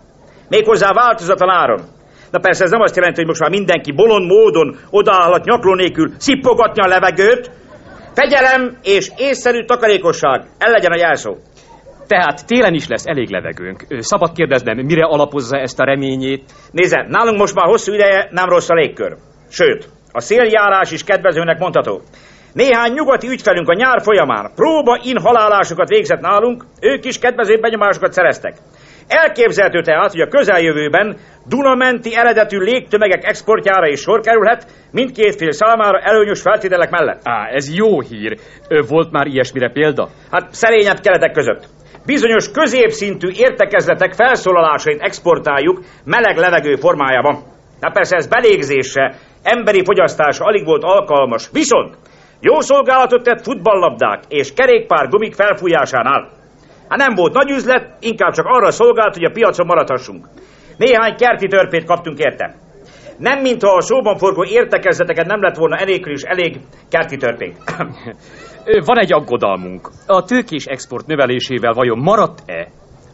Méghozzá 0.49 0.93
változatlan 0.93 1.49
áron. 1.49 1.81
Na 2.31 2.39
persze 2.39 2.63
ez 2.63 2.71
nem 2.71 2.81
azt 2.81 2.95
jelenti, 2.95 3.17
hogy 3.19 3.27
most 3.27 3.39
már 3.39 3.49
mindenki 3.49 3.91
bolond 3.91 4.25
módon 4.25 4.77
odaállhat 4.89 5.45
nyakló 5.45 5.73
nélkül 5.73 6.11
szippogatni 6.17 6.81
a 6.81 6.87
levegőt. 6.87 7.51
Fegyelem 8.13 8.77
és 8.83 9.11
észszerű 9.17 9.65
takarékosság. 9.65 10.45
El 10.57 10.71
legyen 10.71 10.91
a 10.91 10.97
jelszó. 10.97 11.35
Tehát 12.07 12.45
télen 12.47 12.73
is 12.73 12.87
lesz 12.87 13.05
elég 13.05 13.29
levegőnk. 13.29 13.85
Szabad 13.99 14.31
kérdeznem, 14.31 14.77
mire 14.77 15.05
alapozza 15.05 15.57
ezt 15.57 15.79
a 15.79 15.83
reményét? 15.83 16.51
Nézze, 16.71 17.05
nálunk 17.07 17.37
most 17.37 17.55
már 17.55 17.65
hosszú 17.65 17.93
ideje 17.93 18.27
nem 18.31 18.49
rossz 18.49 18.69
a 18.69 18.73
légkör. 18.73 19.17
Sőt, 19.49 19.89
a 20.11 20.19
széljárás 20.19 20.91
is 20.91 21.03
kedvezőnek 21.03 21.59
mondható. 21.59 22.01
Néhány 22.53 22.93
nyugati 22.93 23.27
ügyfelünk 23.27 23.69
a 23.69 23.73
nyár 23.73 24.01
folyamán 24.01 24.51
próba 24.55 24.99
inhalálásokat 25.03 25.87
végzett 25.87 26.19
nálunk, 26.19 26.65
ők 26.81 27.05
is 27.05 27.19
kedvező 27.19 27.59
benyomásokat 27.59 28.13
szereztek. 28.13 28.53
Elképzelhető 29.07 29.81
tehát, 29.81 30.11
hogy 30.11 30.21
a 30.21 30.27
közeljövőben 30.27 31.17
Dunamenti 31.47 32.15
eredetű 32.15 32.57
légtömegek 32.57 33.23
exportjára 33.23 33.87
is 33.87 33.99
sor 33.99 34.19
kerülhet, 34.19 34.65
mindkét 34.91 35.35
fél 35.35 35.51
számára 35.51 35.99
előnyös 35.99 36.41
feltételek 36.41 36.89
mellett. 36.89 37.21
Á, 37.23 37.47
ez 37.47 37.75
jó 37.75 38.01
hír. 38.01 38.37
Volt 38.87 39.11
már 39.11 39.27
ilyesmire 39.27 39.71
példa? 39.71 40.09
Hát 40.31 40.53
szerényebb 40.53 40.99
keretek 40.99 41.31
között. 41.31 41.67
Bizonyos 42.05 42.51
középszintű 42.51 43.27
értekezletek 43.33 44.13
felszólalásait 44.13 45.01
exportáljuk 45.01 45.81
meleg 46.03 46.37
levegő 46.37 46.75
formájában. 46.75 47.43
Na 47.79 47.91
persze 47.91 48.15
ez 48.15 48.27
belégzésre, 48.27 49.15
emberi 49.43 49.83
fogyasztásra 49.83 50.45
alig 50.45 50.65
volt 50.65 50.83
alkalmas. 50.83 51.49
Viszont 51.51 51.97
jó 52.39 52.59
szolgálatot 52.59 53.23
tett 53.23 53.43
futballlabdák 53.43 54.23
és 54.27 54.53
kerékpár 54.53 55.07
gumik 55.07 55.33
felfújásánál. 55.33 56.40
Hát 56.91 56.99
nem 56.99 57.15
volt 57.15 57.33
nagy 57.33 57.49
üzlet, 57.49 57.95
inkább 57.99 58.33
csak 58.33 58.45
arra 58.45 58.71
szolgált, 58.71 59.13
hogy 59.13 59.23
a 59.23 59.31
piacon 59.31 59.65
maradhassunk. 59.65 60.25
Néhány 60.77 61.15
kerti 61.15 61.47
törpét 61.47 61.85
kaptunk 61.85 62.19
érte. 62.19 62.55
Nem, 63.17 63.41
mintha 63.41 63.75
a 63.75 63.81
szóban 63.81 64.17
forgó 64.17 64.43
értekezleteket 64.43 65.25
nem 65.25 65.41
lett 65.41 65.55
volna 65.55 65.77
elég 65.77 66.05
is 66.05 66.21
elég 66.21 66.59
kerti 66.89 67.17
törpénk. 67.17 67.55
Van 68.85 68.99
egy 68.99 69.13
aggodalmunk. 69.13 69.89
A 70.07 70.23
tőkés 70.23 70.65
export 70.65 71.05
növelésével 71.05 71.73
vajon 71.73 71.99
maradt-e? 71.99 72.67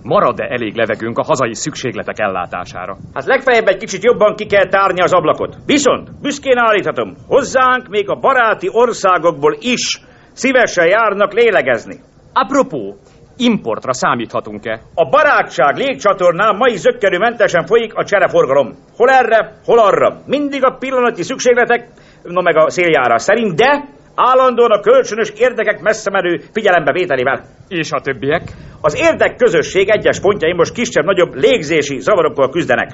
Marad-e 0.03 0.43
elég 0.43 0.75
levegőnk 0.75 1.17
a 1.17 1.23
hazai 1.23 1.55
szükségletek 1.55 2.19
ellátására? 2.19 2.97
Hát 3.13 3.25
legfeljebb 3.25 3.67
egy 3.67 3.77
kicsit 3.77 4.03
jobban 4.03 4.35
ki 4.35 4.45
kell 4.45 4.67
tárni 4.69 5.01
az 5.01 5.13
ablakot. 5.13 5.55
Viszont 5.65 6.21
büszkén 6.21 6.57
állíthatom, 6.57 7.15
hozzánk 7.27 7.87
még 7.87 8.09
a 8.09 8.15
baráti 8.15 8.69
országokból 8.71 9.57
is 9.59 10.01
szívesen 10.33 10.87
járnak 10.87 11.33
lélegezni. 11.33 11.99
Apropó, 12.33 12.97
importra 13.37 13.93
számíthatunk-e? 13.93 14.81
A 14.93 15.09
barátság 15.09 15.75
légcsatornán 15.75 16.55
mai 16.55 16.75
zöggenőmentesen 16.75 17.65
folyik 17.65 17.93
a 17.95 18.03
csereforgalom. 18.03 18.75
Hol 18.97 19.09
erre, 19.09 19.53
hol 19.65 19.79
arra. 19.79 20.21
Mindig 20.25 20.65
a 20.65 20.75
pillanati 20.79 21.23
szükségletek, 21.23 21.87
no 22.23 22.41
meg 22.41 22.57
a 22.57 22.69
széljárás 22.69 23.21
szerint, 23.21 23.55
de 23.55 23.83
állandóan 24.15 24.71
a 24.71 24.79
kölcsönös 24.79 25.29
érdekek 25.37 25.81
messze 25.81 26.09
menő 26.09 26.41
figyelembevételével. 26.53 27.43
És 27.67 27.91
a 27.91 28.01
többiek? 28.01 28.41
Az 28.81 28.95
érdek 28.99 29.35
közösség 29.35 29.89
egyes 29.89 30.19
pontjain 30.19 30.55
most 30.55 30.73
kisebb-nagyobb 30.73 31.33
légzési 31.35 31.99
zavarokkal 31.99 32.49
küzdenek. 32.49 32.91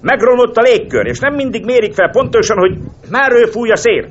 Megromlott 0.00 0.56
a 0.56 0.62
légkör, 0.62 1.06
és 1.06 1.18
nem 1.18 1.34
mindig 1.34 1.64
mérik 1.64 1.94
fel 1.94 2.10
pontosan, 2.10 2.58
hogy 2.58 2.78
merről 3.10 3.46
fúj 3.46 3.70
a 3.70 3.76
szél. 3.76 4.08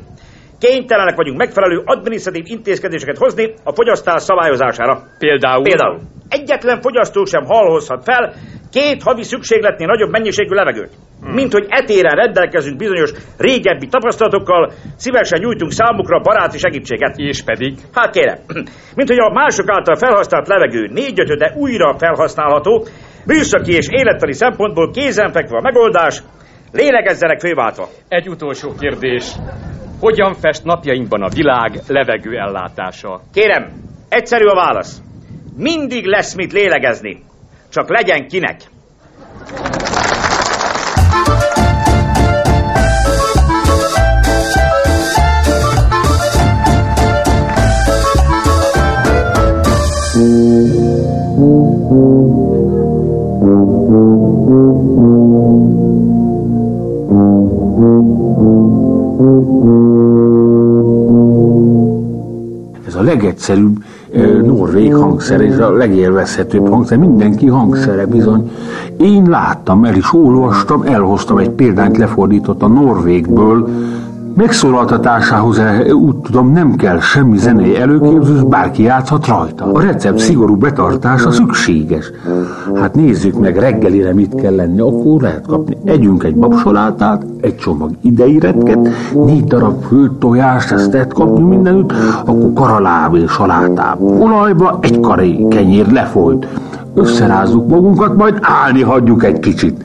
Kénytelenek 0.65 1.15
vagyunk 1.15 1.37
megfelelő 1.37 1.81
adminisztratív 1.85 2.43
intézkedéseket 2.47 3.17
hozni 3.17 3.53
a 3.63 3.73
fogyasztás 3.73 4.21
szabályozására. 4.23 5.03
Például? 5.17 5.63
Például. 5.63 5.99
Egyetlen 6.29 6.81
fogyasztó 6.81 7.25
sem 7.25 7.45
halhozhat 7.45 8.03
fel 8.03 8.33
két 8.71 9.03
havi 9.03 9.23
szükségletnél 9.23 9.87
nagyobb 9.87 10.09
mennyiségű 10.09 10.53
levegőt. 10.53 10.91
Hmm. 11.21 11.33
Mint 11.33 11.51
hogy 11.51 11.65
etéren 11.69 12.15
rendelkezünk 12.15 12.77
bizonyos 12.77 13.11
régebbi 13.37 13.87
tapasztalatokkal, 13.87 14.71
szívesen 14.95 15.39
nyújtunk 15.41 15.71
számukra 15.71 16.19
baráti 16.19 16.57
segítséget. 16.57 17.17
És 17.17 17.43
pedig? 17.43 17.73
Hát 17.93 18.11
kérem, 18.11 18.37
mint 18.97 19.09
hogy 19.09 19.19
a 19.19 19.33
mások 19.33 19.69
által 19.69 19.95
felhasznált 19.95 20.47
levegő 20.47 20.87
négy-ötöde 20.87 21.53
újra 21.57 21.97
felhasználható, 21.97 22.85
műszaki 23.25 23.71
és 23.71 23.87
élettani 23.89 24.33
szempontból 24.33 24.91
kézenfekve 24.91 25.57
a 25.57 25.61
megoldás, 25.61 26.21
lélegezzenek 26.75 27.39
főváltva. 27.39 27.89
Egy 28.07 28.29
utolsó 28.29 28.73
kérdés. 28.79 29.31
Hogyan 29.99 30.33
fest 30.33 30.63
napjainkban 30.63 31.21
a 31.21 31.29
világ 31.29 31.79
levegő 31.87 32.37
ellátása? 32.37 33.21
Kérem, 33.33 33.71
egyszerű 34.09 34.45
a 34.45 34.55
válasz. 34.55 35.01
Mindig 35.57 36.05
lesz 36.05 36.35
mit 36.35 36.53
lélegezni. 36.53 37.23
Csak 37.69 37.89
legyen 37.89 38.27
kinek. 38.27 38.61
Legegyszerűbb 63.05 63.83
norvég 64.43 64.95
hangszer, 64.95 65.41
és 65.41 65.57
a 65.57 65.71
legélvezhetőbb 65.71 66.69
hangszer, 66.69 66.97
mindenki 66.97 67.47
hangszere 67.47 68.05
bizony. 68.05 68.51
Én 68.97 69.29
láttam, 69.29 69.83
el 69.83 69.95
is 69.95 70.13
olvastam, 70.13 70.81
elhoztam 70.81 71.37
egy 71.37 71.49
példányt, 71.49 71.97
lefordított 71.97 72.61
a 72.61 72.67
norvégből, 72.67 73.69
Megszólaltatásához 74.35 75.59
eh, 75.59 75.95
úgy 75.95 76.15
tudom 76.15 76.51
nem 76.51 76.75
kell 76.75 76.99
semmi 76.99 77.37
zenei 77.37 77.77
előképzés, 77.77 78.43
bárki 78.43 78.83
játszhat 78.83 79.27
rajta. 79.27 79.71
A 79.71 79.81
recept 79.81 80.19
szigorú 80.19 80.55
betartása 80.55 81.31
szükséges. 81.31 82.11
Hát 82.75 82.95
nézzük 82.95 83.39
meg 83.39 83.57
reggelire 83.57 84.13
mit 84.13 84.35
kell 84.35 84.55
lenni, 84.55 84.79
akkor 84.79 85.21
lehet 85.21 85.45
kapni. 85.47 85.77
Együnk 85.83 86.23
egy 86.23 86.35
babsolátát, 86.35 87.25
egy 87.41 87.55
csomag 87.55 87.91
ideiretket, 88.01 88.89
négy 89.13 89.43
darab 89.43 89.83
főtt 89.83 90.19
tojást, 90.19 90.71
ezt 90.71 90.93
lehet 90.93 91.13
kapni 91.13 91.43
mindenütt, 91.43 91.93
akkor 92.25 92.53
karaláb 92.53 93.15
és. 93.15 93.39
Olajba 93.99 94.79
egy 94.81 94.99
karé 94.99 95.45
kenyér 95.49 95.91
lefolyt. 95.91 96.47
Összerázzuk 96.93 97.69
magunkat, 97.69 98.17
majd 98.17 98.37
állni 98.41 98.81
hagyjuk 98.81 99.23
egy 99.23 99.39
kicsit. 99.39 99.83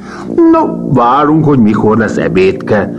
No, 0.53 0.93
várunk, 0.93 1.45
hogy 1.45 1.59
mikor 1.59 1.99
lesz 1.99 2.17
ebédke. 2.17 2.95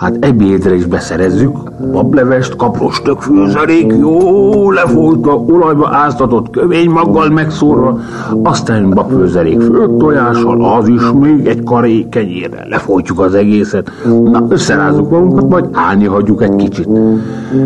Hát 0.00 0.16
ebédre 0.20 0.74
is 0.74 0.86
beszerezzük, 0.86 1.56
bablevest, 1.92 2.56
kapros 2.56 3.02
főzelék, 3.18 3.94
jó 4.00 4.70
lefolytva, 4.70 5.44
olajba 5.46 5.88
áztatott 5.92 6.50
kövénymaggal 6.50 7.28
megszórva, 7.28 7.98
aztán 8.42 8.90
babfőzelék 8.90 9.60
főtt 9.60 9.98
tojással, 9.98 10.64
az 10.64 10.88
is 10.88 11.02
még 11.20 11.46
egy 11.46 11.62
karé 11.62 12.06
kenyérrel. 12.08 12.66
Lefolytjuk 12.68 13.20
az 13.20 13.34
egészet, 13.34 13.90
na 14.24 14.46
összerázzuk 14.48 15.10
magunkat, 15.10 15.48
majd 15.48 15.68
állni 15.72 16.04
hagyjuk 16.04 16.42
egy 16.42 16.56
kicsit. 16.56 16.88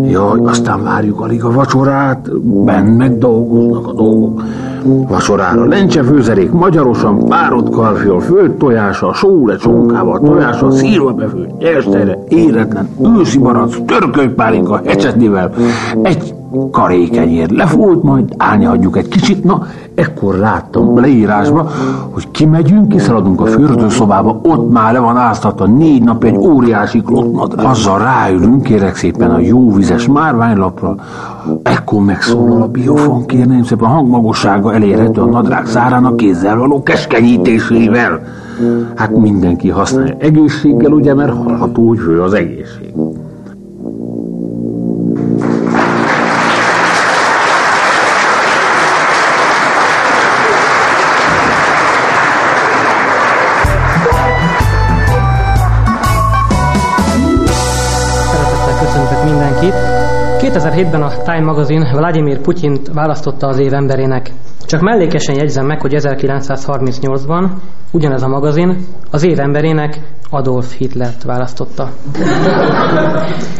Jaj, 0.03 0.41
aztán 0.45 0.82
várjuk 0.82 1.20
alig 1.20 1.45
a 1.45 1.53
vacsorát, 1.53 2.41
benn 2.43 2.87
meg 2.87 3.18
dolgoznak 3.18 3.87
a 3.87 3.93
dolgok. 3.93 4.43
Vacsorára 4.85 5.64
lencse 5.64 6.03
főzelék 6.03 6.51
magyarosan, 6.51 7.28
párott 7.28 7.70
karfiol, 7.70 8.20
főtt 8.20 8.59
tojása, 8.59 9.12
sóle 9.12 9.57
csonkával, 9.57 10.20
tojása, 10.20 10.70
szírva 10.70 11.12
befőtt, 11.12 11.59
nyerstejre, 11.59 12.18
éretlen, 12.28 12.89
őszi 13.18 13.39
barack, 13.39 13.85
törkölypálinka, 13.85 14.80
hecsetnivel, 14.85 15.53
egy 16.03 16.35
karékenyér 16.71 17.51
lefújt, 17.51 18.03
majd 18.03 18.35
állni 18.37 18.65
hagyjuk 18.65 18.97
egy 18.97 19.09
kicsit. 19.09 19.45
Na, 19.45 19.67
ekkor 19.95 20.35
láttam 20.35 20.99
leírásba, 21.01 21.69
hogy 22.11 22.31
kimegyünk, 22.31 22.89
kiszaladunk 22.89 23.41
a 23.41 23.47
fürdőszobába, 23.47 24.41
ott 24.43 24.71
már 24.71 24.93
le 24.93 24.99
van 24.99 25.17
áztatva 25.17 25.67
négy 25.67 26.03
nap 26.03 26.25
egy 26.25 26.37
óriási 26.37 27.03
klottnadrág. 27.03 27.67
Azzal 27.67 27.99
ráülünk, 27.99 28.63
kérek 28.63 28.97
szépen 28.97 29.31
a 29.31 29.39
jó 29.39 29.73
vizes 29.73 30.09
márványlapra, 30.09 30.95
ekkor 31.63 32.05
megszólal 32.05 32.63
a 32.63 32.69
biofon, 32.69 33.27
kérném 33.27 33.63
szépen 33.63 33.85
a 33.85 33.93
hangmagassága 33.93 34.75
elérhető 34.75 35.21
a 35.21 35.27
nadrág 35.27 35.67
szárának 35.67 36.17
kézzel 36.17 36.57
való 36.57 36.83
keskenyítésével. 36.83 38.21
Hát 38.95 39.17
mindenki 39.17 39.69
használja 39.69 40.15
egészséggel, 40.19 40.93
ugye, 40.93 41.15
mert 41.15 41.33
hallható, 41.33 41.89
hogy 41.89 41.99
fő 41.99 42.23
az 42.23 42.33
egészség. 42.33 42.95
2007-ben 60.55 61.03
a 61.03 61.23
Time 61.23 61.41
magazin 61.41 61.85
Vladimir 61.93 62.39
Putyint 62.41 62.89
választotta 62.93 63.47
az 63.47 63.59
év 63.59 63.73
emberének. 63.73 64.33
Csak 64.75 64.83
mellékesen 64.83 65.35
jegyzem 65.35 65.66
meg, 65.66 65.81
hogy 65.81 65.95
1938-ban 65.97 67.51
ugyanez 67.93 68.22
a 68.22 68.29
magazin 68.29 68.77
az 69.11 69.25
év 69.25 69.41
emberének 69.41 70.01
Adolf 70.31 70.77
Hitlert 70.77 71.22
választotta. 71.22 71.89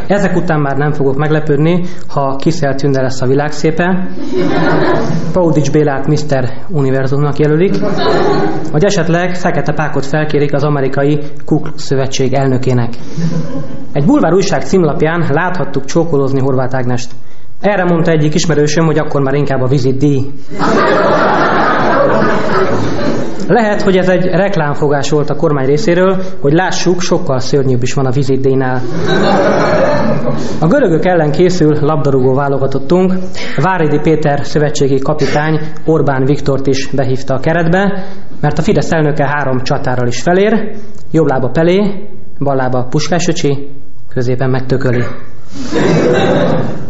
Ezek 0.07 0.35
után 0.35 0.59
már 0.59 0.77
nem 0.77 0.91
fogok 0.91 1.15
meglepődni, 1.15 1.83
ha 2.07 2.35
Kiszel 2.35 2.75
Tünde 2.75 3.01
lesz 3.01 3.21
a 3.21 3.25
világ 3.25 3.51
szépe, 3.51 4.07
Paudics 5.33 5.71
Bélát 5.71 6.07
Mr. 6.07 6.49
Univerzumnak 6.69 7.37
jelölik, 7.37 7.75
vagy 8.71 8.83
esetleg 8.83 9.35
Fekete 9.35 9.73
Pákot 9.73 10.05
felkérik 10.05 10.53
az 10.53 10.63
amerikai 10.63 11.19
Kuk 11.45 11.69
szövetség 11.75 12.33
elnökének. 12.33 12.93
Egy 13.91 14.05
bulvár 14.05 14.33
újság 14.33 14.61
címlapján 14.61 15.25
láthattuk 15.31 15.85
csókolózni 15.85 16.39
Horváth 16.39 16.75
Ágnest. 16.75 17.11
Erre 17.65 17.83
mondta 17.83 18.11
egyik 18.11 18.33
ismerősöm, 18.33 18.85
hogy 18.85 18.97
akkor 18.97 19.21
már 19.21 19.33
inkább 19.33 19.61
a 19.61 19.67
vizit 19.67 19.97
díj. 19.97 20.25
Lehet, 23.47 23.81
hogy 23.81 23.97
ez 23.97 24.09
egy 24.09 24.25
reklámfogás 24.25 25.09
volt 25.09 25.29
a 25.29 25.35
kormány 25.35 25.65
részéről, 25.65 26.17
hogy 26.41 26.53
lássuk, 26.53 27.01
sokkal 27.01 27.39
szörnyűbb 27.39 27.81
is 27.81 27.93
van 27.93 28.05
a 28.05 28.11
vizitdénál. 28.11 28.81
A 30.59 30.67
görögök 30.67 31.05
ellen 31.05 31.31
készül 31.31 31.77
labdarúgó 31.81 32.33
válogatottunk. 32.33 33.13
Váridi 33.57 33.99
Péter 33.99 34.45
szövetségi 34.45 34.99
kapitány 34.99 35.59
Orbán 35.85 36.25
Viktort 36.25 36.67
is 36.67 36.87
behívta 36.87 37.33
a 37.33 37.39
keretbe, 37.39 38.03
mert 38.41 38.57
a 38.57 38.61
Fidesz 38.61 38.91
elnöke 38.91 39.25
három 39.27 39.59
csatárral 39.61 40.07
is 40.07 40.21
felér, 40.21 40.75
jobb 41.11 41.27
lába 41.27 41.49
Pelé, 41.49 42.07
bal 42.39 42.55
lába 42.55 42.87
Puskás 42.89 43.27
öcsi, 43.27 43.67
középen 44.09 44.49
megtököli. 44.49 45.03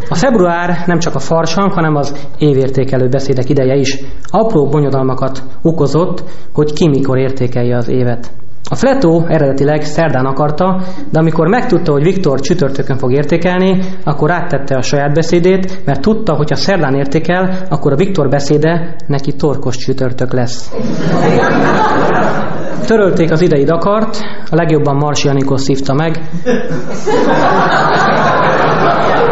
A 0.10 0.16
február 0.16 0.84
nem 0.86 1.00
csak 1.00 1.16
a 1.16 1.20
farsang, 1.20 1.72
hanem 1.72 1.96
az 1.96 2.28
évértékelő 2.38 3.08
beszédek 3.08 3.50
ideje 3.50 3.76
is. 3.76 4.00
Apró 4.24 4.68
bonyodalmakat 4.68 5.44
okozott, 5.62 6.24
hogy 6.54 6.74
ki 6.74 6.88
mikor 6.88 7.18
értékelje 7.18 7.78
az 7.78 7.90
évet. 7.90 8.32
A 8.70 8.76
Fletó 8.76 9.26
eredetileg 9.28 9.82
szerdán 9.82 10.26
akarta, 10.26 10.82
de 11.12 11.20
amikor 11.20 11.48
megtudta, 11.48 11.92
hogy 11.92 12.04
Viktor 12.04 12.40
csütörtökön 12.40 12.98
fog 12.98 13.12
értékelni, 13.12 13.84
akkor 14.04 14.32
áttette 14.32 14.76
a 14.76 14.82
saját 14.82 15.14
beszédét, 15.14 15.86
mert 15.86 16.02
tudta, 16.02 16.36
hogy 16.36 16.50
ha 16.50 16.56
szerdán 16.56 16.96
értékel, 16.96 17.58
akkor 17.70 17.92
a 17.92 17.96
Viktor 17.96 18.30
beszéde 18.30 18.96
neki 19.08 19.34
torkos 19.36 19.76
csütörtök 19.76 20.34
lesz. 20.34 20.74
Törölték 22.86 23.32
az 23.32 23.42
idei 23.42 23.64
Dakart, 23.64 24.18
a 24.50 24.56
legjobban 24.56 24.96
Marsi 24.96 25.28
Anikó 25.28 25.56
szívta 25.56 25.94
meg. 25.94 26.22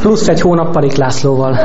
Plusz 0.00 0.28
egy 0.28 0.40
hónappal 0.40 0.90
Lászlóval. 0.96 1.58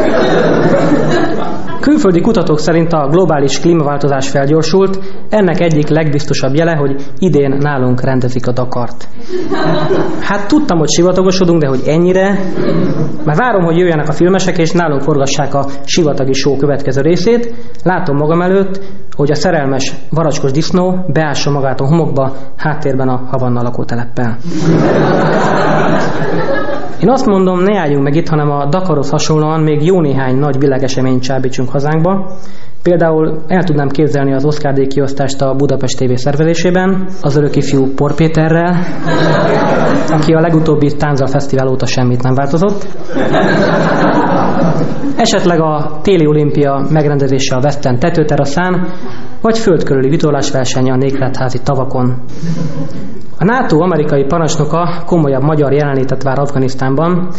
Külföldi 1.82 2.22
kutatók 2.22 2.60
szerint 2.60 2.94
a 2.94 3.08
globális 3.12 3.60
klímaváltozás 3.60 4.30
felgyorsult, 4.30 5.00
ennek 5.30 5.60
egyik 5.60 5.88
legbiztosabb 5.88 6.54
jele, 6.54 6.76
hogy 6.76 7.06
idén 7.20 7.58
nálunk 7.60 8.02
rendezik 8.02 8.48
a 8.48 8.52
Dakart. 8.52 9.08
Hát 10.20 10.48
tudtam, 10.48 10.78
hogy 10.78 10.90
sivatagosodunk, 10.90 11.62
de 11.62 11.68
hogy 11.68 11.82
ennyire? 11.86 12.40
Már 13.26 13.36
várom, 13.36 13.64
hogy 13.64 13.78
jöjjenek 13.78 14.08
a 14.08 14.12
filmesek, 14.12 14.58
és 14.58 14.72
nálunk 14.72 15.02
forgassák 15.02 15.54
a 15.54 15.66
sivatagi 15.86 16.34
show 16.34 16.58
következő 16.58 17.02
részét. 17.02 17.54
Látom 17.84 18.16
magam 18.16 18.42
előtt, 18.42 18.82
hogy 19.16 19.32
a 19.32 19.36
szerelmes 19.36 19.94
varacskos 20.10 20.52
disznó 20.52 21.06
beássa 21.08 21.52
magát 21.52 21.82
a 21.82 21.88
homokba, 21.88 22.36
háttérben 22.58 23.08
a 23.08 23.28
Havanna 23.32 23.62
lakóteleppel. 23.62 24.38
Én 27.02 27.10
azt 27.10 27.26
mondom, 27.26 27.60
ne 27.60 27.80
álljunk 27.80 28.04
meg 28.04 28.11
itt, 28.16 28.28
hanem 28.28 28.52
a 28.52 28.66
Dakarhoz 28.66 29.10
hasonlóan 29.10 29.62
még 29.62 29.86
jó 29.86 30.02
néhány 30.02 30.36
nagy 30.36 30.58
világeseményt 30.60 31.22
csábítsunk 31.22 31.70
hazánkba. 31.70 32.32
Például 32.84 33.44
el 33.48 33.64
tudnám 33.64 33.88
képzelni 33.88 34.34
az 34.34 34.46
Oscar 34.46 34.74
díj 34.74 34.88
kiosztást 34.88 35.42
a 35.42 35.54
Budapest 35.56 35.98
TV 35.98 36.14
szervezésében, 36.14 37.08
az 37.22 37.36
örök 37.36 37.56
ifjú 37.56 37.94
Por 37.94 38.14
aki 40.10 40.34
a 40.34 40.40
legutóbbi 40.40 40.96
Tánza 40.96 41.28
Fesztivál 41.28 41.68
óta 41.68 41.86
semmit 41.86 42.24
nem 42.24 42.34
változott. 42.34 42.88
Esetleg 45.18 45.62
a 45.62 46.00
téli 46.02 46.28
olimpia 46.28 46.86
megrendezése 46.90 47.56
a 47.56 47.60
Western 47.64 48.00
tetőteraszán, 48.00 48.88
vagy 49.42 49.58
földkörüli 49.58 50.10
vitorlásverseny 50.10 50.92
a 50.92 50.96
Nékletházi 50.96 51.60
tavakon. 51.64 52.24
A 53.40 53.44
NATO 53.44 53.82
amerikai 53.82 54.26
parancsnoka 54.26 55.04
komolyabb 55.06 55.44
magyar 55.44 55.74
jelenlétet 55.74 56.24
vár 56.24 56.40
Afganisztánban. 56.40 57.30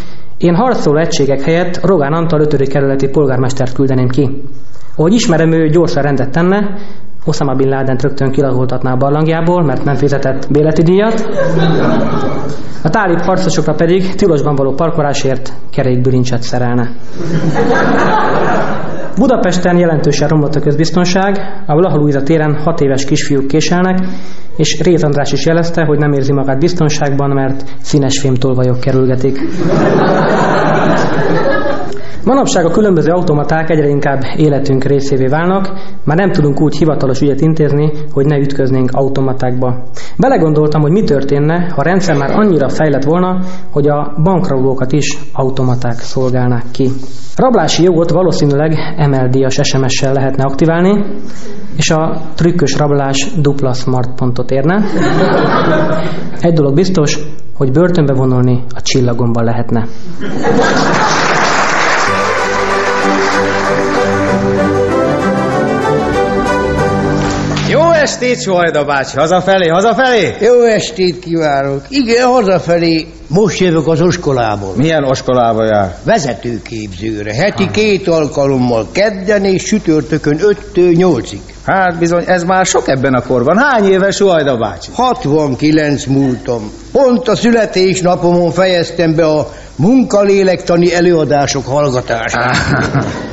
Én 0.43 0.55
harcoló 0.55 0.99
egységek 0.99 1.40
helyett 1.40 1.84
Rogán 1.84 2.12
Antal 2.12 2.40
5. 2.40 2.68
kerületi 2.68 3.09
polgármestert 3.09 3.72
küldeném 3.72 4.09
ki. 4.09 4.43
Ahogy 4.97 5.12
ismerem, 5.12 5.53
ő 5.53 5.68
gyorsan 5.68 6.03
rendet 6.03 6.30
tenne, 6.30 6.74
Osama 7.24 7.55
Bin 7.55 7.68
laden 7.68 7.97
rögtön 8.01 8.30
kilahultatná 8.30 8.93
a 8.93 8.97
barlangjából, 8.97 9.62
mert 9.64 9.84
nem 9.84 9.95
fizetett 9.95 10.51
béleti 10.51 10.82
díjat. 10.82 11.28
A 12.82 12.90
tálib 12.90 13.20
harcosokra 13.20 13.74
pedig 13.74 14.14
tilosban 14.14 14.55
való 14.55 14.72
parkolásért 14.72 15.53
kerékbülincset 15.70 16.43
szerelne. 16.43 16.90
Budapesten 19.16 19.78
jelentősen 19.78 20.28
romlott 20.28 20.55
a 20.55 20.61
közbiztonság, 20.61 21.62
a 21.66 21.74
Vlaha 21.74 22.22
téren 22.22 22.55
hat 22.55 22.80
éves 22.80 23.05
kisfiúk 23.05 23.47
késelnek, 23.47 23.99
és 24.63 24.81
Réz 24.81 25.03
András 25.03 25.33
is 25.33 25.47
jelezte, 25.47 25.85
hogy 25.85 25.99
nem 25.99 26.13
érzi 26.13 26.33
magát 26.33 26.59
biztonságban, 26.59 27.31
mert 27.31 27.65
színes 27.81 28.21
fémtolvajok 28.21 28.81
kerülgetik. 28.81 29.41
Manapság 32.25 32.65
a 32.65 32.71
különböző 32.71 33.11
automaták 33.13 33.71
egyre 33.71 33.89
inkább 33.89 34.21
életünk 34.37 34.85
részévé 34.85 35.27
válnak, 35.27 35.69
már 36.05 36.17
nem 36.17 36.31
tudunk 36.31 36.61
úgy 36.61 36.77
hivatalos 36.77 37.21
ügyet 37.21 37.41
intézni, 37.41 37.91
hogy 38.13 38.27
ne 38.27 38.39
ütköznénk 38.39 38.91
automatákba. 38.93 39.83
Belegondoltam, 40.17 40.81
hogy 40.81 40.93
mi 40.93 41.03
történne, 41.03 41.69
ha 41.71 41.81
a 41.81 41.83
rendszer 41.83 42.17
már 42.17 42.31
annyira 42.31 42.69
fejlett 42.69 43.05
volna, 43.05 43.39
hogy 43.71 43.89
a 43.89 44.15
bankrablókat 44.23 44.93
is 44.93 45.19
automaták 45.33 45.99
szolgálnák 45.99 46.65
ki. 46.73 46.91
Rablási 47.37 47.83
jogot 47.83 48.11
valószínűleg 48.11 48.77
MLD-as 49.09 49.59
SMS-sel 49.63 50.13
lehetne 50.13 50.45
aktiválni, 50.45 51.05
és 51.77 51.91
a 51.91 52.21
trükkös 52.35 52.77
rablás 52.77 53.33
dupla 53.41 53.73
smart 53.73 54.15
pontot 54.15 54.51
érne. 54.53 54.85
Egy 56.41 56.53
dolog 56.53 56.75
biztos, 56.75 57.19
hogy 57.55 57.73
börtönbe 57.73 58.13
vonulni 58.13 58.63
a 58.75 58.81
csillagomban 58.81 59.45
lehetne. 59.45 59.87
Estét, 68.03 68.41
Sohajda 68.41 68.85
bácsi! 68.85 69.17
Hazafelé, 69.17 69.69
hazafelé? 69.69 70.37
Jó 70.41 70.63
estét 70.63 71.19
kívánok! 71.19 71.85
Igen, 71.89 72.27
hazafelé. 72.27 73.07
Most 73.29 73.59
jövök 73.59 73.87
az 73.87 74.01
oskolából. 74.01 74.73
Milyen 74.77 75.05
oskolába 75.05 75.65
jár? 75.65 75.97
Vezetőképzőre. 76.05 77.35
Heti 77.35 77.71
két 77.71 78.09
alkalommal 78.09 78.89
kedden 78.93 79.45
és 79.45 79.63
sütörtökön 79.63 80.39
5-től 80.39 80.95
8-ig. 80.97 81.41
Hát 81.67 81.99
bizony, 81.99 82.25
ez 82.27 82.45
már 82.45 82.67
sok 82.67 82.89
ebben 82.89 83.15
a 83.15 83.23
korban. 83.23 83.59
Hány 83.59 83.85
éves 83.91 84.17
Suhajda 84.17 84.57
bácsi? 84.57 84.91
69 84.95 86.05
múltam. 86.05 86.71
Pont 86.93 87.29
a 87.29 87.37
születésnapomon 87.37 88.51
fejeztem 88.51 89.15
be 89.15 89.27
a 89.27 89.53
munkalélektani 89.77 90.95
előadások 90.95 91.67
hallgatását. 91.67 92.57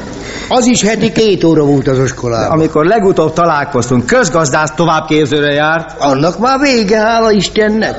Az 0.51 0.65
is 0.65 0.81
heti 0.81 1.11
két 1.11 1.43
óra 1.43 1.63
volt 1.63 1.87
az 1.87 1.99
iskolában. 1.99 2.51
Amikor 2.51 2.85
legutóbb 2.85 3.33
találkoztunk, 3.33 4.05
közgazdász 4.05 4.71
továbbképzőre 4.75 5.53
járt. 5.53 5.99
Annak 5.99 6.39
már 6.39 6.59
vége, 6.59 6.97
hála 6.97 7.31
Istennek. 7.31 7.95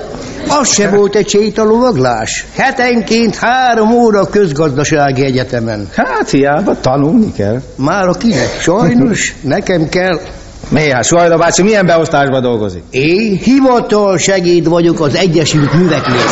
Az 0.49 0.73
se 0.73 0.89
volt 0.89 1.15
egy 1.15 1.29
sétalovaglás. 1.29 2.47
Hetenként 2.55 3.37
három 3.37 3.93
óra 3.93 4.27
közgazdasági 4.27 5.25
egyetemen. 5.25 5.89
Hát 5.95 6.31
hiába 6.31 6.81
tanulni 6.81 7.33
kell. 7.33 7.61
Már 7.77 8.09
a 8.09 8.13
kinek? 8.13 8.61
Sajnos, 8.61 9.35
nekem 9.41 9.89
kell. 9.89 10.21
Mi, 10.69 10.91
hát 10.91 11.05
Suhajda 11.05 11.39
bácsi 11.39 11.63
milyen 11.63 11.87
beosztásban 11.87 12.43
dolgozik? 12.43 12.83
Én 12.91 13.37
hivatal 13.37 14.19
segéd 14.19 14.69
vagyok 14.69 15.01
az 15.01 15.15
Egyesült 15.15 15.73
Műveklés. 15.73 16.23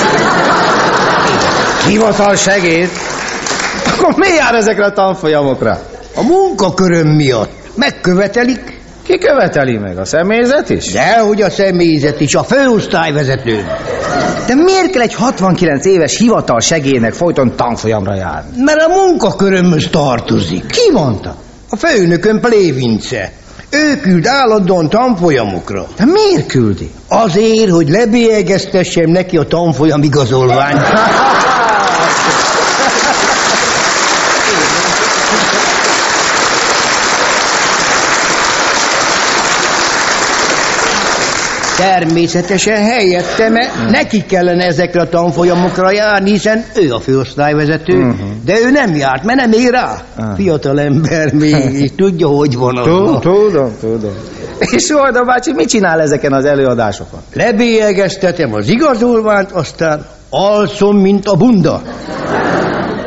Hivatal 1.88 2.34
segéd? 2.34 2.88
Akkor 3.86 4.14
mi 4.16 4.28
jár 4.28 4.54
ezekre 4.54 4.84
a 4.84 4.92
tanfolyamokra? 4.92 5.78
A 6.18 6.22
munkaköröm 6.22 7.08
miatt. 7.08 7.52
Megkövetelik. 7.74 8.80
Ki 9.02 9.18
követeli 9.18 9.76
meg? 9.76 9.98
A 9.98 10.04
személyzet 10.04 10.70
is? 10.70 10.92
Dehogy 10.92 11.42
a 11.42 11.50
személyzet 11.50 12.20
is, 12.20 12.34
a 12.34 12.42
főosztályvezető. 12.42 13.64
De 14.46 14.54
miért 14.54 14.90
kell 14.90 15.02
egy 15.02 15.14
69 15.14 15.86
éves 15.86 16.16
hivatal 16.16 16.60
segélynek 16.60 17.12
folyton 17.12 17.56
tanfolyamra 17.56 18.14
járni? 18.14 18.62
Mert 18.62 18.80
a 18.80 18.88
munkakörömhöz 18.88 19.88
tartozik. 19.90 20.66
Ki 20.66 20.90
mondta? 20.92 21.36
A 21.70 21.76
főnököm 21.76 22.40
Plévince. 22.40 23.32
Ő 23.70 23.96
küld 24.00 24.26
állandóan 24.26 24.88
tanfolyamokra. 24.88 25.86
De 25.96 26.04
miért 26.04 26.46
küldi? 26.46 26.90
Azért, 27.08 27.70
hogy 27.70 27.88
lebélyegeztessem 27.88 29.10
neki 29.10 29.36
a 29.36 29.46
tanfolyam 29.46 30.02
igazolványt. 30.02 30.82
Természetesen 41.78 42.76
helyettem, 42.76 43.52
mert 43.52 43.90
neki 43.90 44.24
kellene 44.24 44.64
ezekre 44.64 45.00
a 45.00 45.08
tanfolyamokra 45.08 45.90
járni, 45.90 46.30
hiszen 46.30 46.64
ő 46.76 46.92
a 46.92 47.00
főosztályvezető, 47.00 47.96
uh-huh. 47.96 48.18
de 48.44 48.58
ő 48.60 48.70
nem 48.70 48.96
járt, 48.96 49.24
mert 49.24 49.38
nem 49.38 49.52
ér 49.52 49.70
rá. 49.70 50.02
Uh. 50.18 50.24
Fiatal 50.36 50.80
ember 50.80 51.32
még, 51.32 51.94
tudja, 51.96 52.26
hogy 52.26 52.56
van 52.56 52.76
az. 52.76 52.84
Tudom, 52.84 53.72
tudom. 53.80 54.12
És 54.58 54.90
Olda 54.90 55.24
bácsi 55.24 55.52
mit 55.52 55.68
csinál 55.68 56.00
ezeken 56.00 56.32
az 56.32 56.44
előadásokon? 56.44 57.20
Lebélyegeztetem 57.34 58.54
az 58.54 58.68
igazolványt, 58.68 59.50
aztán 59.50 60.06
alszom, 60.30 60.96
mint 60.96 61.28
a 61.28 61.36
bunda. 61.36 61.82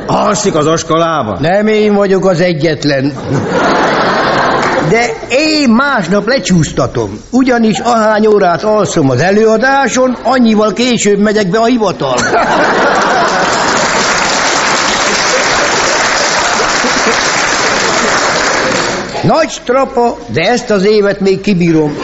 Alszik 0.07 0.55
az 0.55 0.67
oskolában? 0.67 1.37
Nem 1.41 1.67
én 1.67 1.93
vagyok 1.93 2.25
az 2.25 2.41
egyetlen. 2.41 3.13
De 4.89 5.13
én 5.29 5.69
másnap 5.69 6.27
lecsúsztatom, 6.27 7.21
ugyanis 7.29 7.79
ahány 7.79 8.27
órát 8.27 8.63
alszom 8.63 9.09
az 9.09 9.19
előadáson, 9.19 10.17
annyival 10.23 10.73
később 10.73 11.19
megyek 11.19 11.49
be 11.49 11.59
a 11.59 11.65
hivatalba. 11.65 12.21
Nagy 19.23 19.49
strapa, 19.49 20.17
de 20.27 20.41
ezt 20.41 20.69
az 20.69 20.85
évet 20.85 21.19
még 21.19 21.41
kibírom. 21.41 21.97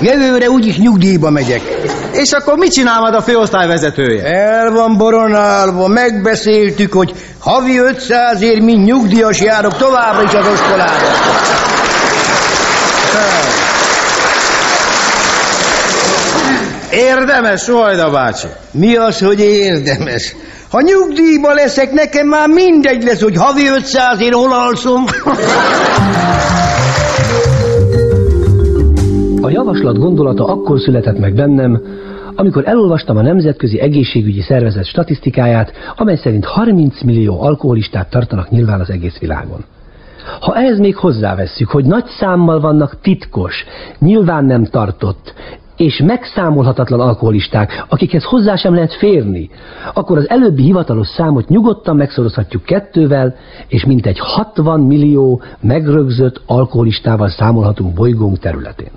Jövőre 0.00 0.50
úgyis 0.50 0.78
nyugdíjba 0.78 1.30
megyek. 1.30 1.62
És 2.22 2.32
akkor 2.32 2.56
mit 2.56 2.72
csinál 2.72 3.00
majd 3.00 3.14
a 3.14 3.20
főosztályvezetője? 3.20 4.24
El 4.24 4.70
van 4.70 4.96
boronálva, 4.96 5.88
megbeszéltük, 5.88 6.92
hogy 6.92 7.14
havi 7.38 7.78
500 7.78 8.42
ér, 8.42 8.62
mint 8.62 8.84
nyugdíjas 8.84 9.40
járok 9.40 9.76
továbbra 9.76 10.22
is 10.22 10.34
az 10.34 10.46
iskolába. 10.52 10.92
Érdemes, 16.90 17.62
Sohajda 17.62 18.10
bácsi? 18.10 18.46
Mi 18.70 18.96
az, 18.96 19.20
hogy 19.20 19.40
érdemes? 19.40 20.36
Ha 20.70 20.80
nyugdíjba 20.80 21.52
leszek, 21.52 21.92
nekem 21.92 22.26
már 22.26 22.48
mindegy 22.48 23.02
lesz, 23.02 23.22
hogy 23.22 23.36
havi 23.36 23.68
500 23.68 24.20
ér 24.20 24.32
hol 24.32 24.52
alszom. 24.52 25.04
A 29.40 29.50
javaslat 29.50 29.98
gondolata 29.98 30.44
akkor 30.44 30.80
született 30.80 31.18
meg 31.18 31.34
bennem, 31.34 31.80
amikor 32.36 32.68
elolvastam 32.68 33.16
a 33.16 33.22
Nemzetközi 33.22 33.80
Egészségügyi 33.80 34.40
Szervezet 34.40 34.84
statisztikáját, 34.84 35.72
amely 35.96 36.16
szerint 36.16 36.44
30 36.44 37.02
millió 37.02 37.42
alkoholistát 37.42 38.10
tartanak 38.10 38.50
nyilván 38.50 38.80
az 38.80 38.90
egész 38.90 39.18
világon. 39.18 39.64
Ha 40.40 40.56
ehhez 40.56 40.78
még 40.78 40.96
hozzávesszük, 40.96 41.68
hogy 41.68 41.84
nagy 41.84 42.06
számmal 42.06 42.60
vannak 42.60 43.00
titkos, 43.00 43.64
nyilván 43.98 44.44
nem 44.44 44.64
tartott, 44.64 45.34
és 45.76 46.02
megszámolhatatlan 46.04 47.00
alkoholisták, 47.00 47.84
akikhez 47.88 48.24
hozzá 48.24 48.56
sem 48.56 48.74
lehet 48.74 48.94
férni, 48.94 49.50
akkor 49.94 50.18
az 50.18 50.28
előbbi 50.28 50.62
hivatalos 50.62 51.08
számot 51.08 51.48
nyugodtan 51.48 51.96
megszorozhatjuk 51.96 52.62
kettővel, 52.62 53.34
és 53.68 53.84
mintegy 53.84 54.18
60 54.18 54.80
millió 54.80 55.42
megrögzött 55.60 56.40
alkoholistával 56.46 57.28
számolhatunk 57.28 57.94
bolygónk 57.94 58.38
területén. 58.38 58.90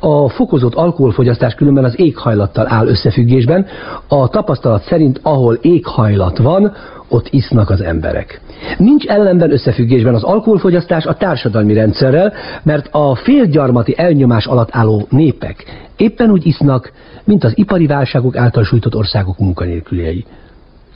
A 0.00 0.28
fokozott 0.28 0.74
alkoholfogyasztás 0.74 1.54
különben 1.54 1.84
az 1.84 1.98
éghajlattal 1.98 2.66
áll 2.68 2.86
összefüggésben. 2.86 3.66
A 4.08 4.28
tapasztalat 4.28 4.82
szerint, 4.82 5.20
ahol 5.22 5.54
éghajlat 5.54 6.38
van, 6.38 6.72
ott 7.08 7.28
isznak 7.30 7.70
az 7.70 7.80
emberek. 7.80 8.40
Nincs 8.78 9.06
ellenben 9.06 9.52
összefüggésben 9.52 10.14
az 10.14 10.22
alkoholfogyasztás 10.22 11.04
a 11.04 11.14
társadalmi 11.14 11.72
rendszerrel, 11.72 12.32
mert 12.62 12.88
a 12.90 13.14
félgyarmati 13.14 13.94
elnyomás 13.96 14.46
alatt 14.46 14.68
álló 14.72 15.06
népek 15.10 15.64
éppen 15.98 16.30
úgy 16.30 16.46
isznak, 16.46 16.92
mint 17.24 17.44
az 17.44 17.52
ipari 17.58 17.86
válságok 17.86 18.36
által 18.36 18.64
sújtott 18.64 18.94
országok 18.94 19.38
munkanélküliei. 19.38 20.24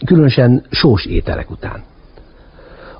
Különösen 0.07 0.65
sós 0.71 1.07
ételek 1.07 1.51
után. 1.51 1.83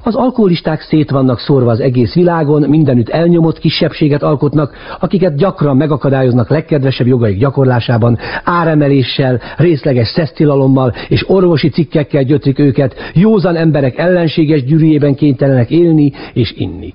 Az 0.05 0.15
alkoholisták 0.15 0.81
szét 0.81 1.11
vannak 1.11 1.39
szórva 1.39 1.71
az 1.71 1.81
egész 1.81 2.15
világon, 2.15 2.63
mindenütt 2.63 3.09
elnyomott 3.09 3.59
kisebbséget 3.59 4.23
alkotnak, 4.23 4.77
akiket 5.01 5.37
gyakran 5.37 5.77
megakadályoznak 5.77 6.49
legkedvesebb 6.49 7.07
jogaik 7.07 7.39
gyakorlásában, 7.39 8.19
áremeléssel, 8.45 9.41
részleges 9.57 10.09
szesztilalommal 10.09 10.95
és 11.09 11.29
orvosi 11.29 11.69
cikkekkel 11.69 12.23
gyötrik 12.23 12.59
őket, 12.59 12.95
józan 13.15 13.57
emberek 13.57 13.99
ellenséges 13.99 14.65
gyűrűjében 14.65 15.15
kénytelenek 15.15 15.71
élni 15.71 16.13
és 16.33 16.53
inni. 16.57 16.95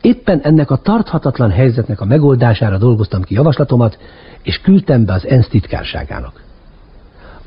Éppen 0.00 0.40
ennek 0.42 0.70
a 0.70 0.76
tarthatatlan 0.76 1.50
helyzetnek 1.50 2.00
a 2.00 2.04
megoldására 2.04 2.78
dolgoztam 2.78 3.22
ki 3.22 3.34
javaslatomat, 3.34 3.98
és 4.42 4.60
küldtem 4.60 5.04
be 5.04 5.12
az 5.12 5.26
ENSZ 5.26 5.48
titkárságának. 5.48 6.41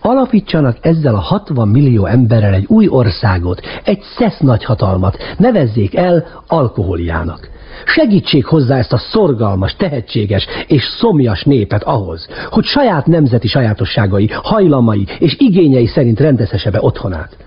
Alapítsanak 0.06 0.78
ezzel 0.82 1.16
a 1.16 1.20
60 1.20 1.68
millió 1.68 2.06
emberrel 2.06 2.54
egy 2.54 2.66
új 2.68 2.88
országot, 2.88 3.62
egy 3.84 4.02
szesz 4.18 4.40
nagyhatalmat, 4.40 5.18
nevezzék 5.38 5.96
el 5.96 6.28
alkoholiának. 6.48 7.50
Segítsék 7.86 8.46
hozzá 8.46 8.78
ezt 8.78 8.94
a 8.94 8.98
szorgalmas, 8.98 9.76
tehetséges 9.76 10.48
és 10.68 10.84
szomjas 10.84 11.44
népet 11.44 11.84
ahhoz, 11.84 12.28
hogy 12.50 12.64
saját 12.64 13.06
nemzeti 13.06 13.48
sajátosságai, 13.48 14.30
hajlamai 14.44 15.08
és 15.20 15.36
igényei 15.38 15.88
szerint 15.88 16.20
rendezhesse 16.20 16.72
be 16.72 16.82
otthonát. 16.82 17.38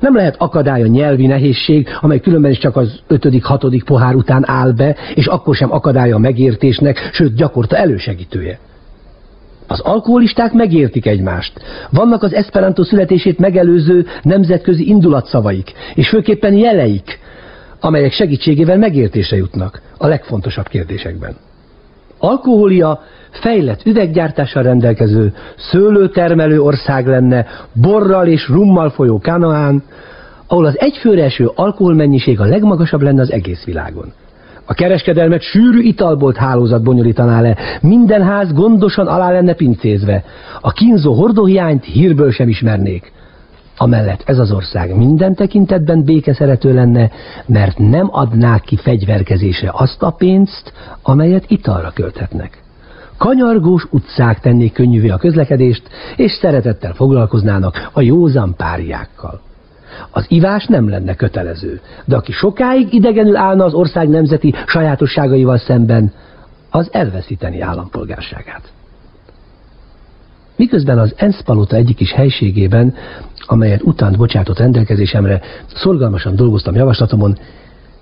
Nem 0.00 0.16
lehet 0.16 0.36
akadály 0.38 0.82
a 0.82 0.86
nyelvi 0.86 1.26
nehézség, 1.26 1.88
amely 2.00 2.20
különben 2.20 2.50
is 2.50 2.58
csak 2.58 2.76
az 2.76 3.00
ötödik, 3.06 3.44
hatodik 3.44 3.84
pohár 3.84 4.14
után 4.14 4.48
áll 4.48 4.72
be, 4.72 4.96
és 5.14 5.26
akkor 5.26 5.54
sem 5.54 5.72
akadálya 5.72 6.14
a 6.14 6.18
megértésnek, 6.18 7.10
sőt 7.12 7.34
gyakorta 7.34 7.76
elősegítője. 7.76 8.58
Az 9.72 9.80
alkoholisták 9.80 10.52
megértik 10.52 11.06
egymást. 11.06 11.52
Vannak 11.90 12.22
az 12.22 12.34
Esperanto 12.34 12.84
születését 12.84 13.38
megelőző 13.38 14.06
nemzetközi 14.22 14.88
indulatszavaik, 14.88 15.72
és 15.94 16.08
főképpen 16.08 16.54
jeleik, 16.54 17.18
amelyek 17.80 18.12
segítségével 18.12 18.78
megértése 18.78 19.36
jutnak 19.36 19.82
a 19.98 20.06
legfontosabb 20.06 20.68
kérdésekben. 20.68 21.36
Alkoholia 22.18 23.00
fejlett 23.30 23.86
üveggyártással 23.86 24.62
rendelkező, 24.62 25.34
szőlőtermelő 25.56 26.60
ország 26.62 27.06
lenne, 27.06 27.46
borral 27.72 28.26
és 28.26 28.48
rummal 28.48 28.90
folyó 28.90 29.18
Kanaán, 29.18 29.82
ahol 30.46 30.64
az 30.64 30.78
egyfőre 30.78 31.24
eső 31.24 31.50
alkoholmennyiség 31.54 32.40
a 32.40 32.44
legmagasabb 32.44 33.02
lenne 33.02 33.20
az 33.20 33.32
egész 33.32 33.64
világon. 33.64 34.12
A 34.64 34.74
kereskedelmet 34.74 35.42
sűrű 35.42 35.80
italbolt 35.80 36.36
hálózat 36.36 36.82
bonyolítaná 36.82 37.40
le, 37.40 37.56
minden 37.80 38.22
ház 38.22 38.52
gondosan 38.52 39.06
alá 39.06 39.30
lenne 39.30 39.54
pincézve. 39.54 40.24
A 40.60 40.72
kínzó 40.72 41.12
hordóhiányt 41.12 41.84
hírből 41.84 42.30
sem 42.30 42.48
ismernék. 42.48 43.12
Amellett 43.76 44.22
ez 44.24 44.38
az 44.38 44.52
ország 44.52 44.96
minden 44.96 45.34
tekintetben 45.34 46.04
békeszerető 46.04 46.74
lenne, 46.74 47.10
mert 47.46 47.78
nem 47.78 48.08
adnák 48.10 48.60
ki 48.60 48.76
fegyverkezésre 48.76 49.70
azt 49.72 50.02
a 50.02 50.10
pénzt, 50.10 50.72
amelyet 51.02 51.44
italra 51.48 51.90
költhetnek. 51.94 52.62
Kanyargós 53.16 53.86
utcák 53.90 54.40
tennék 54.40 54.72
könnyűvé 54.72 55.08
a 55.08 55.16
közlekedést, 55.16 55.82
és 56.16 56.32
szeretettel 56.32 56.92
foglalkoznának 56.92 57.90
a 57.92 58.00
józan 58.00 58.54
párjákkal. 58.56 59.40
Az 60.10 60.24
ivás 60.28 60.66
nem 60.66 60.88
lenne 60.88 61.14
kötelező, 61.14 61.80
de 62.04 62.16
aki 62.16 62.32
sokáig 62.32 62.92
idegenül 62.92 63.36
állna 63.36 63.64
az 63.64 63.74
ország 63.74 64.08
nemzeti 64.08 64.54
sajátosságaival 64.66 65.58
szemben, 65.58 66.12
az 66.70 66.88
elveszíteni 66.92 67.60
állampolgárságát. 67.60 68.72
Miközben 70.56 70.98
az 70.98 71.14
ENSZ 71.16 71.40
palota 71.40 71.76
egyik 71.76 72.00
is 72.00 72.12
helységében, 72.12 72.94
amelyet 73.46 73.82
utánt 73.82 74.16
bocsátott 74.16 74.58
rendelkezésemre, 74.58 75.40
szorgalmasan 75.74 76.36
dolgoztam 76.36 76.74
javaslatomon, 76.74 77.38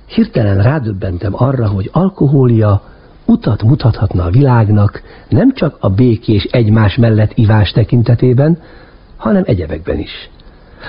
hirtelen 0.07 0.62
rádöbbentem 0.62 1.32
arra, 1.34 1.68
hogy 1.68 1.88
alkohólia 1.92 2.82
utat 3.26 3.62
mutathatna 3.62 4.24
a 4.24 4.30
világnak 4.30 5.03
nem 5.28 5.55
csak 5.55 5.76
a 5.80 5.88
békés 5.88 6.44
egymás 6.44 6.96
mellett 6.96 7.32
ivás 7.34 7.70
tekintetében, 7.70 8.59
hanem 9.16 9.42
egyebekben 9.46 9.98
is. 9.98 10.30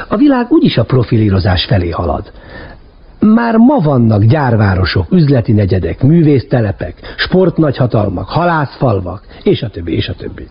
A 0.08 0.16
világ 0.16 0.46
úgyis 0.50 0.78
a 0.78 0.84
profilírozás 0.84 1.66
felé 1.66 1.90
halad. 1.90 2.32
Már 3.20 3.56
ma 3.56 3.80
vannak 3.80 4.24
gyárvárosok, 4.24 5.12
üzleti 5.12 5.52
negyedek, 5.52 6.04
művésztelepek, 6.04 7.14
sportnagyhatalmak, 7.18 8.30
halászfalvak, 8.30 9.26
és 9.44 9.62
a 9.62 9.70
többi, 9.70 9.96
és 9.96 10.08
a 10.08 10.14
többi. 10.14 10.48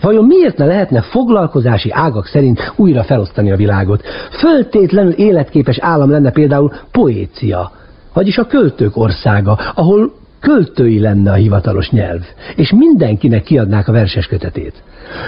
Vajon 0.00 0.24
miért 0.24 0.56
ne 0.56 0.64
lehetne 0.64 1.00
foglalkozási 1.00 1.90
ágak 1.92 2.26
szerint 2.26 2.72
újra 2.76 3.02
felosztani 3.02 3.50
a 3.50 3.56
világot? 3.56 4.02
Föltétlenül 4.30 5.12
életképes 5.12 5.78
állam 5.78 6.10
lenne 6.10 6.30
például 6.30 6.72
Poécia, 6.90 7.72
vagyis 8.12 8.38
a 8.38 8.46
költők 8.46 8.96
országa, 8.96 9.58
ahol 9.74 10.12
költői 10.40 11.00
lenne 11.00 11.30
a 11.30 11.34
hivatalos 11.34 11.90
nyelv, 11.90 12.20
és 12.56 12.72
mindenkinek 12.72 13.42
kiadnák 13.42 13.88
a 13.88 13.92
verses 13.92 14.26
kötetét. 14.26 14.82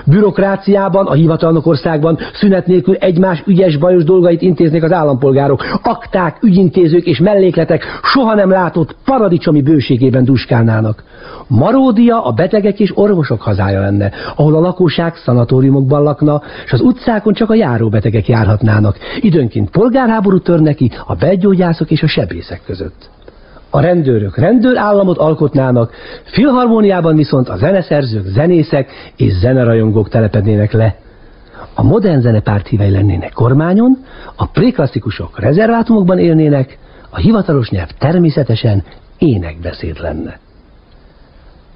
Bürokráciában, 0.07 1.07
a 1.07 1.13
hivatalnok 1.13 1.67
országban 1.67 2.19
szünet 2.33 2.67
nélkül 2.67 2.95
egymás 2.95 3.43
ügyes 3.47 3.77
bajos 3.77 4.05
dolgait 4.05 4.43
intéznék 4.43 4.83
az 4.83 4.93
állampolgárok. 4.93 5.65
Akták, 5.83 6.39
ügyintézők 6.43 7.07
és 7.07 7.19
mellékletek 7.19 7.85
soha 8.03 8.35
nem 8.35 8.51
látott 8.51 8.97
paradicsomi 9.05 9.63
bőségében 9.63 10.25
duskálnának. 10.25 11.05
Maródia 11.47 12.25
a 12.25 12.33
betegek 12.33 12.81
és 12.81 12.93
orvosok 12.95 13.41
hazája 13.41 13.81
lenne, 13.81 14.11
ahol 14.37 14.55
a 14.55 14.61
lakóság 14.61 15.17
szanatóriumokban 15.17 16.03
lakna, 16.03 16.43
és 16.65 16.73
az 16.73 16.81
utcákon 16.81 17.33
csak 17.33 17.51
a 17.51 17.55
járóbetegek 17.55 18.29
járhatnának. 18.29 18.97
Időnként 19.21 19.71
polgárháború 19.71 20.39
tör 20.39 20.61
neki 20.61 20.91
a 21.07 21.15
belgyógyászok 21.15 21.91
és 21.91 22.03
a 22.03 22.09
sebészek 22.09 22.61
között. 22.67 23.11
A 23.75 23.81
rendőrök 23.81 24.37
rendőrállamot 24.37 25.18
alkotnának, 25.18 25.93
filharmóniában 26.25 27.16
viszont 27.16 27.49
a 27.49 27.57
zeneszerzők, 27.57 28.27
zenészek 28.27 28.91
és 29.16 29.33
zenerajongók 29.33 30.09
telepednének 30.09 30.73
le. 30.73 30.97
A 31.75 31.83
modern 31.83 32.20
zenepárt 32.20 32.66
hívei 32.66 32.91
lennének 32.91 33.33
kormányon, 33.33 33.99
a 34.37 34.47
préklasszikusok 34.47 35.41
rezervátumokban 35.41 36.18
élnének, 36.18 36.79
a 37.11 37.18
hivatalos 37.18 37.70
nyelv 37.70 37.89
természetesen 37.99 38.83
énekbeszéd 39.18 39.99
lenne 40.01 40.41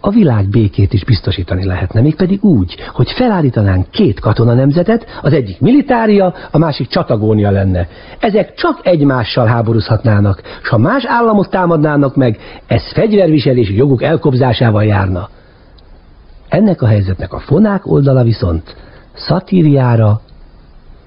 a 0.07 0.11
világ 0.11 0.48
békét 0.48 0.92
is 0.92 1.04
biztosítani 1.04 1.64
lehetne, 1.64 2.00
mégpedig 2.00 2.44
úgy, 2.44 2.74
hogy 2.92 3.11
felállítanánk 3.11 3.90
két 3.90 4.20
katona 4.20 4.54
nemzetet, 4.54 5.07
az 5.22 5.32
egyik 5.32 5.61
militária, 5.61 6.34
a 6.50 6.59
másik 6.59 6.88
csatagónia 6.88 7.50
lenne. 7.50 7.88
Ezek 8.20 8.54
csak 8.54 8.80
egymással 8.82 9.46
háborúzhatnának, 9.46 10.42
és 10.62 10.68
ha 10.68 10.78
más 10.78 11.04
államot 11.07 11.50
támadnának 11.50 12.16
meg, 12.16 12.38
ez 12.66 12.92
fegyverviselési 12.92 13.76
joguk 13.76 14.02
elkobzásával 14.02 14.84
járna. 14.84 15.28
Ennek 16.48 16.82
a 16.82 16.86
helyzetnek 16.86 17.32
a 17.32 17.38
fonák 17.38 17.86
oldala 17.86 18.22
viszont 18.22 18.76
szatíriára, 19.14 20.20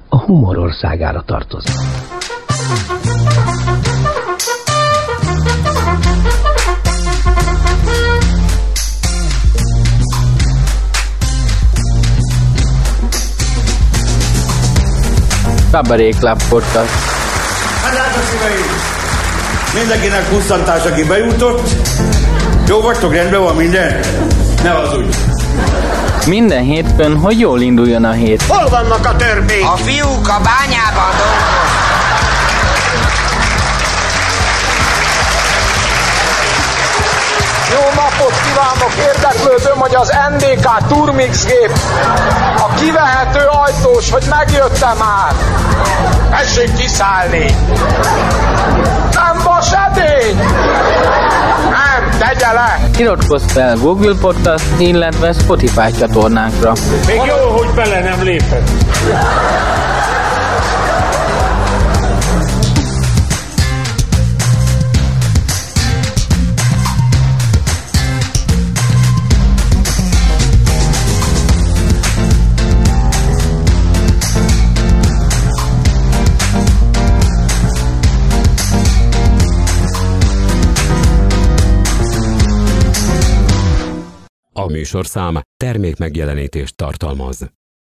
a 0.09 0.17
humorországára 0.17 1.21
tartozik. 1.21 2.18
Kabaré 15.71 16.09
Club 16.09 16.41
Podcast. 16.49 16.89
Hát 17.83 17.93
látod, 17.93 18.23
szíveim! 18.31 18.65
Mindenkinek 19.73 20.29
pusztantás, 20.29 20.83
aki 20.85 21.03
bejutott. 21.03 21.69
Jó 22.67 22.81
vagytok, 22.81 23.13
rendben 23.13 23.41
van 23.41 23.55
minden? 23.55 23.99
Ne 24.63 24.77
az 24.77 24.97
úgy. 24.97 25.15
Minden 26.27 26.63
hétfőn, 26.63 27.17
hogy 27.17 27.39
jól 27.39 27.61
induljon 27.61 28.03
a 28.03 28.11
hét. 28.11 28.43
Hol 28.47 28.69
vannak 28.69 29.05
a 29.05 29.15
törpék? 29.15 29.63
A 29.63 29.75
fiúk 29.75 30.27
a 30.27 30.39
bányában 30.43 31.11
dolgoznak. 31.17 31.68
Jó 37.71 37.83
napot 37.95 38.33
kívánok! 38.43 38.93
Érdeklődöm, 39.13 39.77
hogy 39.79 39.95
az 39.95 40.13
NDK 40.29 40.87
Turmix 40.87 41.45
gép 41.45 41.71
a 42.57 42.73
kivehető 42.73 43.39
ajtós, 43.65 44.11
hogy 44.11 44.23
megjöttem 44.29 44.97
már. 44.97 45.33
Tessék 46.29 46.73
kiszállni! 46.73 47.45
Nem 49.11 49.41
vas 49.43 49.71
edény! 49.71 50.35
Nem, 51.63 52.09
tegye 52.19 52.51
le! 52.51 52.79
Iratkozz 52.97 53.51
fel 53.51 53.75
Google 53.75 54.15
Podcast, 54.21 54.65
illetve 54.77 55.33
Spotify 55.33 55.91
csatornánkra. 55.99 56.73
Még 57.07 57.21
jó, 57.25 57.57
hogy 57.57 57.69
bele 57.69 57.99
nem 57.99 58.23
lépett. 58.23 58.69
A 84.59 84.67
műsorszám 84.67 85.39
termék 85.57 85.97
megjelenítést 85.97 86.75
tartalmaz. 86.75 87.58